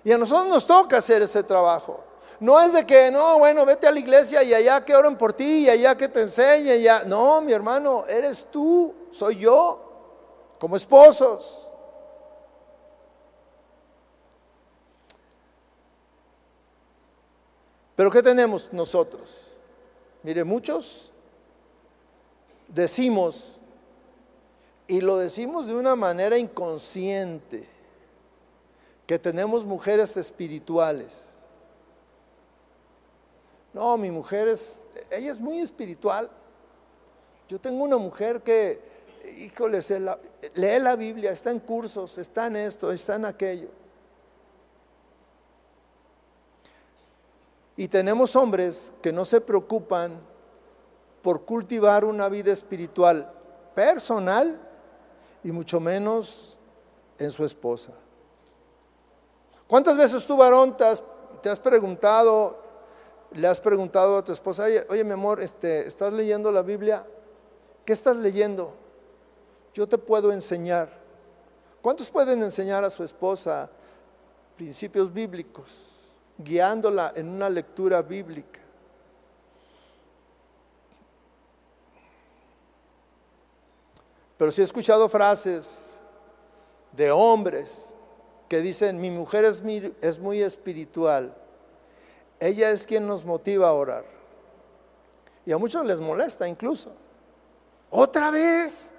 Y 0.03 0.11
a 0.11 0.17
nosotros 0.17 0.47
nos 0.47 0.65
toca 0.65 0.97
hacer 0.97 1.21
ese 1.21 1.43
trabajo. 1.43 2.10
No 2.41 2.59
es 2.59 2.73
de 2.73 2.87
que, 2.87 3.11
no, 3.11 3.37
bueno, 3.37 3.67
vete 3.67 3.85
a 3.85 3.91
la 3.91 3.99
iglesia 3.99 4.41
y 4.41 4.51
allá 4.51 4.83
que 4.83 4.95
oren 4.95 5.15
por 5.15 5.31
ti 5.31 5.65
y 5.65 5.69
allá 5.69 5.95
que 5.95 6.07
te 6.07 6.21
enseñe. 6.21 6.81
Ya. 6.81 7.03
No, 7.03 7.39
mi 7.39 7.53
hermano, 7.53 8.03
eres 8.07 8.47
tú, 8.51 8.95
soy 9.11 9.37
yo, 9.37 10.55
como 10.57 10.75
esposos. 10.75 11.69
Pero 17.95 18.09
¿qué 18.09 18.23
tenemos 18.23 18.73
nosotros? 18.73 19.49
Mire, 20.23 20.43
muchos 20.43 21.11
decimos, 22.67 23.57
y 24.87 24.99
lo 24.99 25.17
decimos 25.17 25.67
de 25.67 25.75
una 25.75 25.95
manera 25.95 26.39
inconsciente, 26.39 27.69
que 29.05 29.19
tenemos 29.19 29.63
mujeres 29.63 30.17
espirituales. 30.17 31.30
No, 33.73 33.97
mi 33.97 34.11
mujer 34.11 34.47
es, 34.47 34.87
ella 35.09 35.31
es 35.31 35.39
muy 35.39 35.59
espiritual. 35.59 36.29
Yo 37.47 37.59
tengo 37.59 37.83
una 37.83 37.97
mujer 37.97 38.41
que, 38.41 38.81
híjole, 39.37 39.79
lee 40.55 40.79
la 40.79 40.95
Biblia, 40.95 41.31
está 41.31 41.51
en 41.51 41.59
cursos, 41.59 42.17
está 42.17 42.47
en 42.47 42.57
esto, 42.57 42.91
está 42.91 43.15
en 43.15 43.25
aquello. 43.25 43.69
Y 47.77 47.87
tenemos 47.87 48.35
hombres 48.35 48.93
que 49.01 49.11
no 49.11 49.23
se 49.23 49.39
preocupan 49.39 50.19
por 51.21 51.45
cultivar 51.45 52.03
una 52.03 52.27
vida 52.27 52.51
espiritual 52.51 53.31
personal 53.73 54.59
y 55.43 55.51
mucho 55.51 55.79
menos 55.79 56.57
en 57.17 57.31
su 57.31 57.45
esposa. 57.45 57.93
¿Cuántas 59.67 59.95
veces 59.95 60.25
tú, 60.25 60.35
varón, 60.35 60.75
te 60.75 61.49
has 61.49 61.59
preguntado 61.59 62.70
le 63.33 63.47
has 63.47 63.59
preguntado 63.59 64.17
a 64.17 64.23
tu 64.23 64.33
esposa, 64.33 64.65
oye, 64.89 65.03
mi 65.03 65.13
amor, 65.13 65.41
este, 65.41 65.87
¿estás 65.87 66.11
leyendo 66.11 66.51
la 66.51 66.61
Biblia? 66.61 67.03
¿Qué 67.85 67.93
estás 67.93 68.17
leyendo? 68.17 68.73
Yo 69.73 69.87
te 69.87 69.97
puedo 69.97 70.31
enseñar. 70.33 70.89
¿Cuántos 71.81 72.11
pueden 72.11 72.43
enseñar 72.43 72.83
a 72.83 72.89
su 72.89 73.03
esposa 73.03 73.69
principios 74.57 75.11
bíblicos, 75.11 76.19
guiándola 76.37 77.13
en 77.15 77.29
una 77.29 77.49
lectura 77.49 78.01
bíblica? 78.01 78.59
Pero 84.37 84.51
si 84.51 84.61
he 84.61 84.63
escuchado 84.65 85.07
frases 85.07 86.01
de 86.91 87.11
hombres 87.11 87.95
que 88.49 88.59
dicen, 88.59 88.99
mi 88.99 89.09
mujer 89.09 89.45
es, 89.45 89.63
es 90.01 90.19
muy 90.19 90.41
espiritual 90.41 91.40
ella 92.41 92.71
es 92.71 92.87
quien 92.87 93.05
nos 93.05 93.23
motiva 93.23 93.69
a 93.69 93.73
orar. 93.73 94.03
Y 95.45 95.51
a 95.51 95.59
muchos 95.59 95.85
les 95.85 95.99
molesta 95.99 96.47
incluso. 96.47 96.91
Otra 97.91 98.31
vez. 98.31 98.93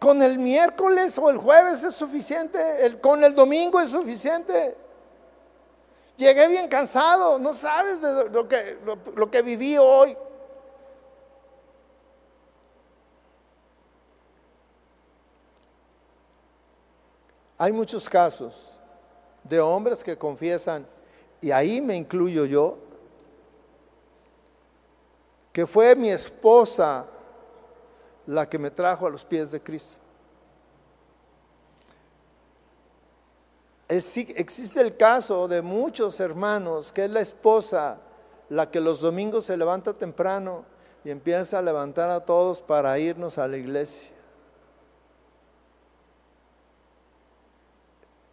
Con 0.00 0.20
el 0.22 0.38
miércoles 0.38 1.16
o 1.16 1.30
el 1.30 1.38
jueves 1.38 1.84
es 1.84 1.94
suficiente. 1.94 2.84
El, 2.84 3.00
con 3.00 3.22
el 3.22 3.36
domingo 3.36 3.80
es 3.80 3.90
suficiente. 3.90 4.76
Llegué 6.16 6.48
bien 6.48 6.68
cansado. 6.68 7.38
No 7.38 7.54
sabes 7.54 8.02
de 8.02 8.28
lo 8.30 8.48
que, 8.48 8.78
lo 9.14 9.30
que 9.30 9.40
viví 9.40 9.78
hoy. 9.78 10.16
Hay 17.56 17.72
muchos 17.72 18.10
casos 18.10 18.80
de 19.44 19.60
hombres 19.60 20.02
que 20.02 20.18
confiesan, 20.18 20.84
y 21.44 21.52
ahí 21.52 21.82
me 21.82 21.94
incluyo 21.94 22.46
yo, 22.46 22.78
que 25.52 25.66
fue 25.66 25.94
mi 25.94 26.08
esposa 26.08 27.04
la 28.24 28.48
que 28.48 28.58
me 28.58 28.70
trajo 28.70 29.06
a 29.06 29.10
los 29.10 29.26
pies 29.26 29.50
de 29.50 29.60
Cristo. 29.60 29.98
existe 33.88 34.80
el 34.80 34.96
caso 34.96 35.46
de 35.46 35.60
muchos 35.60 36.18
hermanos 36.18 36.90
que 36.90 37.04
es 37.04 37.10
la 37.10 37.20
esposa 37.20 37.98
la 38.48 38.70
que 38.70 38.80
los 38.80 39.02
domingos 39.02 39.44
se 39.44 39.56
levanta 39.58 39.92
temprano 39.92 40.64
y 41.04 41.10
empieza 41.10 41.58
a 41.58 41.62
levantar 41.62 42.08
a 42.08 42.24
todos 42.24 42.62
para 42.62 42.98
irnos 42.98 43.36
a 43.36 43.46
la 43.46 43.58
iglesia. 43.58 44.14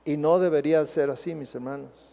Y 0.06 0.16
no 0.16 0.40
debería 0.40 0.84
ser 0.86 1.10
así, 1.10 1.36
mis 1.36 1.54
hermanos. 1.54 2.11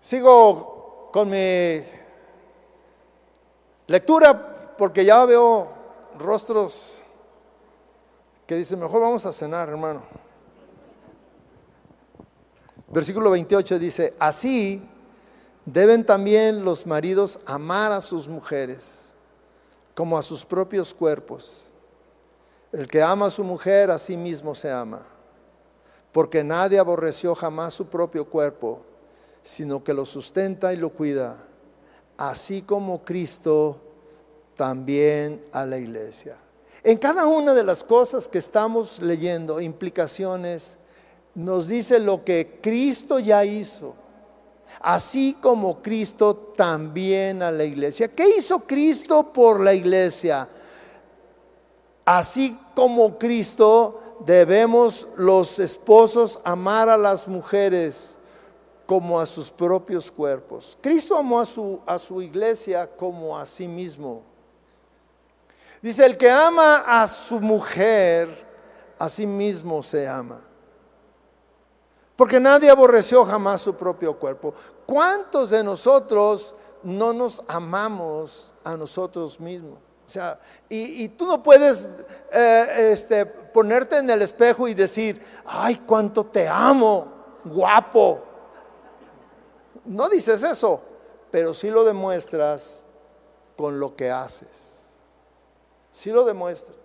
Sigo 0.00 1.10
con 1.12 1.28
mi 1.28 1.82
lectura 3.86 4.74
porque 4.78 5.04
ya 5.04 5.24
veo 5.24 5.68
rostros 6.18 6.96
que 8.46 8.56
dicen, 8.56 8.80
mejor 8.80 9.00
vamos 9.00 9.26
a 9.26 9.32
cenar, 9.32 9.68
hermano. 9.68 10.02
Versículo 12.88 13.30
28 13.30 13.78
dice, 13.78 14.14
así 14.18 14.82
deben 15.64 16.04
también 16.04 16.64
los 16.64 16.86
maridos 16.86 17.38
amar 17.46 17.92
a 17.92 18.00
sus 18.00 18.26
mujeres 18.26 19.14
como 19.94 20.18
a 20.18 20.22
sus 20.22 20.44
propios 20.44 20.92
cuerpos. 20.92 21.70
El 22.72 22.88
que 22.88 23.02
ama 23.02 23.26
a 23.26 23.30
su 23.30 23.44
mujer 23.44 23.90
a 23.90 23.98
sí 23.98 24.16
mismo 24.16 24.54
se 24.54 24.70
ama, 24.70 25.02
porque 26.10 26.42
nadie 26.42 26.78
aborreció 26.78 27.34
jamás 27.34 27.74
su 27.74 27.86
propio 27.86 28.24
cuerpo, 28.24 28.80
sino 29.42 29.82
que 29.82 29.94
lo 29.94 30.04
sustenta 30.04 30.72
y 30.72 30.76
lo 30.76 30.90
cuida, 30.90 31.36
así 32.16 32.62
como 32.62 33.04
Cristo 33.04 33.80
también 34.54 35.42
a 35.52 35.64
la 35.64 35.78
iglesia. 35.78 36.36
En 36.82 36.98
cada 36.98 37.26
una 37.26 37.54
de 37.54 37.64
las 37.64 37.84
cosas 37.84 38.28
que 38.28 38.38
estamos 38.38 39.00
leyendo, 39.00 39.60
implicaciones, 39.60 40.76
nos 41.34 41.68
dice 41.68 41.98
lo 41.98 42.24
que 42.24 42.58
Cristo 42.60 43.18
ya 43.18 43.44
hizo, 43.44 43.94
así 44.80 45.36
como 45.40 45.82
Cristo 45.82 46.52
también 46.56 47.42
a 47.42 47.50
la 47.50 47.64
iglesia. 47.64 48.08
¿Qué 48.08 48.36
hizo 48.36 48.60
Cristo 48.60 49.32
por 49.32 49.60
la 49.60 49.74
iglesia? 49.74 50.48
Así 52.04 52.58
como 52.74 53.18
Cristo 53.18 54.00
debemos 54.24 55.06
los 55.16 55.58
esposos 55.58 56.40
amar 56.44 56.88
a 56.88 56.96
las 56.96 57.28
mujeres 57.28 58.18
como 58.90 59.20
a 59.20 59.24
sus 59.24 59.52
propios 59.52 60.10
cuerpos. 60.10 60.76
Cristo 60.80 61.16
amó 61.16 61.38
a 61.38 61.46
su, 61.46 61.80
a 61.86 61.96
su 61.96 62.20
iglesia 62.20 62.90
como 62.96 63.38
a 63.38 63.46
sí 63.46 63.68
mismo. 63.68 64.24
Dice, 65.80 66.04
el 66.04 66.16
que 66.16 66.28
ama 66.28 66.82
a 66.84 67.06
su 67.06 67.40
mujer, 67.40 68.44
a 68.98 69.08
sí 69.08 69.28
mismo 69.28 69.80
se 69.80 70.08
ama. 70.08 70.40
Porque 72.16 72.40
nadie 72.40 72.68
aborreció 72.68 73.24
jamás 73.24 73.60
su 73.60 73.76
propio 73.76 74.18
cuerpo. 74.18 74.52
¿Cuántos 74.86 75.50
de 75.50 75.62
nosotros 75.62 76.56
no 76.82 77.12
nos 77.12 77.44
amamos 77.46 78.54
a 78.64 78.76
nosotros 78.76 79.38
mismos? 79.38 79.78
O 80.04 80.10
sea, 80.10 80.36
y, 80.68 81.08
tú 81.10 81.26
no 81.26 81.40
puedes 81.40 81.86
eh, 82.32 82.90
este, 82.90 83.24
ponerte 83.24 83.98
en 83.98 84.10
el 84.10 84.22
espejo 84.22 84.66
y 84.66 84.74
decir, 84.74 85.24
ay, 85.46 85.76
cuánto 85.86 86.26
te 86.26 86.48
amo, 86.48 87.06
guapo. 87.44 88.29
No 89.84 90.08
dices 90.08 90.42
eso, 90.42 90.80
pero 91.30 91.54
sí 91.54 91.70
lo 91.70 91.84
demuestras 91.84 92.82
con 93.56 93.80
lo 93.80 93.94
que 93.96 94.10
haces. 94.10 94.92
Sí 95.90 96.10
lo 96.10 96.24
demuestras. 96.24 96.76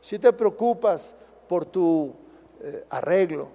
Si 0.00 0.18
te 0.18 0.32
preocupas 0.32 1.14
por 1.48 1.64
tu 1.64 2.12
eh, 2.60 2.84
arreglo, 2.90 3.48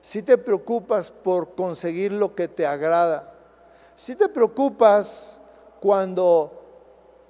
si 0.00 0.22
te 0.22 0.36
preocupas 0.36 1.10
por 1.10 1.54
conseguir 1.54 2.12
lo 2.12 2.34
que 2.34 2.46
te 2.46 2.66
agrada, 2.66 3.32
si 3.96 4.14
te 4.14 4.28
preocupas 4.28 5.40
cuando 5.80 6.52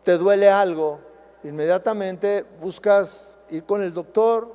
te 0.03 0.19
duele 0.19 0.51
algo, 0.51 0.99
inmediatamente 1.45 2.45
buscas 2.61 3.39
ir 3.51 3.65
con 3.65 3.83
el 3.83 3.93
doctor, 3.93 4.53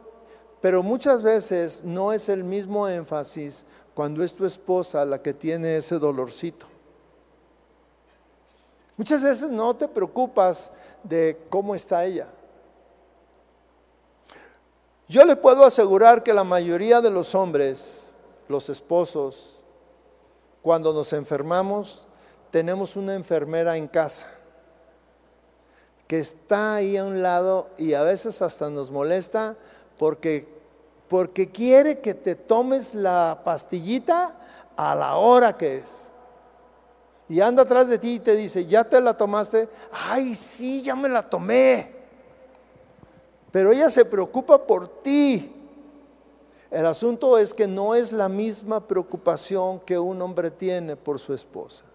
pero 0.59 0.83
muchas 0.83 1.23
veces 1.23 1.83
no 1.85 2.11
es 2.11 2.27
el 2.29 2.43
mismo 2.43 2.87
énfasis 2.87 3.65
cuando 3.99 4.23
es 4.23 4.33
tu 4.33 4.45
esposa 4.45 5.03
la 5.03 5.21
que 5.21 5.33
tiene 5.33 5.75
ese 5.75 5.99
dolorcito. 5.99 6.65
Muchas 8.95 9.21
veces 9.21 9.51
no 9.51 9.75
te 9.75 9.89
preocupas 9.89 10.71
de 11.03 11.37
cómo 11.49 11.75
está 11.75 12.05
ella. 12.05 12.25
Yo 15.09 15.25
le 15.25 15.35
puedo 15.35 15.65
asegurar 15.65 16.23
que 16.23 16.33
la 16.33 16.45
mayoría 16.45 17.01
de 17.01 17.09
los 17.09 17.35
hombres 17.35 18.13
los 18.47 18.69
esposos, 18.69 19.55
cuando 20.61 20.93
nos 20.93 21.11
enfermamos, 21.11 22.07
tenemos 22.51 22.95
una 22.95 23.15
enfermera 23.15 23.75
en 23.75 23.89
casa 23.89 24.27
que 26.07 26.19
está 26.19 26.75
ahí 26.75 26.95
a 26.95 27.03
un 27.03 27.21
lado 27.21 27.67
y 27.77 27.95
a 27.95 28.03
veces 28.03 28.41
hasta 28.41 28.69
nos 28.69 28.91
molesta 28.91 29.57
porque, 29.97 30.47
porque 31.09 31.49
quiere 31.49 31.99
que 31.99 32.13
te 32.13 32.35
tomes 32.35 32.93
la 32.93 33.41
pastillita 33.43 34.35
a 34.77 34.95
la 34.95 35.15
hora 35.15 35.57
que 35.57 35.77
es. 35.77 36.13
Y 37.27 37.41
anda 37.41 37.63
atrás 37.63 37.89
de 37.89 37.97
ti 37.97 38.15
y 38.15 38.19
te 38.19 38.35
dice, 38.35 38.65
¿ya 38.65 38.83
te 38.83 39.01
la 39.01 39.17
tomaste? 39.17 39.67
Ay, 39.91 40.33
sí, 40.35 40.81
ya 40.81 40.95
me 40.95 41.09
la 41.09 41.27
tomé. 41.27 41.95
Pero 43.51 43.71
ella 43.71 43.89
se 43.89 44.05
preocupa 44.05 44.65
por 44.65 44.87
ti. 45.01 45.55
El 46.71 46.85
asunto 46.85 47.37
es 47.37 47.53
que 47.53 47.67
no 47.67 47.95
es 47.95 48.11
la 48.11 48.29
misma 48.29 48.87
preocupación 48.87 49.79
que 49.79 49.97
un 49.97 50.21
hombre 50.21 50.51
tiene 50.51 50.95
por 50.95 51.19
su 51.19 51.33
esposa. 51.33 51.85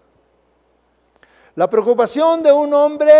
La 1.54 1.70
preocupación 1.70 2.42
de 2.42 2.52
un 2.52 2.74
hombre 2.74 3.12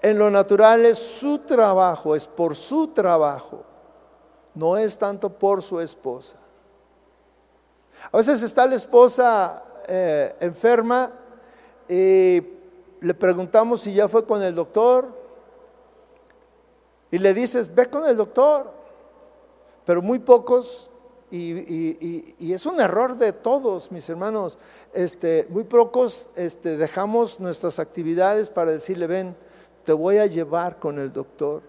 en 0.00 0.18
lo 0.18 0.30
natural 0.30 0.86
es 0.86 0.98
su 0.98 1.40
trabajo, 1.40 2.16
es 2.16 2.26
por 2.26 2.56
su 2.56 2.88
trabajo, 2.88 3.64
no 4.54 4.76
es 4.76 4.98
tanto 4.98 5.30
por 5.30 5.62
su 5.62 5.80
esposa. 5.80 6.36
A 8.10 8.16
veces 8.16 8.42
está 8.42 8.66
la 8.66 8.76
esposa 8.76 9.62
eh, 9.88 10.34
enferma 10.40 11.12
y 11.88 12.42
le 13.00 13.14
preguntamos 13.14 13.80
si 13.80 13.94
ya 13.94 14.08
fue 14.08 14.24
con 14.24 14.42
el 14.42 14.54
doctor 14.54 15.08
y 17.10 17.18
le 17.18 17.34
dices, 17.34 17.74
ve 17.74 17.88
con 17.88 18.06
el 18.06 18.16
doctor 18.16 18.80
pero 19.90 20.02
muy 20.02 20.20
pocos, 20.20 20.88
y, 21.32 22.52
es 22.52 22.64
un 22.64 22.80
error 22.80 23.16
de 23.16 23.32
todos, 23.32 23.90
mis 23.90 24.08
hermanos, 24.08 24.56
este, 24.92 25.46
muy 25.48 25.64
pocos 25.64 26.28
este, 26.36 26.76
dejamos 26.76 27.40
nuestras 27.40 27.80
actividades 27.80 28.50
para 28.50 28.70
decirle, 28.70 29.08
ven, 29.08 29.36
te 29.84 29.92
voy 29.92 30.18
a 30.18 30.26
llevar 30.26 30.78
con 30.78 31.00
el 31.00 31.12
doctor. 31.12 31.62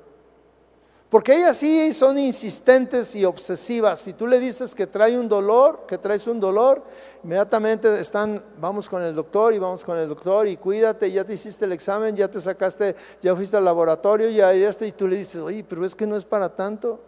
Porque 1.11 1.35
ellas 1.35 1.57
sí 1.57 1.93
son 1.93 2.17
insistentes 2.17 3.17
y 3.17 3.25
obsesivas. 3.25 3.99
Si 3.99 4.13
tú 4.13 4.25
le 4.25 4.39
dices 4.39 4.73
que 4.73 4.87
trae 4.87 5.19
un 5.19 5.27
dolor, 5.27 5.85
que 5.85 5.97
traes 5.97 6.25
un 6.25 6.39
dolor, 6.39 6.81
inmediatamente 7.21 7.99
están, 7.99 8.41
vamos 8.57 8.87
con 8.87 9.03
el 9.03 9.13
doctor 9.13 9.53
y 9.53 9.59
vamos 9.59 9.83
con 9.83 9.97
el 9.97 10.07
doctor 10.07 10.47
y 10.47 10.55
cuídate, 10.55 11.11
ya 11.11 11.25
te 11.25 11.33
hiciste 11.33 11.65
el 11.65 11.73
examen, 11.73 12.15
ya 12.15 12.31
te 12.31 12.39
sacaste, 12.39 12.95
ya 13.21 13.35
fuiste 13.35 13.57
al 13.57 13.65
laboratorio, 13.65 14.29
ya, 14.29 14.53
ya 14.53 14.69
y 14.85 14.93
tú 14.93 15.05
le 15.05 15.17
dices, 15.17 15.41
oye, 15.41 15.65
pero 15.67 15.83
es 15.83 15.93
que 15.93 16.07
no 16.07 16.15
es 16.15 16.23
para 16.23 16.47
tanto. 16.47 17.01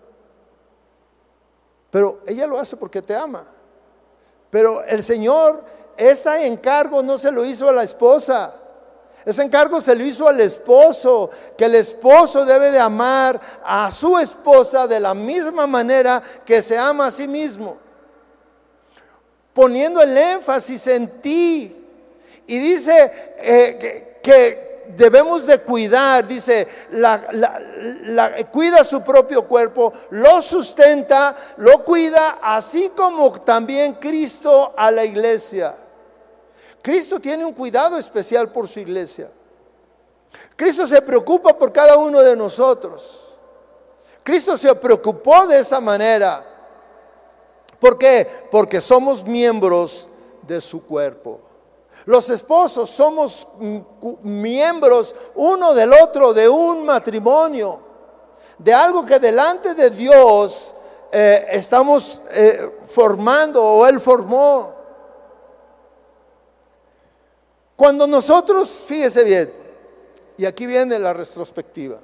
Pero 1.89 2.19
ella 2.27 2.45
lo 2.45 2.59
hace 2.59 2.75
porque 2.75 3.01
te 3.01 3.15
ama. 3.15 3.45
Pero 4.49 4.83
el 4.83 5.01
Señor, 5.01 5.63
ese 5.95 6.45
encargo 6.45 7.01
no 7.03 7.17
se 7.17 7.31
lo 7.31 7.45
hizo 7.45 7.69
a 7.69 7.71
la 7.71 7.83
esposa. 7.83 8.53
Ese 9.25 9.43
encargo 9.43 9.79
se 9.79 9.95
lo 9.95 10.03
hizo 10.03 10.27
al 10.27 10.39
esposo, 10.41 11.29
que 11.57 11.65
el 11.65 11.75
esposo 11.75 12.45
debe 12.45 12.71
de 12.71 12.79
amar 12.79 13.39
a 13.63 13.89
su 13.89 14.17
esposa 14.19 14.87
de 14.87 14.99
la 14.99 15.13
misma 15.13 15.65
manera 15.65 16.21
que 16.45 16.61
se 16.61 16.77
ama 16.77 17.07
a 17.07 17.11
sí 17.11 17.27
mismo. 17.27 17.77
Poniendo 19.53 20.01
el 20.01 20.17
énfasis 20.17 20.87
en 20.87 21.21
ti. 21.21 21.79
Y 22.47 22.59
dice 22.59 23.33
eh, 23.39 24.19
que 24.21 24.73
debemos 24.95 25.45
de 25.45 25.59
cuidar, 25.59 26.27
dice, 26.27 26.67
cuida 28.51 28.83
su 28.83 29.01
propio 29.01 29.47
cuerpo, 29.47 29.93
lo 30.11 30.41
sustenta, 30.41 31.35
lo 31.57 31.83
cuida, 31.83 32.39
así 32.41 32.91
como 32.95 33.31
también 33.41 33.93
Cristo 33.93 34.73
a 34.75 34.91
la 34.91 35.05
iglesia. 35.05 35.75
Cristo 36.83 37.17
tiene 37.17 37.45
un 37.45 37.53
cuidado 37.53 37.97
especial 37.97 38.51
por 38.51 38.67
su 38.67 38.81
iglesia. 38.81 39.31
Cristo 40.53 40.85
se 40.85 41.01
preocupa 41.01 41.57
por 41.57 41.71
cada 41.71 41.97
uno 41.97 42.21
de 42.21 42.35
nosotros. 42.35 43.23
Cristo 44.21 44.57
se 44.57 44.75
preocupó 44.75 45.47
de 45.47 45.59
esa 45.59 45.79
manera. 45.79 46.45
¿Por 47.79 47.97
qué? 47.97 48.27
Porque 48.51 48.81
somos 48.81 49.23
miembros 49.23 50.09
de 50.41 50.59
su 50.59 50.85
cuerpo. 50.85 51.39
Los 52.03 52.29
esposos 52.29 52.89
somos 52.89 53.47
miembros 54.21 55.15
uno 55.35 55.73
del 55.73 55.93
otro 55.93 56.33
de 56.33 56.49
un 56.49 56.85
matrimonio, 56.85 57.79
de 58.57 58.73
algo 58.73 59.05
que 59.05 59.19
delante 59.19 59.73
de 59.73 59.89
Dios 59.89 60.75
eh, 61.13 61.45
estamos 61.51 62.21
eh, 62.31 62.79
formando 62.91 63.63
o 63.63 63.87
Él 63.87 64.01
formó. 64.01 64.82
Cuando 67.75 68.07
nosotros, 68.07 68.85
fíjese 68.87 69.23
bien, 69.23 69.53
y 70.37 70.45
aquí 70.45 70.65
viene 70.65 70.97
la 70.99 71.13
retrospectiva. 71.13 71.99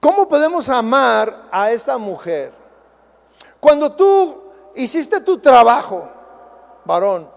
¿Cómo 0.00 0.28
podemos 0.28 0.68
amar 0.68 1.48
a 1.50 1.70
esa 1.70 1.96
mujer? 1.98 2.52
Cuando 3.60 3.92
tú 3.92 4.36
hiciste 4.74 5.20
tu 5.20 5.38
trabajo, 5.38 6.08
varón, 6.84 7.30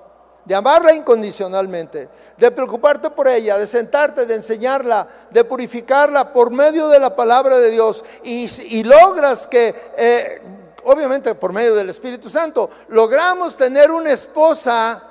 de 0.45 0.55
amarla 0.55 0.93
incondicionalmente, 0.93 2.07
de 2.37 2.51
preocuparte 2.51 3.09
por 3.09 3.27
ella, 3.27 3.57
de 3.57 3.67
sentarte, 3.67 4.25
de 4.25 4.35
enseñarla, 4.35 5.07
de 5.31 5.43
purificarla 5.43 6.31
por 6.31 6.51
medio 6.51 6.87
de 6.87 6.99
la 6.99 7.15
palabra 7.15 7.57
de 7.57 7.71
Dios 7.71 8.03
y, 8.23 8.83
logras 8.83 9.47
que, 9.47 9.75
eh, 9.97 10.41
obviamente 10.85 11.35
por 11.35 11.51
medio 11.51 11.75
del 11.75 11.89
Espíritu 11.89 12.29
Santo, 12.29 12.69
logramos 12.87 13.57
tener 13.57 13.91
una 13.91 14.11
esposa 14.11 15.01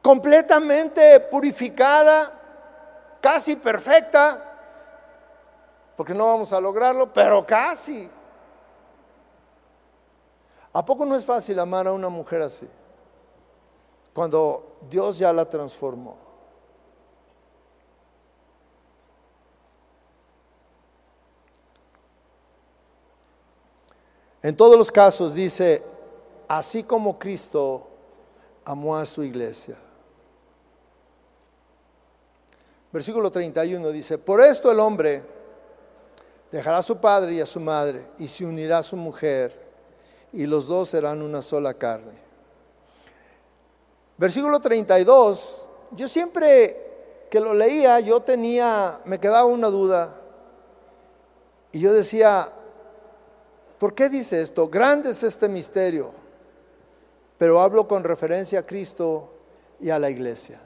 completamente 0.00 1.20
purificada, 1.20 2.30
casi 3.20 3.56
perfecta, 3.56 4.52
porque 5.96 6.14
no 6.14 6.26
vamos 6.26 6.52
a 6.52 6.60
lograrlo, 6.60 7.12
pero 7.12 7.44
casi. 7.46 8.10
¿A 10.72 10.84
poco 10.84 11.06
no 11.06 11.16
es 11.16 11.24
fácil 11.24 11.58
amar 11.58 11.86
a 11.86 11.92
una 11.92 12.08
mujer 12.08 12.42
así? 12.42 12.68
Cuando 14.12 14.76
Dios 14.90 15.18
ya 15.18 15.32
la 15.32 15.48
transformó. 15.48 16.23
En 24.44 24.54
todos 24.54 24.76
los 24.76 24.92
casos 24.92 25.34
dice, 25.34 25.82
así 26.46 26.82
como 26.82 27.18
Cristo 27.18 27.86
amó 28.66 28.94
a 28.94 29.06
su 29.06 29.22
iglesia. 29.22 29.74
Versículo 32.92 33.30
31 33.30 33.88
dice, 33.88 34.18
por 34.18 34.42
esto 34.42 34.70
el 34.70 34.80
hombre 34.80 35.24
dejará 36.52 36.76
a 36.76 36.82
su 36.82 36.98
padre 36.98 37.32
y 37.36 37.40
a 37.40 37.46
su 37.46 37.58
madre 37.58 38.04
y 38.18 38.26
se 38.26 38.44
unirá 38.44 38.76
a 38.76 38.82
su 38.82 38.98
mujer 38.98 39.58
y 40.30 40.44
los 40.44 40.68
dos 40.68 40.90
serán 40.90 41.22
una 41.22 41.40
sola 41.40 41.72
carne. 41.72 42.12
Versículo 44.18 44.60
32, 44.60 45.70
yo 45.92 46.06
siempre 46.06 47.26
que 47.30 47.40
lo 47.40 47.54
leía, 47.54 47.98
yo 48.00 48.20
tenía, 48.20 49.00
me 49.06 49.18
quedaba 49.18 49.46
una 49.46 49.68
duda. 49.68 50.20
Y 51.72 51.80
yo 51.80 51.94
decía, 51.94 52.52
¿por 53.78 53.94
qué 53.94 54.08
dice 54.08 54.40
esto? 54.40 54.68
Grande 54.68 55.10
es 55.10 55.22
este 55.22 55.48
misterio, 55.48 56.10
pero 57.38 57.60
hablo 57.60 57.86
con 57.86 58.04
referencia 58.04 58.60
a 58.60 58.62
Cristo 58.62 59.30
y 59.80 59.90
a 59.90 59.98
la 59.98 60.10
iglesia. 60.10 60.60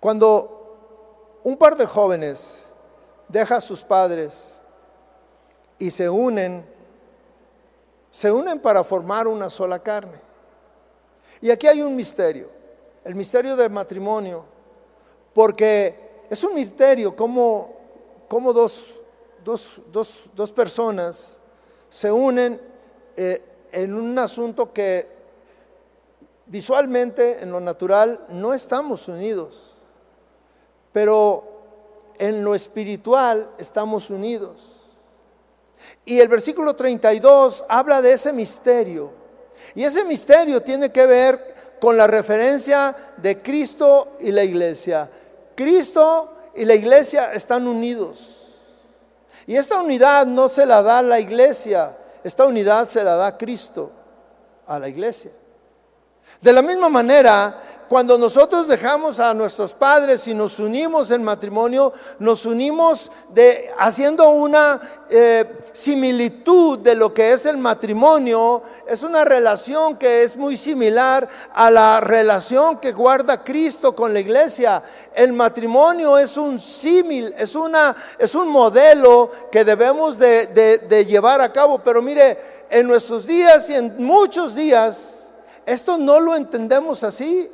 Cuando 0.00 1.40
un 1.42 1.56
par 1.56 1.76
de 1.76 1.86
jóvenes 1.86 2.66
deja 3.28 3.56
a 3.56 3.60
sus 3.60 3.82
padres 3.82 4.60
y 5.78 5.90
se 5.90 6.08
unen 6.08 6.76
se 8.16 8.32
unen 8.32 8.58
para 8.60 8.82
formar 8.82 9.28
una 9.28 9.50
sola 9.50 9.78
carne. 9.78 10.18
Y 11.42 11.50
aquí 11.50 11.66
hay 11.66 11.82
un 11.82 11.94
misterio, 11.94 12.48
el 13.04 13.14
misterio 13.14 13.54
del 13.56 13.68
matrimonio, 13.68 14.42
porque 15.34 16.24
es 16.30 16.42
un 16.42 16.54
misterio 16.54 17.14
como 17.14 17.74
dos, 18.54 18.98
dos, 19.46 20.52
personas 20.54 21.38
se 21.88 22.10
unen 22.10 22.60
eh, 23.16 23.42
en 23.72 23.94
un 23.94 24.18
asunto 24.18 24.72
que 24.72 25.06
visualmente, 26.46 27.42
en 27.42 27.52
lo 27.52 27.60
natural, 27.60 28.26
no 28.30 28.52
estamos 28.52 29.08
unidos, 29.08 29.74
pero 30.92 31.44
en 32.18 32.42
lo 32.42 32.54
espiritual 32.54 33.50
estamos 33.58 34.10
unidos. 34.10 34.80
Y 36.04 36.18
el 36.18 36.28
versículo 36.28 36.74
32 36.74 37.64
habla 37.68 38.02
de 38.02 38.12
ese 38.14 38.32
misterio. 38.32 39.10
Y 39.74 39.84
ese 39.84 40.04
misterio 40.04 40.62
tiene 40.62 40.90
que 40.90 41.06
ver 41.06 41.54
con 41.80 41.96
la 41.96 42.06
referencia 42.06 42.96
de 43.18 43.42
Cristo 43.42 44.16
y 44.20 44.32
la 44.32 44.42
iglesia. 44.42 45.08
Cristo 45.54 46.32
y 46.54 46.64
la 46.64 46.74
iglesia 46.74 47.32
están 47.32 47.68
unidos. 47.68 48.45
Y 49.46 49.56
esta 49.56 49.80
unidad 49.80 50.26
no 50.26 50.48
se 50.48 50.66
la 50.66 50.82
da 50.82 51.02
la 51.02 51.20
iglesia, 51.20 51.96
esta 52.24 52.46
unidad 52.46 52.88
se 52.88 53.04
la 53.04 53.14
da 53.14 53.36
Cristo 53.36 53.92
a 54.66 54.78
la 54.78 54.88
iglesia. 54.88 55.30
De 56.40 56.52
la 56.52 56.62
misma 56.62 56.88
manera, 56.88 57.56
cuando 57.88 58.18
nosotros 58.18 58.66
dejamos 58.66 59.20
a 59.20 59.32
nuestros 59.32 59.72
padres 59.72 60.26
y 60.26 60.34
nos 60.34 60.58
unimos 60.58 61.10
en 61.10 61.22
matrimonio, 61.22 61.92
nos 62.18 62.44
unimos 62.44 63.10
de, 63.32 63.70
haciendo 63.78 64.30
una 64.30 64.80
eh, 65.08 65.60
similitud 65.72 66.80
de 66.80 66.96
lo 66.96 67.14
que 67.14 67.32
es 67.32 67.46
el 67.46 67.58
matrimonio. 67.58 68.62
Es 68.88 69.02
una 69.02 69.24
relación 69.24 69.96
que 69.96 70.24
es 70.24 70.36
muy 70.36 70.56
similar 70.56 71.28
a 71.54 71.70
la 71.70 72.00
relación 72.00 72.78
que 72.78 72.92
guarda 72.92 73.44
Cristo 73.44 73.94
con 73.94 74.12
la 74.12 74.20
iglesia. 74.20 74.82
El 75.14 75.32
matrimonio 75.32 76.18
es 76.18 76.36
un 76.36 76.58
símil, 76.58 77.32
es, 77.38 77.54
una, 77.54 77.94
es 78.18 78.34
un 78.34 78.48
modelo 78.48 79.30
que 79.52 79.64
debemos 79.64 80.18
de, 80.18 81.06
llevar 81.08 81.40
a 81.40 81.52
cabo. 81.52 81.78
Pero 81.78 82.02
mire, 82.02 82.38
en 82.68 82.88
nuestros 82.88 83.26
días 83.26 83.70
y 83.70 83.74
en 83.74 84.04
muchos 84.04 84.56
días, 84.56 85.28
esto 85.64 85.98
no 85.98 86.18
lo 86.18 86.34
entendemos 86.34 87.04
así. 87.04 87.50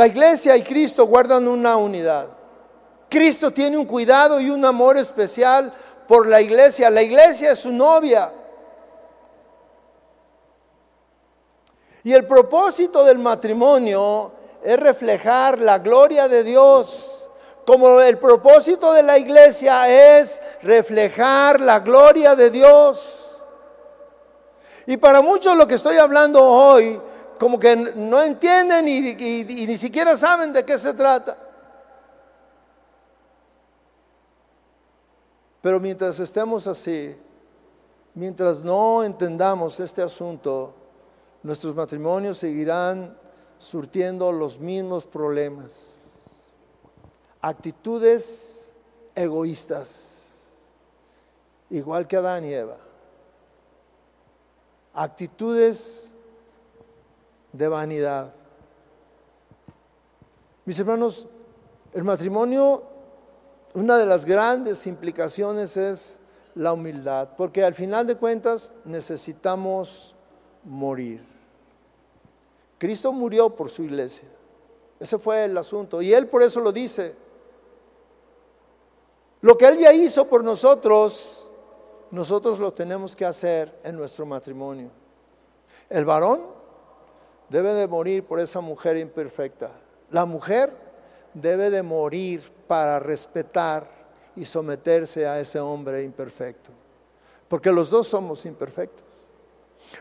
La 0.00 0.06
iglesia 0.06 0.56
y 0.56 0.62
Cristo 0.62 1.04
guardan 1.04 1.46
una 1.46 1.76
unidad. 1.76 2.26
Cristo 3.10 3.50
tiene 3.50 3.76
un 3.76 3.84
cuidado 3.84 4.40
y 4.40 4.48
un 4.48 4.64
amor 4.64 4.96
especial 4.96 5.70
por 6.08 6.26
la 6.26 6.40
iglesia. 6.40 6.88
La 6.88 7.02
iglesia 7.02 7.52
es 7.52 7.58
su 7.58 7.70
novia. 7.70 8.32
Y 12.02 12.14
el 12.14 12.26
propósito 12.26 13.04
del 13.04 13.18
matrimonio 13.18 14.32
es 14.64 14.80
reflejar 14.80 15.58
la 15.58 15.76
gloria 15.80 16.28
de 16.28 16.44
Dios, 16.44 17.30
como 17.66 18.00
el 18.00 18.16
propósito 18.16 18.94
de 18.94 19.02
la 19.02 19.18
iglesia 19.18 20.18
es 20.18 20.40
reflejar 20.62 21.60
la 21.60 21.80
gloria 21.80 22.34
de 22.34 22.48
Dios. 22.48 23.42
Y 24.86 24.96
para 24.96 25.20
muchos 25.20 25.54
lo 25.56 25.66
que 25.66 25.74
estoy 25.74 25.98
hablando 25.98 26.42
hoy 26.42 26.98
como 27.40 27.58
que 27.58 27.74
no 27.74 28.22
entienden 28.22 28.86
y, 28.86 29.66
ni 29.66 29.76
siquiera 29.78 30.14
saben 30.14 30.52
de 30.52 30.62
qué 30.62 30.76
se 30.76 30.92
trata. 30.92 31.38
Pero 35.62 35.80
mientras 35.80 36.20
estemos 36.20 36.66
así, 36.66 37.16
mientras 38.14 38.60
no 38.60 39.02
entendamos 39.02 39.80
este 39.80 40.02
asunto, 40.02 40.74
nuestros 41.42 41.74
matrimonios 41.74 42.36
seguirán 42.36 43.16
surtiendo 43.56 44.32
los 44.32 44.58
mismos 44.58 45.06
problemas. 45.06 46.10
Actitudes 47.40 48.72
egoístas, 49.14 50.26
igual 51.70 52.06
que 52.06 52.16
Adán 52.18 52.44
y 52.44 52.52
Eva. 52.52 52.76
Actitudes 54.92 56.16
de 57.52 57.68
vanidad. 57.68 58.32
Mis 60.64 60.78
hermanos, 60.78 61.26
el 61.92 62.04
matrimonio, 62.04 62.82
una 63.74 63.98
de 63.98 64.06
las 64.06 64.24
grandes 64.24 64.86
implicaciones 64.86 65.76
es 65.76 66.20
la 66.54 66.72
humildad, 66.72 67.30
porque 67.36 67.64
al 67.64 67.74
final 67.74 68.06
de 68.06 68.16
cuentas 68.16 68.72
necesitamos 68.84 70.14
morir. 70.64 71.24
Cristo 72.78 73.12
murió 73.12 73.50
por 73.50 73.68
su 73.68 73.82
iglesia. 73.82 74.28
Ese 74.98 75.18
fue 75.18 75.44
el 75.44 75.56
asunto. 75.56 76.00
Y 76.02 76.12
Él 76.12 76.28
por 76.28 76.42
eso 76.42 76.60
lo 76.60 76.72
dice. 76.72 77.14
Lo 79.40 79.56
que 79.56 79.66
Él 79.66 79.78
ya 79.78 79.92
hizo 79.92 80.26
por 80.28 80.44
nosotros, 80.44 81.50
nosotros 82.10 82.58
lo 82.58 82.72
tenemos 82.72 83.16
que 83.16 83.24
hacer 83.24 83.78
en 83.82 83.96
nuestro 83.96 84.26
matrimonio. 84.26 84.90
El 85.88 86.04
varón 86.04 86.59
debe 87.50 87.74
de 87.74 87.86
morir 87.86 88.24
por 88.24 88.40
esa 88.40 88.60
mujer 88.60 88.96
imperfecta. 88.96 89.72
La 90.10 90.24
mujer 90.24 90.72
debe 91.34 91.70
de 91.70 91.82
morir 91.82 92.42
para 92.66 92.98
respetar 92.98 93.86
y 94.36 94.44
someterse 94.44 95.26
a 95.26 95.38
ese 95.38 95.58
hombre 95.60 96.04
imperfecto. 96.04 96.70
Porque 97.48 97.70
los 97.70 97.90
dos 97.90 98.06
somos 98.06 98.46
imperfectos. 98.46 99.04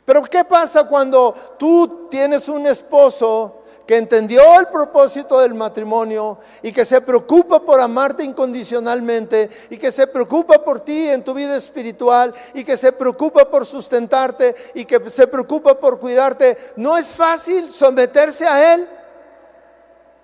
Pero 0.06 0.22
¿qué 0.24 0.44
pasa 0.46 0.88
cuando 0.88 1.34
tú 1.58 2.08
tienes 2.10 2.48
un 2.48 2.68
esposo 2.68 3.59
que 3.90 3.98
entendió 3.98 4.60
el 4.60 4.68
propósito 4.68 5.40
del 5.40 5.56
matrimonio 5.56 6.38
y 6.62 6.72
que 6.72 6.86
se 6.86 7.02
preocupa 7.02 7.60
por 7.60 7.82
amarte 7.82 8.24
incondicionalmente 8.24 9.50
y 9.72 9.78
que 9.80 9.92
se 9.92 10.06
preocupa 10.06 10.64
por 10.64 10.82
ti 10.82 11.10
en 11.10 11.24
tu 11.24 11.34
vida 11.34 11.58
espiritual 11.58 12.32
y 12.54 12.64
que 12.64 12.78
se 12.78 12.92
preocupa 12.92 13.50
por 13.50 13.66
sustentarte 13.66 14.54
y 14.76 14.86
que 14.86 15.10
se 15.10 15.26
preocupa 15.26 15.74
por 15.80 16.00
cuidarte, 16.00 16.56
¿no 16.76 16.96
es 17.00 17.16
fácil 17.16 17.68
someterse 17.68 18.46
a 18.46 18.76
Él? 18.76 18.88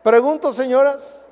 Pregunto, 0.04 0.54
señoras. 0.54 1.26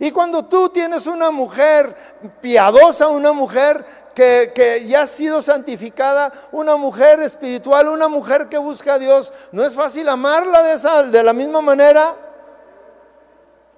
Y 0.00 0.10
cuando 0.10 0.44
tú 0.44 0.68
tienes 0.68 1.06
una 1.06 1.30
mujer 1.30 1.96
piadosa, 2.42 3.08
una 3.08 3.32
mujer 3.32 3.82
que, 4.18 4.84
ya 4.86 5.02
ha 5.02 5.06
sido 5.06 5.40
santificada, 5.40 6.32
una 6.50 6.76
mujer 6.76 7.20
espiritual, 7.20 7.88
una 7.88 8.08
mujer 8.08 8.48
que 8.48 8.58
busca 8.58 8.94
a 8.94 8.98
Dios, 8.98 9.32
¿no 9.52 9.64
es 9.64 9.74
fácil 9.74 10.08
amarla 10.08 10.62
de, 10.62 10.72
esa, 10.72 11.04
de 11.04 11.22
la 11.22 11.32
misma 11.32 11.60
manera? 11.60 12.16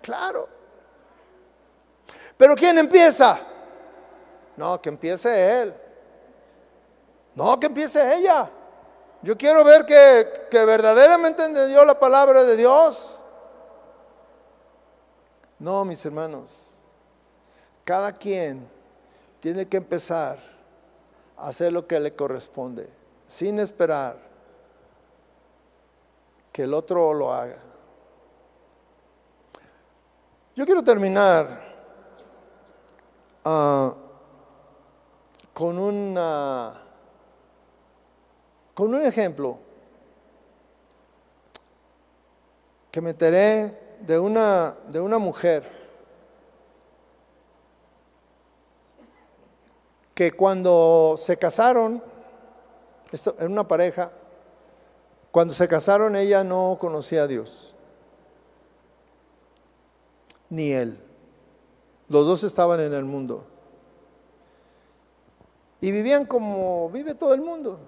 Claro. 0.00 0.48
Pero 2.38 2.54
¿quién 2.56 2.78
empieza? 2.78 3.38
No, 4.56 4.80
que 4.80 4.88
empiece 4.88 5.60
él. 5.62 5.74
No, 7.34 7.60
que 7.60 7.66
empiece 7.66 8.14
ella. 8.16 8.48
Yo 9.20 9.36
quiero 9.36 9.62
ver 9.62 9.84
que, 9.84 10.46
que 10.50 10.64
verdaderamente 10.64 11.44
entendió 11.44 11.84
la 11.84 11.98
palabra 11.98 12.44
de 12.44 12.56
Dios. 12.56 13.22
No, 15.58 15.84
mis 15.84 16.02
hermanos, 16.06 16.76
cada 17.84 18.10
quien 18.12 18.79
tiene 19.40 19.66
que 19.66 19.78
empezar 19.78 20.38
a 21.36 21.48
hacer 21.48 21.72
lo 21.72 21.86
que 21.86 21.98
le 21.98 22.12
corresponde, 22.12 22.88
sin 23.26 23.58
esperar 23.58 24.18
que 26.52 26.64
el 26.64 26.74
otro 26.74 27.14
lo 27.14 27.32
haga. 27.32 27.56
Yo 30.54 30.66
quiero 30.66 30.84
terminar 30.84 31.58
ah, 33.44 33.94
con, 35.54 36.14
con 38.74 38.94
un 38.94 39.02
ejemplo 39.02 39.58
que 42.90 43.00
me 43.00 43.10
enteré 43.10 43.96
de 44.00 44.18
una, 44.18 44.72
de 44.88 45.00
una 45.00 45.18
mujer 45.18 45.79
que 50.20 50.32
cuando 50.32 51.14
se 51.16 51.38
casaron, 51.38 52.02
esto, 53.10 53.34
en 53.38 53.52
una 53.52 53.66
pareja, 53.66 54.10
cuando 55.30 55.54
se 55.54 55.66
casaron 55.66 56.14
ella 56.14 56.44
no 56.44 56.76
conocía 56.78 57.22
a 57.22 57.26
Dios, 57.26 57.74
ni 60.50 60.72
él. 60.72 61.02
Los 62.10 62.26
dos 62.26 62.44
estaban 62.44 62.80
en 62.80 62.92
el 62.92 63.06
mundo. 63.06 63.46
Y 65.80 65.90
vivían 65.90 66.26
como 66.26 66.90
vive 66.90 67.14
todo 67.14 67.32
el 67.32 67.40
mundo, 67.40 67.80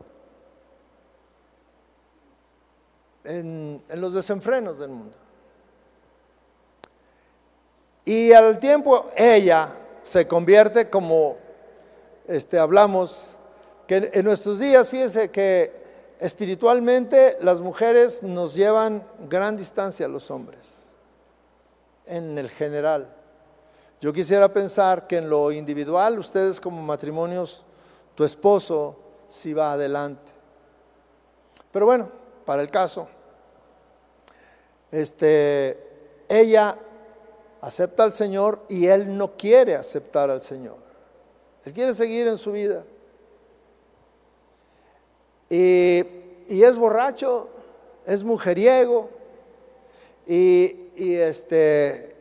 en 3.25 3.83
los 3.97 4.15
desenfrenos 4.15 4.79
del 4.79 4.89
mundo. 4.89 5.19
Y 8.07 8.33
al 8.33 8.59
tiempo 8.59 9.11
ella 9.19 9.69
se 10.03 10.27
convierte 10.27 10.89
como 10.89 11.43
este, 12.33 12.59
hablamos, 12.59 13.37
que 13.87 14.11
en 14.13 14.25
nuestros 14.25 14.59
días, 14.59 14.89
fíjense 14.89 15.31
que 15.31 15.73
espiritualmente 16.19 17.37
las 17.43 17.61
mujeres 17.61 18.23
nos 18.23 18.55
llevan 18.55 19.05
gran 19.29 19.57
distancia 19.57 20.07
a 20.07 20.09
los 20.09 20.31
hombres, 20.31 20.97
en 22.07 22.39
el 22.39 22.49
general. 22.49 23.15
Yo 24.01 24.13
quisiera 24.13 24.53
pensar 24.53 25.07
que 25.07 25.19
en 25.19 25.29
lo 25.29 25.53
individual, 25.53 26.19
ustedes 26.19 26.61
como 26.61 26.83
matrimonios, 26.83 27.65
tu 28.15 28.25
esposo 28.25 28.97
sí 29.29 29.53
va 29.53 29.73
adelante. 29.73 30.33
Pero 31.71 31.87
bueno, 31.87 32.09
para 32.45 32.63
el 32.63 32.71
caso, 32.71 33.09
este, 34.91 36.25
ella 36.29 36.77
acepta 37.61 38.05
al 38.05 38.13
Señor 38.13 38.61
y 38.69 38.87
él 38.87 39.17
no 39.17 39.37
quiere 39.37 39.77
aceptar 39.77 40.31
al 40.31 40.41
Señor. 40.41 40.82
Él 41.65 41.73
quiere 41.73 41.95
seguir 41.95 42.27
en 42.27 42.39
su 42.39 42.53
vida. 42.53 42.85
Y, 45.49 46.05
es 46.49 46.77
borracho, 46.77 47.49
es 48.07 48.25
mujeriego. 48.25 49.09
Y, 50.27 51.15
este, 51.15 52.17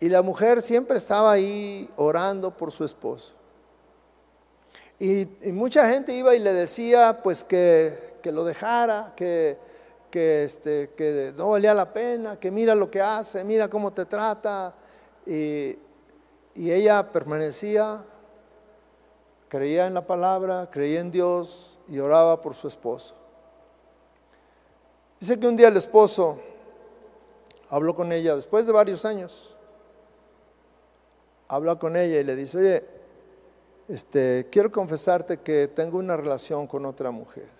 y 0.00 0.08
la 0.08 0.22
mujer 0.22 0.62
siempre 0.62 0.98
estaba 0.98 1.32
ahí 1.32 1.88
orando 1.96 2.56
por 2.56 2.72
su 2.72 2.84
esposo. 2.84 3.34
Y, 4.98 5.26
mucha 5.52 5.88
gente 5.88 6.12
iba 6.12 6.34
y 6.34 6.38
le 6.38 6.52
decía 6.52 7.20
pues 7.22 7.42
que, 7.42 7.92
que 8.22 8.30
lo 8.30 8.44
dejara, 8.44 9.12
que, 9.16 9.58
que, 10.10 10.44
este, 10.44 10.90
que 10.96 11.32
no 11.36 11.50
valía 11.50 11.74
la 11.74 11.92
pena, 11.92 12.38
que 12.38 12.50
mira 12.50 12.74
lo 12.74 12.90
que 12.90 13.00
hace, 13.00 13.42
mira 13.42 13.68
cómo 13.68 13.92
te 13.92 14.04
trata. 14.06 14.74
Y, 15.26 15.76
y 16.54 16.70
ella 16.70 17.10
permanecía, 17.10 17.98
creía 19.52 19.86
en 19.86 19.92
la 19.92 20.06
palabra, 20.06 20.70
creía 20.70 21.00
en 21.00 21.10
Dios 21.10 21.78
y 21.86 21.98
oraba 21.98 22.40
por 22.40 22.54
su 22.54 22.68
esposo. 22.68 23.14
Dice 25.20 25.38
que 25.38 25.46
un 25.46 25.58
día 25.58 25.68
el 25.68 25.76
esposo 25.76 26.40
habló 27.68 27.94
con 27.94 28.12
ella, 28.12 28.34
después 28.34 28.64
de 28.64 28.72
varios 28.72 29.04
años, 29.04 29.54
habló 31.48 31.78
con 31.78 31.98
ella 31.98 32.18
y 32.18 32.24
le 32.24 32.34
dice, 32.34 32.56
oye, 32.56 32.86
este, 33.88 34.48
quiero 34.50 34.72
confesarte 34.72 35.40
que 35.40 35.68
tengo 35.68 35.98
una 35.98 36.16
relación 36.16 36.66
con 36.66 36.86
otra 36.86 37.10
mujer. 37.10 37.50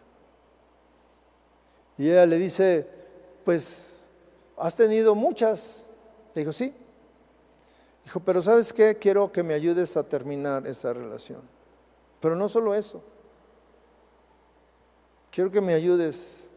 Y 1.98 2.08
ella 2.08 2.24
le 2.24 2.38
dice, 2.38 2.86
pues, 3.44 4.10
¿has 4.56 4.74
tenido 4.76 5.14
muchas? 5.14 5.88
Le 6.34 6.40
dijo, 6.40 6.54
sí. 6.54 6.74
Dijo, 8.02 8.20
pero 8.20 8.40
¿sabes 8.40 8.72
qué? 8.72 8.96
Quiero 8.96 9.30
que 9.30 9.42
me 9.42 9.52
ayudes 9.52 9.94
a 9.98 10.02
terminar 10.02 10.66
esa 10.66 10.94
relación. 10.94 11.51
Pero 12.22 12.36
no 12.36 12.48
solo 12.48 12.72
eso. 12.72 13.02
Quiero 15.32 15.50
que 15.50 15.60
me 15.60 15.74
ayudes 15.74 16.48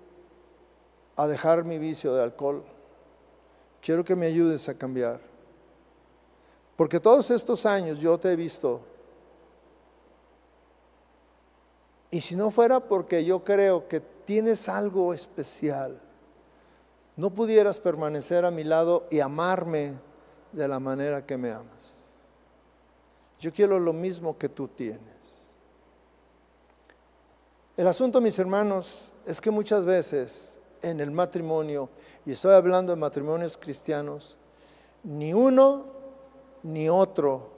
a 1.16 1.28
dejar 1.28 1.64
mi 1.64 1.80
vicio 1.80 2.14
de 2.14 2.22
alcohol. 2.22 2.64
Quiero 3.82 4.04
que 4.04 4.16
me 4.16 4.28
ayudes 4.28 4.70
a 4.70 4.76
cambiar. 4.76 5.20
Porque 6.78 7.00
todos 7.00 7.32
estos 7.32 7.66
años 7.66 7.98
yo 7.98 8.20
te 8.20 8.32
he 8.32 8.36
visto. 8.36 8.80
Y 12.12 12.22
si 12.22 12.36
no 12.36 12.52
fuera 12.52 12.80
porque 12.80 13.26
yo 13.26 13.44
creo 13.44 13.88
que 13.88 14.00
tienes 14.00 14.70
algo 14.70 15.16
especial. 15.16 15.98
No 17.16 17.32
pudieras 17.32 17.80
permanecer 17.80 18.46
a 18.46 18.52
mi 18.52 18.64
lado 18.64 19.08
y 19.10 19.20
amarme 19.20 19.94
de 20.52 20.68
la 20.68 20.80
manera 20.80 21.26
que 21.26 21.38
me 21.38 21.50
amas. 21.50 22.12
Yo 23.40 23.52
quiero 23.52 23.80
lo 23.80 23.94
mismo 23.94 24.38
que 24.38 24.48
tú 24.48 24.68
tienes. 24.68 25.15
El 27.78 27.88
asunto, 27.88 28.22
mis 28.22 28.40
hermanos, 28.40 29.12
es 29.26 29.42
que 29.42 29.52
muchas 29.52 29.86
veces 29.86 30.60
en 30.82 31.02
el 31.02 31.12
matrimonio, 31.12 31.90
y 32.26 32.32
estoy 32.32 32.54
hablando 32.54 32.94
de 32.94 33.00
matrimonios 33.00 33.58
cristianos, 33.58 34.38
ni 35.04 35.34
uno 35.34 35.86
ni 36.64 36.88
otro 36.88 37.50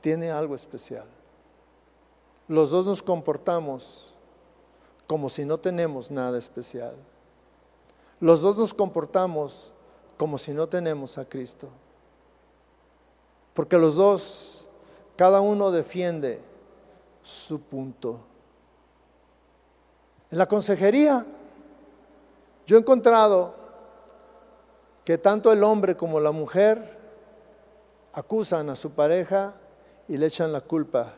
tiene 0.00 0.30
algo 0.30 0.54
especial. 0.54 1.06
Los 2.46 2.70
dos 2.70 2.84
nos 2.84 3.02
comportamos 3.02 4.14
como 5.06 5.30
si 5.30 5.44
no 5.44 5.58
tenemos 5.58 6.10
nada 6.10 6.36
especial. 6.36 6.94
Los 8.20 8.42
dos 8.42 8.58
nos 8.58 8.74
comportamos 8.74 9.72
como 10.18 10.36
si 10.36 10.52
no 10.52 10.68
tenemos 10.68 11.16
a 11.16 11.24
Cristo. 11.24 11.68
Porque 13.54 13.78
los 13.78 13.96
dos, 13.96 14.66
cada 15.16 15.40
uno 15.40 15.70
defiende 15.70 16.40
su 17.22 17.60
punto. 17.62 18.20
En 20.30 20.38
la 20.38 20.46
consejería, 20.46 21.24
yo 22.66 22.76
he 22.76 22.80
encontrado 22.80 23.54
que 25.04 25.18
tanto 25.18 25.52
el 25.52 25.64
hombre 25.64 25.96
como 25.96 26.20
la 26.20 26.32
mujer 26.32 26.98
acusan 28.12 28.68
a 28.68 28.76
su 28.76 28.90
pareja 28.90 29.54
y 30.06 30.16
le 30.16 30.26
echan 30.26 30.52
la 30.52 30.60
culpa 30.60 31.14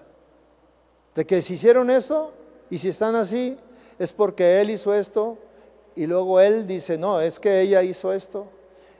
de 1.14 1.26
que 1.26 1.42
si 1.42 1.54
hicieron 1.54 1.90
eso 1.90 2.32
y 2.70 2.78
si 2.78 2.88
están 2.88 3.16
así, 3.16 3.56
es 3.98 4.12
porque 4.12 4.61
él 4.61 4.70
hizo 4.70 4.94
esto 4.94 5.38
y 5.96 6.06
luego 6.06 6.40
él 6.40 6.66
dice, 6.66 6.96
no, 6.96 7.20
es 7.20 7.40
que 7.40 7.61
ella 7.61 7.82
hizo 7.82 8.12
esto. 8.12 8.46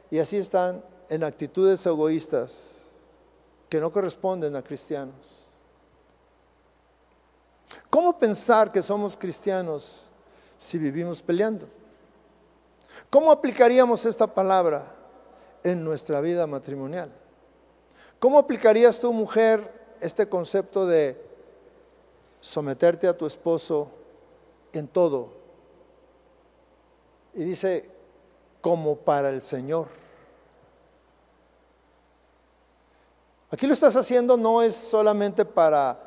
Y 0.09 0.19
así 0.19 0.37
están 0.37 0.83
en 1.09 1.23
actitudes 1.23 1.85
egoístas 1.85 2.89
que 3.69 3.79
no 3.79 3.89
corresponden 3.89 4.55
a 4.55 4.61
cristianos. 4.61 5.50
¿Cómo 7.89 8.17
pensar 8.17 8.71
que 8.71 8.81
somos 8.81 9.17
cristianos 9.17 10.11
si 10.61 10.77
vivimos 10.77 11.23
peleando. 11.23 11.67
¿Cómo 13.09 13.31
aplicaríamos 13.31 14.05
esta 14.05 14.27
palabra 14.27 14.85
en 15.63 15.83
nuestra 15.83 16.21
vida 16.21 16.45
matrimonial? 16.45 17.09
¿Cómo 18.19 18.37
aplicarías 18.37 18.99
tú, 18.99 19.11
mujer, 19.11 19.67
este 19.99 20.29
concepto 20.29 20.85
de 20.85 21.19
someterte 22.41 23.07
a 23.07 23.17
tu 23.17 23.25
esposo 23.25 23.89
en 24.71 24.87
todo? 24.87 25.29
Y 27.33 27.43
dice, 27.43 27.89
como 28.61 28.97
para 28.97 29.29
el 29.29 29.41
Señor. 29.41 29.87
Aquí 33.49 33.65
lo 33.65 33.73
estás 33.73 33.95
haciendo 33.95 34.37
no 34.37 34.61
es 34.61 34.75
solamente 34.75 35.43
para, 35.43 35.99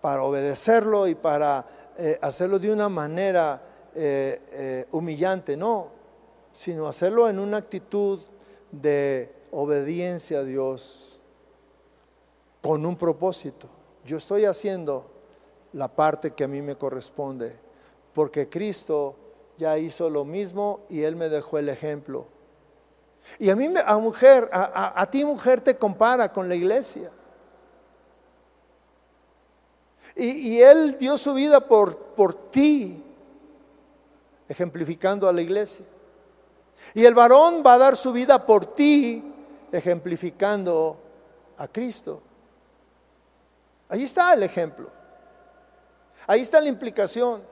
para 0.00 0.22
obedecerlo 0.22 1.06
y 1.06 1.14
para 1.14 1.66
eh, 1.96 2.18
hacerlo 2.22 2.58
de 2.58 2.72
una 2.72 2.88
manera 2.88 3.62
eh, 3.94 4.40
eh, 4.52 4.86
humillante, 4.92 5.56
no, 5.56 5.88
sino 6.52 6.86
hacerlo 6.86 7.28
en 7.28 7.38
una 7.38 7.58
actitud 7.58 8.20
de 8.70 9.32
obediencia 9.50 10.38
a 10.38 10.44
Dios 10.44 11.20
con 12.62 12.86
un 12.86 12.96
propósito. 12.96 13.68
Yo 14.04 14.16
estoy 14.16 14.44
haciendo 14.44 15.10
la 15.72 15.88
parte 15.88 16.32
que 16.32 16.44
a 16.44 16.48
mí 16.48 16.62
me 16.62 16.76
corresponde, 16.76 17.54
porque 18.14 18.48
Cristo 18.48 19.16
ya 19.58 19.76
hizo 19.76 20.08
lo 20.08 20.24
mismo 20.24 20.80
y 20.88 21.02
Él 21.02 21.16
me 21.16 21.28
dejó 21.28 21.58
el 21.58 21.68
ejemplo. 21.68 22.26
Y 23.38 23.50
a 23.50 23.56
mí, 23.56 23.68
a 23.84 23.98
mujer, 23.98 24.48
a 24.50 25.06
ti 25.10 25.24
mujer 25.24 25.60
te 25.60 25.76
compara 25.76 26.32
con 26.32 26.48
la 26.48 26.54
iglesia. 26.54 27.10
Y, 30.16 30.60
Él 30.60 30.96
dio 30.98 31.16
su 31.16 31.34
vida 31.34 31.60
por, 31.60 31.96
por 31.96 32.50
ti, 32.50 33.02
ejemplificando 34.48 35.28
a 35.28 35.32
la 35.32 35.40
iglesia. 35.40 35.86
Y 36.94 37.04
el 37.04 37.14
varón 37.14 37.62
va 37.64 37.74
a 37.74 37.78
dar 37.78 37.96
su 37.96 38.12
vida 38.12 38.44
por 38.44 38.66
ti, 38.66 39.22
ejemplificando 39.70 40.98
a 41.56 41.68
Cristo. 41.68 42.22
Ahí 43.88 44.04
está 44.04 44.32
el 44.34 44.42
ejemplo. 44.42 44.88
Ahí 46.26 46.40
está 46.40 46.60
la 46.60 46.68
implicación. 46.68 47.42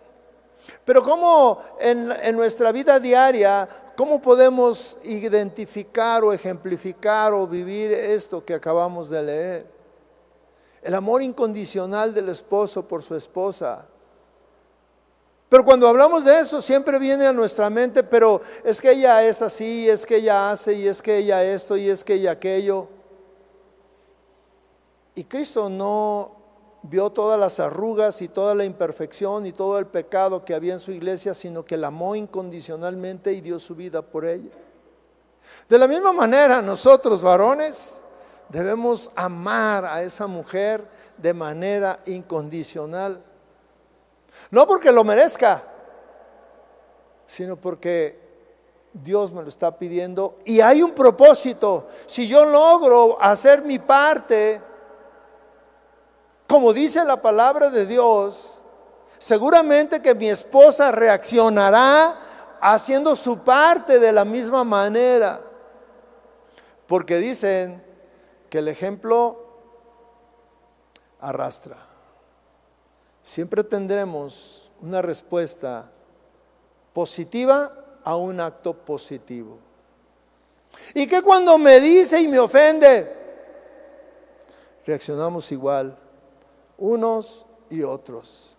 Pero 0.84 1.02
¿cómo 1.02 1.62
en, 1.80 2.10
en, 2.22 2.36
nuestra 2.36 2.72
vida 2.72 2.98
diaria, 2.98 3.68
cómo 3.96 4.20
podemos 4.20 4.98
identificar 5.04 6.24
o 6.24 6.32
ejemplificar 6.32 7.32
o 7.32 7.46
vivir 7.46 7.92
esto 7.92 8.44
que 8.44 8.54
acabamos 8.54 9.08
de 9.08 9.22
leer? 9.22 9.77
El 10.82 10.94
amor 10.94 11.22
incondicional 11.22 12.14
del 12.14 12.28
esposo 12.28 12.86
por 12.86 13.02
su 13.02 13.14
esposa. 13.14 13.86
Pero 15.48 15.64
cuando 15.64 15.88
hablamos 15.88 16.24
de 16.24 16.40
eso, 16.40 16.60
siempre 16.60 16.98
viene 16.98 17.26
a 17.26 17.32
nuestra 17.32 17.70
mente, 17.70 18.02
pero 18.02 18.40
es 18.64 18.80
que 18.80 18.92
ella 18.92 19.24
es 19.24 19.40
así, 19.40 19.88
es 19.88 20.04
que 20.04 20.16
ella 20.16 20.50
hace, 20.50 20.74
y 20.74 20.86
es 20.86 21.00
que 21.00 21.16
ella 21.16 21.42
esto, 21.42 21.76
y 21.76 21.88
es 21.88 22.04
que 22.04 22.14
ella 22.14 22.32
aquello. 22.32 22.88
Y 25.14 25.24
Cristo 25.24 25.70
no 25.70 26.36
vio 26.82 27.10
todas 27.10 27.40
las 27.40 27.58
arrugas 27.60 28.20
y 28.22 28.28
toda 28.28 28.54
la 28.54 28.64
imperfección 28.64 29.46
y 29.46 29.52
todo 29.52 29.78
el 29.78 29.86
pecado 29.86 30.44
que 30.44 30.54
había 30.54 30.74
en 30.74 30.80
su 30.80 30.92
iglesia, 30.92 31.32
sino 31.32 31.64
que 31.64 31.76
la 31.76 31.88
amó 31.88 32.14
incondicionalmente 32.14 33.32
y 33.32 33.40
dio 33.40 33.58
su 33.58 33.74
vida 33.74 34.02
por 34.02 34.26
ella. 34.26 34.52
De 35.68 35.78
la 35.78 35.88
misma 35.88 36.12
manera, 36.12 36.60
nosotros 36.60 37.22
varones, 37.22 38.04
Debemos 38.48 39.10
amar 39.14 39.84
a 39.84 40.02
esa 40.02 40.26
mujer 40.26 40.84
de 41.16 41.34
manera 41.34 42.00
incondicional. 42.06 43.22
No 44.50 44.66
porque 44.66 44.90
lo 44.92 45.04
merezca, 45.04 45.62
sino 47.26 47.56
porque 47.56 48.18
Dios 48.92 49.32
me 49.32 49.42
lo 49.42 49.48
está 49.48 49.76
pidiendo 49.76 50.38
y 50.44 50.60
hay 50.60 50.82
un 50.82 50.92
propósito. 50.92 51.88
Si 52.06 52.26
yo 52.26 52.44
logro 52.46 53.18
hacer 53.20 53.62
mi 53.62 53.78
parte, 53.78 54.60
como 56.46 56.72
dice 56.72 57.04
la 57.04 57.20
palabra 57.20 57.68
de 57.68 57.84
Dios, 57.84 58.62
seguramente 59.18 60.00
que 60.00 60.14
mi 60.14 60.30
esposa 60.30 60.90
reaccionará 60.90 62.16
haciendo 62.60 63.14
su 63.14 63.44
parte 63.44 63.98
de 63.98 64.12
la 64.12 64.24
misma 64.24 64.64
manera. 64.64 65.40
Porque 66.86 67.18
dicen 67.18 67.87
que 68.50 68.58
el 68.58 68.68
ejemplo 68.68 69.44
arrastra. 71.20 71.76
Siempre 73.22 73.64
tendremos 73.64 74.70
una 74.80 75.02
respuesta 75.02 75.90
positiva 76.92 78.00
a 78.04 78.16
un 78.16 78.40
acto 78.40 78.72
positivo. 78.72 79.58
Y 80.94 81.06
que 81.06 81.22
cuando 81.22 81.58
me 81.58 81.80
dice 81.80 82.20
y 82.20 82.28
me 82.28 82.38
ofende, 82.38 83.12
reaccionamos 84.86 85.50
igual, 85.52 85.96
unos 86.78 87.46
y 87.68 87.82
otros, 87.82 88.56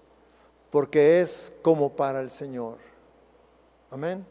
porque 0.69 1.21
es 1.21 1.53
como 1.61 1.89
para 1.89 2.21
el 2.21 2.29
Señor. 2.29 2.77
Amén. 3.89 4.25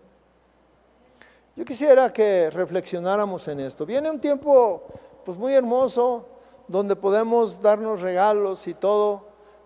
Yo 1.57 1.65
quisiera 1.65 2.13
que 2.13 2.51
reflexionáramos 2.51 3.49
en 3.49 3.59
esto. 3.59 3.85
Viene 3.85 4.09
un 4.09 4.21
tiempo 4.21 4.85
pues 5.29 5.37
muy 5.37 5.53
hermoso, 5.53 6.25
donde 6.69 6.97
podemos 6.97 7.61
darnos 7.61 8.01
regalos 8.01 8.67
y 8.67 8.73
todo, 8.73 9.21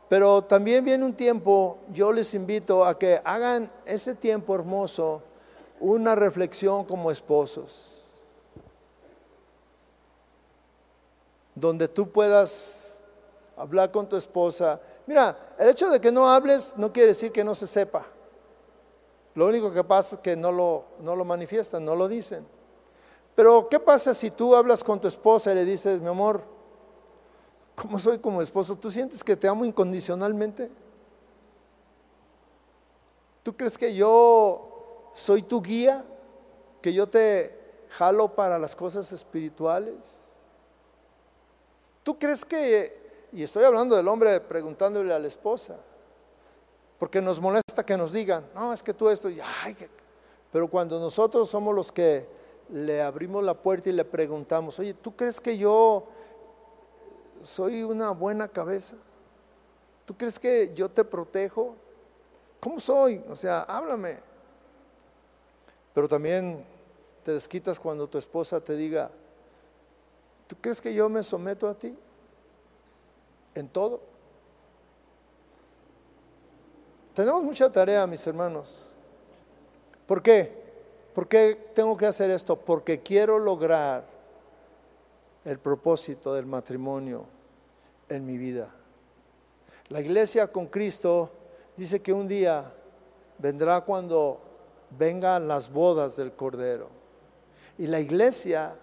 pero 0.09 0.43
también 0.43 0.85
viene 0.85 1.05
un 1.05 1.15
tiempo, 1.15 1.79
yo 1.93 2.13
les 2.13 2.35
invito 2.35 2.85
a 2.85 2.99
que 2.99 3.21
hagan 3.25 3.71
ese 3.87 4.17
tiempo 4.17 4.57
hermoso 4.57 5.23
una 5.79 6.17
reflexión 6.17 6.85
como 6.85 7.13
esposos, 7.13 8.09
donde 11.55 11.87
tú 11.87 12.11
puedas 12.11 12.99
hablar 13.57 13.93
con 13.93 14.09
tu 14.09 14.17
esposa. 14.17 14.81
Mira, 15.07 15.55
el 15.61 15.69
hecho 15.69 15.89
de 15.91 16.01
que 16.01 16.11
no 16.11 16.29
hables 16.29 16.77
no 16.77 16.93
quiere 16.93 17.11
decir 17.11 17.31
que 17.31 17.45
no 17.45 17.55
se 17.55 17.69
sepa. 17.69 18.05
Lo 19.37 19.47
único 19.47 19.73
que 19.73 19.85
pasa 19.85 20.17
es 20.17 20.23
que 20.23 20.35
no 20.35 20.51
lo, 20.51 20.87
no 21.03 21.15
lo 21.15 21.25
manifiestan, 21.25 21.85
no 21.85 21.95
lo 21.95 22.09
dicen. 22.09 22.45
Pero 23.35 23.69
¿qué 23.69 23.79
pasa 23.79 24.15
si 24.15 24.31
tú 24.31 24.55
hablas 24.55 24.85
con 24.85 25.01
tu 25.01 25.09
esposa 25.09 25.53
y 25.53 25.55
le 25.55 25.65
dices, 25.65 26.01
mi 26.01 26.09
amor, 26.09 26.43
¿cómo 27.75 27.99
soy 27.99 28.19
como 28.19 28.43
esposo? 28.43 28.77
¿Tú 28.77 28.91
sientes 28.91 29.25
que 29.25 29.37
te 29.37 29.49
amo 29.49 29.65
incondicionalmente? 29.65 30.71
¿Tú 33.43 33.57
crees 33.57 33.79
que 33.79 33.95
yo 33.95 35.11
soy 35.15 35.43
tu 35.43 35.63
guía? 35.63 36.05
¿Que 36.81 36.93
yo 36.93 37.09
te 37.09 37.59
jalo 37.89 38.35
para 38.35 38.59
las 38.59 38.77
cosas 38.77 39.11
espirituales? 39.13 40.29
¿Tú 42.03 42.19
crees 42.19 42.45
que, 42.45 43.29
y 43.33 43.43
estoy 43.43 43.65
hablando 43.65 43.97
del 43.97 44.09
hombre 44.09 44.41
preguntándole 44.41 45.13
a 45.13 45.19
la 45.19 45.29
esposa, 45.29 45.77
porque 46.99 47.21
nos 47.21 47.41
molesta 47.41 47.85
que 47.85 47.97
nos 47.97 48.13
digan, 48.13 48.45
no, 48.55 48.73
es 48.73 48.83
que 48.83 48.93
tú 48.93 49.09
esto, 49.09 49.29
ay, 49.63 49.77
pero 50.53 50.69
cuando 50.69 51.01
nosotros 51.01 51.49
somos 51.49 51.75
los 51.75 51.91
que 51.91 52.42
le 52.71 53.03
abrimos 53.03 53.45
la 53.45 53.55
puerta 53.55 53.89
y 53.89 53.93
le 53.93 54.05
preguntamos, 54.05 54.79
oye, 54.79 54.95
¿tú 54.95 55.15
crees 55.15 55.41
que 55.41 55.57
yo 55.59 56.07
soy 57.43 57.83
una 57.83 58.11
buena 58.11 58.49
cabeza? 58.49 58.97
¿Tú 60.05 60.17
crees 60.17 60.39
que 60.39 60.73
yo 60.75 60.91
te 60.91 61.05
protejo? 61.05 61.75
¿Cómo 62.61 62.81
soy? 62.81 63.23
O 63.29 63.37
sea, 63.37 63.63
háblame. 63.63 64.19
Pero 65.95 66.09
también 66.09 66.65
te 67.25 67.33
desquitas 67.33 67.79
cuando 67.79 68.09
tu 68.09 68.19
esposa 68.19 68.61
te 68.61 68.77
diga, 68.77 69.11
¿tú 70.47 70.57
crees 70.61 70.81
que 70.81 70.95
yo 70.95 71.09
me 71.09 71.23
someto 71.23 71.69
a 71.69 71.75
ti? 71.75 71.97
En 73.55 73.69
todo. 73.69 74.01
Tenemos 77.15 77.43
mucha 77.43 77.71
tarea, 77.71 78.07
mis 78.07 78.27
hermanos. 78.27 78.95
¿Por 80.07 80.23
qué? 80.23 80.62
¿Por 81.15 81.29
qué 81.29 81.71
tengo 81.75 81.97
que 81.97 82.07
hacer 82.07 82.31
esto? 82.31 82.57
Porque 82.57 83.01
quiero 83.01 83.39
lograr 83.39 84.05
el 85.45 85.59
propósito 85.59 86.33
del 86.33 86.47
matrimonio 86.47 87.27
en 88.09 88.25
mi 88.25 88.39
vida. 88.39 88.71
La 89.89 90.01
iglesia 90.01 90.51
con 90.51 90.67
Cristo 90.67 91.31
dice 91.77 92.01
que 92.01 92.13
un 92.13 92.29
día 92.29 92.65
vendrá 93.39 93.83
cuando 93.83 94.41
vengan 94.99 95.47
las 95.49 95.71
bodas 95.71 96.17
del 96.17 96.33
Cordero. 96.33 96.89
Y 97.77 97.87
la 97.87 98.01
iglesia 98.01 98.75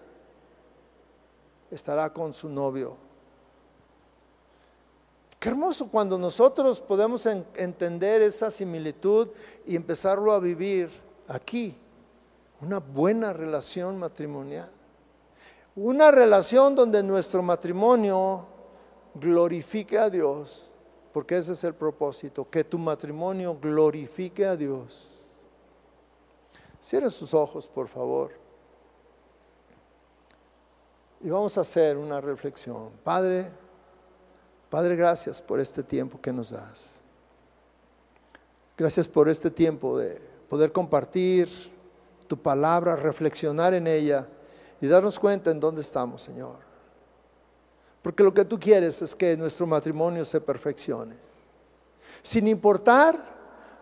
estará 1.70 2.12
con 2.12 2.32
su 2.32 2.48
novio. 2.48 2.96
Qué 5.40 5.48
hermoso 5.48 5.88
cuando 5.90 6.18
nosotros 6.18 6.80
podemos 6.80 7.24
entender 7.26 8.22
esa 8.22 8.50
similitud 8.50 9.28
y 9.66 9.74
empezarlo 9.74 10.32
a 10.32 10.38
vivir 10.38 10.90
aquí 11.26 11.74
una 12.60 12.78
buena 12.78 13.32
relación 13.32 13.98
matrimonial. 13.98 14.70
Una 15.76 16.10
relación 16.10 16.74
donde 16.74 17.02
nuestro 17.02 17.42
matrimonio 17.42 18.46
glorifique 19.14 19.98
a 19.98 20.10
Dios 20.10 20.70
porque 21.12 21.36
ese 21.36 21.52
es 21.52 21.64
el 21.64 21.74
propósito, 21.74 22.48
que 22.48 22.64
tu 22.64 22.78
matrimonio 22.78 23.58
glorifique 23.60 24.46
a 24.46 24.56
Dios. 24.56 25.08
Cierra 26.80 27.10
sus 27.10 27.34
ojos, 27.34 27.66
por 27.66 27.88
favor. 27.88 28.32
Y 31.20 31.28
vamos 31.28 31.58
a 31.58 31.62
hacer 31.62 31.96
una 31.96 32.20
reflexión. 32.20 32.90
Padre, 33.04 33.44
Padre, 34.70 34.96
gracias 34.96 35.42
por 35.42 35.58
este 35.60 35.82
tiempo 35.82 36.20
que 36.20 36.32
nos 36.32 36.50
das. 36.50 37.02
Gracias 38.76 39.06
por 39.06 39.28
este 39.28 39.50
tiempo 39.50 39.98
de 39.98 40.18
poder 40.48 40.72
compartir 40.72 41.48
tu 42.30 42.40
palabra, 42.40 42.94
reflexionar 42.94 43.74
en 43.74 43.88
ella 43.88 44.24
y 44.80 44.86
darnos 44.86 45.18
cuenta 45.18 45.50
en 45.50 45.58
dónde 45.58 45.80
estamos, 45.80 46.22
Señor. 46.22 46.58
Porque 48.02 48.22
lo 48.22 48.32
que 48.32 48.44
tú 48.44 48.56
quieres 48.60 49.02
es 49.02 49.16
que 49.16 49.36
nuestro 49.36 49.66
matrimonio 49.66 50.24
se 50.24 50.40
perfeccione. 50.40 51.16
Sin 52.22 52.46
importar 52.46 53.20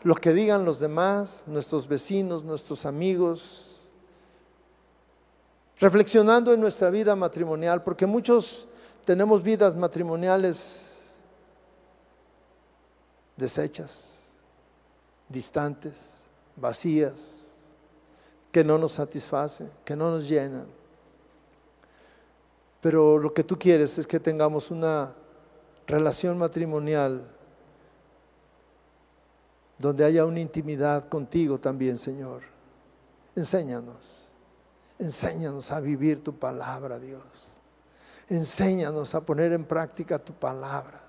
lo 0.03 0.15
que 0.15 0.33
digan 0.33 0.65
los 0.65 0.81
demás, 0.81 1.45
nuestros 1.47 1.87
vecinos, 1.87 2.43
nuestros 2.43 2.87
amigos. 2.87 3.81
Reflexionando 5.79 6.55
en 6.55 6.63
nuestra 6.63 6.89
vida 6.89 7.15
matrimonial, 7.15 7.83
porque 7.83 8.07
muchos 8.07 8.67
tenemos 9.05 9.43
vidas 9.43 9.77
matrimoniales 9.77 11.17
deshechas 13.37 14.15
distantes, 15.29 16.23
vacías, 16.57 17.48
que 18.53 18.65
no 18.65 18.79
nos 18.79 18.93
satisfacen, 18.93 19.71
que 19.85 19.95
no 19.97 20.11
nos 20.11 20.29
llenan. 20.29 20.67
Pero 22.81 23.19
lo 23.19 23.35
que 23.35 23.45
tú 23.45 23.59
quieres 23.59 23.99
es 23.99 24.07
que 24.07 24.21
tengamos 24.21 24.71
una 24.71 25.13
relación 25.87 26.39
matrimonial 26.39 27.27
donde 29.79 30.05
haya 30.05 30.25
una 30.25 30.41
intimidad 30.41 31.05
contigo 31.05 31.59
también, 31.59 31.99
Señor. 31.99 32.43
Enséñanos, 33.35 34.33
enséñanos 34.99 35.71
a 35.71 35.81
vivir 35.81 36.23
tu 36.23 36.35
palabra, 36.37 36.99
Dios. 36.99 37.51
Enséñanos 38.29 39.15
a 39.15 39.21
poner 39.21 39.53
en 39.53 39.65
práctica 39.65 40.19
tu 40.19 40.33
palabra. 40.35 41.01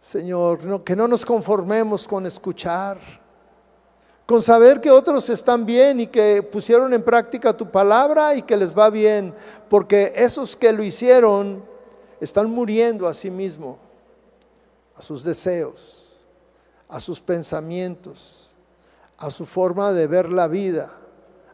Señor, 0.00 0.82
que 0.84 0.96
no 0.96 1.08
nos 1.08 1.26
conformemos 1.26 2.06
con 2.06 2.26
escuchar, 2.26 2.98
con 4.30 4.42
saber 4.42 4.80
que 4.80 4.92
otros 4.92 5.28
están 5.28 5.66
bien 5.66 5.98
y 5.98 6.06
que 6.06 6.40
pusieron 6.44 6.94
en 6.94 7.02
práctica 7.02 7.56
tu 7.56 7.68
palabra 7.68 8.36
y 8.36 8.42
que 8.42 8.56
les 8.56 8.78
va 8.78 8.88
bien, 8.88 9.34
porque 9.68 10.12
esos 10.14 10.54
que 10.54 10.72
lo 10.72 10.84
hicieron 10.84 11.64
están 12.20 12.48
muriendo 12.48 13.08
a 13.08 13.12
sí 13.12 13.28
mismo, 13.28 13.76
a 14.94 15.02
sus 15.02 15.24
deseos, 15.24 16.20
a 16.88 17.00
sus 17.00 17.20
pensamientos, 17.20 18.54
a 19.18 19.32
su 19.32 19.44
forma 19.44 19.90
de 19.90 20.06
ver 20.06 20.30
la 20.30 20.46
vida, 20.46 20.92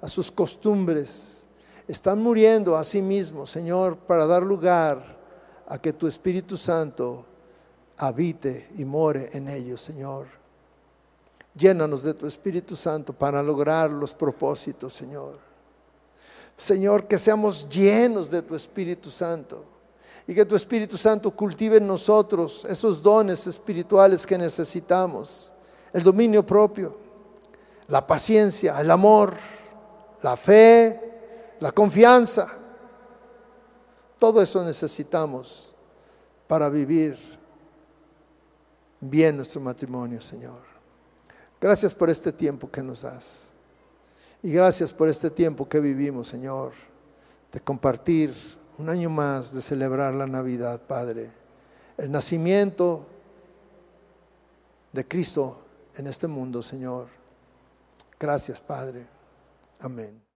a 0.02 0.08
sus 0.10 0.30
costumbres. 0.30 1.46
Están 1.88 2.22
muriendo 2.22 2.76
a 2.76 2.84
sí 2.84 3.00
mismos, 3.00 3.48
Señor, 3.48 3.96
para 3.96 4.26
dar 4.26 4.42
lugar 4.42 5.16
a 5.66 5.78
que 5.78 5.94
tu 5.94 6.06
Espíritu 6.06 6.58
Santo 6.58 7.24
habite 7.96 8.68
y 8.76 8.84
more 8.84 9.30
en 9.32 9.48
ellos, 9.48 9.80
Señor. 9.80 10.26
Llénanos 11.56 12.02
de 12.02 12.12
tu 12.12 12.26
Espíritu 12.26 12.76
Santo 12.76 13.12
para 13.12 13.42
lograr 13.42 13.90
los 13.90 14.12
propósitos, 14.12 14.92
Señor. 14.92 15.38
Señor, 16.54 17.06
que 17.06 17.18
seamos 17.18 17.68
llenos 17.68 18.30
de 18.30 18.42
tu 18.42 18.54
Espíritu 18.54 19.10
Santo 19.10 19.64
y 20.26 20.34
que 20.34 20.44
tu 20.44 20.56
Espíritu 20.56 20.98
Santo 20.98 21.30
cultive 21.30 21.76
en 21.76 21.86
nosotros 21.86 22.64
esos 22.66 23.00
dones 23.00 23.46
espirituales 23.46 24.26
que 24.26 24.36
necesitamos, 24.36 25.52
el 25.92 26.02
dominio 26.02 26.44
propio, 26.44 26.96
la 27.88 28.06
paciencia, 28.06 28.80
el 28.80 28.90
amor, 28.90 29.34
la 30.22 30.36
fe, 30.36 31.00
la 31.60 31.72
confianza. 31.72 32.48
Todo 34.18 34.42
eso 34.42 34.64
necesitamos 34.64 35.74
para 36.46 36.68
vivir 36.68 37.16
bien 39.00 39.36
nuestro 39.36 39.60
matrimonio, 39.60 40.20
Señor. 40.20 40.65
Gracias 41.66 41.92
por 41.92 42.08
este 42.08 42.30
tiempo 42.30 42.70
que 42.70 42.80
nos 42.80 43.02
das. 43.02 43.54
Y 44.40 44.52
gracias 44.52 44.92
por 44.92 45.08
este 45.08 45.30
tiempo 45.30 45.68
que 45.68 45.80
vivimos, 45.80 46.28
Señor, 46.28 46.74
de 47.50 47.58
compartir 47.58 48.32
un 48.78 48.88
año 48.88 49.10
más, 49.10 49.52
de 49.52 49.60
celebrar 49.60 50.14
la 50.14 50.28
Navidad, 50.28 50.80
Padre. 50.86 51.28
El 51.98 52.12
nacimiento 52.12 53.04
de 54.92 55.08
Cristo 55.08 55.60
en 55.96 56.06
este 56.06 56.28
mundo, 56.28 56.62
Señor. 56.62 57.08
Gracias, 58.16 58.60
Padre. 58.60 59.04
Amén. 59.80 60.25